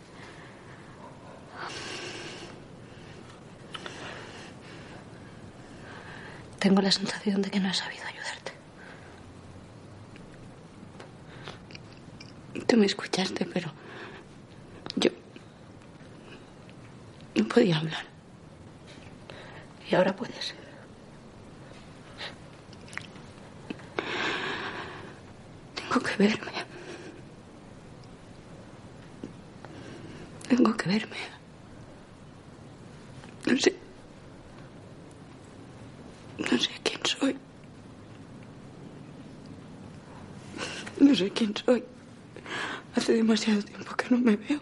[6.61, 8.53] Tengo la sensación de que no he sabido ayudarte.
[12.67, 13.73] Tú me escuchaste, pero
[14.97, 15.11] yo
[17.35, 18.05] no podía hablar.
[19.91, 20.55] Y ahora puedes.
[25.75, 26.53] Tengo que verme.
[30.49, 31.17] Tengo que verme.
[33.47, 33.80] No sé.
[36.41, 37.37] No sé quién soy.
[41.01, 41.85] No sé quién soy.
[42.95, 44.61] Hace demasiado tiempo que no me veo.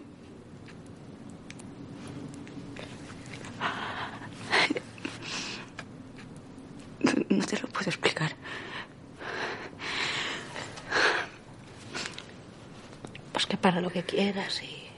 [7.31, 8.33] No, te lo puedo explicar.
[13.33, 14.89] Pues que para lo que quieras y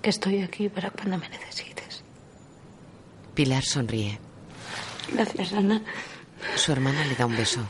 [0.00, 2.02] que estoy aquí para cuando me necesites.
[3.34, 4.18] Pilar sonríe.
[5.14, 5.82] Gracias, Ana.
[6.56, 7.60] Su hermana le da un beso.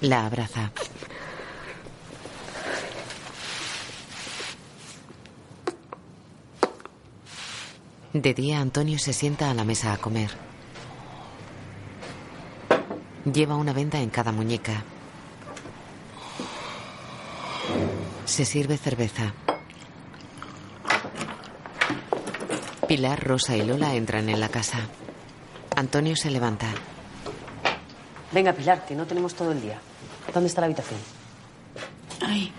[0.00, 0.72] La abraza.
[8.12, 10.30] De día, Antonio se sienta a la mesa a comer.
[13.24, 14.82] Lleva una venda en cada muñeca.
[18.24, 19.32] Se sirve cerveza.
[22.88, 24.78] Pilar, Rosa y Lola entran en la casa.
[25.80, 26.66] Antonio se levanta.
[28.32, 29.80] Venga, Pilar, que no tenemos todo el día.
[30.34, 31.00] ¿Dónde está la habitación?
[32.20, 32.52] Ay.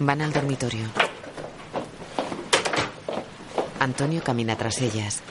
[0.00, 0.84] Van al dormitorio.
[3.78, 5.22] Antonio camina tras ellas.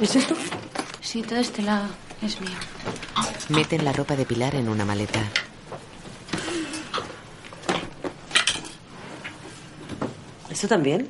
[0.00, 0.34] ¿Es esto?
[1.00, 1.86] Sí, todo este lado
[2.22, 2.58] es mío.
[3.50, 5.22] Meten la ropa de Pilar en una maleta.
[10.50, 11.08] ¿Esto también?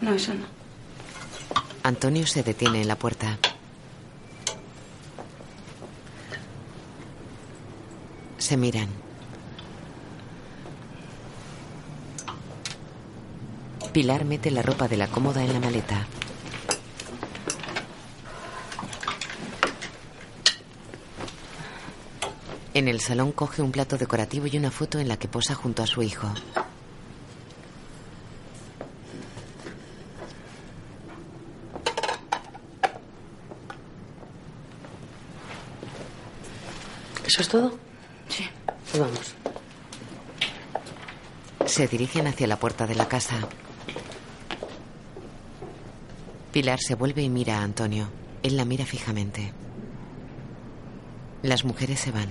[0.00, 0.63] No, eso no.
[1.86, 3.38] Antonio se detiene en la puerta.
[8.38, 8.88] Se miran.
[13.92, 16.06] Pilar mete la ropa de la cómoda en la maleta.
[22.72, 25.82] En el salón coge un plato decorativo y una foto en la que posa junto
[25.82, 26.32] a su hijo.
[37.34, 37.78] ¿Eso es todo?
[38.28, 38.44] Sí.
[38.64, 39.34] Pues vamos.
[41.66, 43.34] Se dirigen hacia la puerta de la casa.
[46.52, 48.08] Pilar se vuelve y mira a Antonio.
[48.44, 49.52] Él la mira fijamente.
[51.42, 52.28] Las mujeres se van.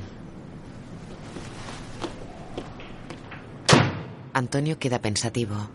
[4.32, 5.68] Antonio queda pensativo.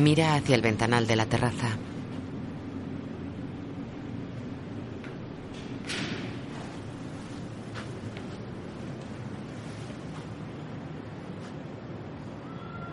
[0.00, 1.76] Mira hacia el ventanal de la terraza.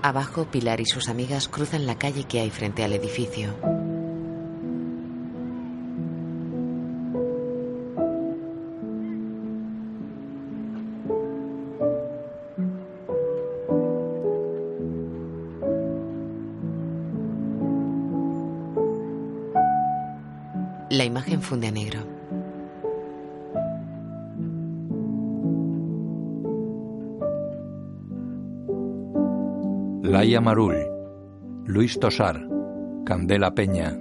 [0.01, 3.76] Abajo, Pilar y sus amigas cruzan la calle que hay frente al edificio.
[31.88, 32.45] Luis Tosar,
[33.05, 33.97] Candela Peña,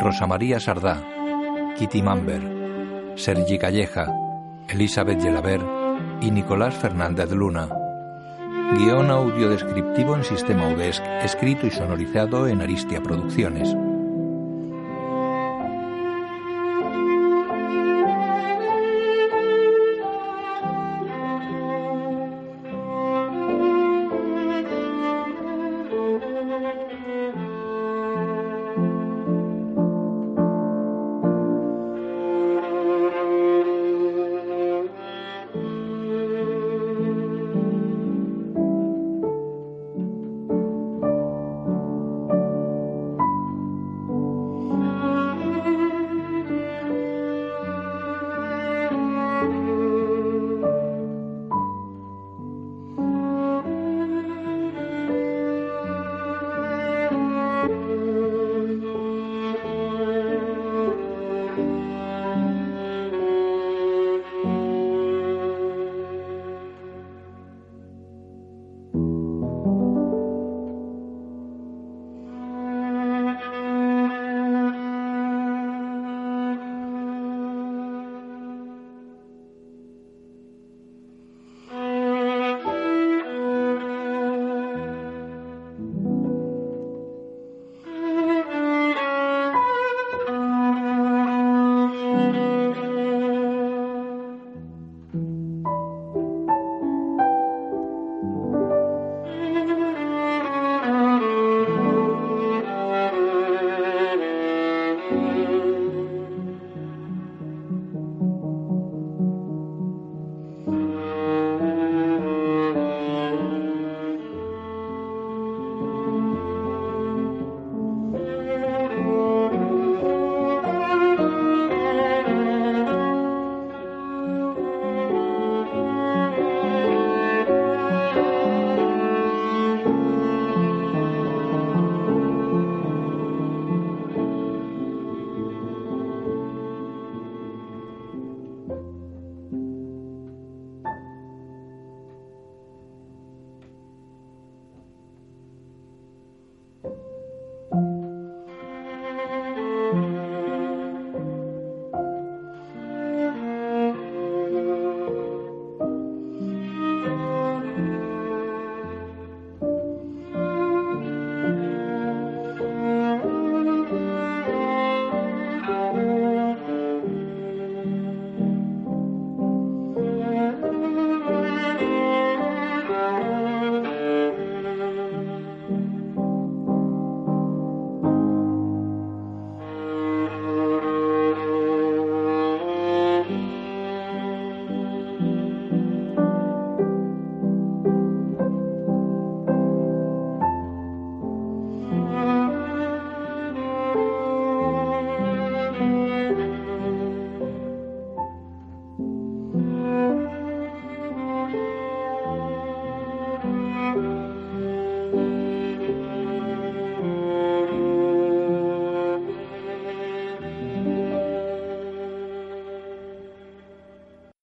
[0.00, 1.00] Rosa María Sardá,
[1.78, 2.42] Kitty Mamber,
[3.14, 4.12] Sergi Calleja,
[4.68, 5.62] Elizabeth Gelabert
[6.20, 7.68] y Nicolás Fernández Luna.
[8.76, 13.76] Guión audiodescriptivo en sistema UDESC, escrito y sonorizado en Aristia Producciones.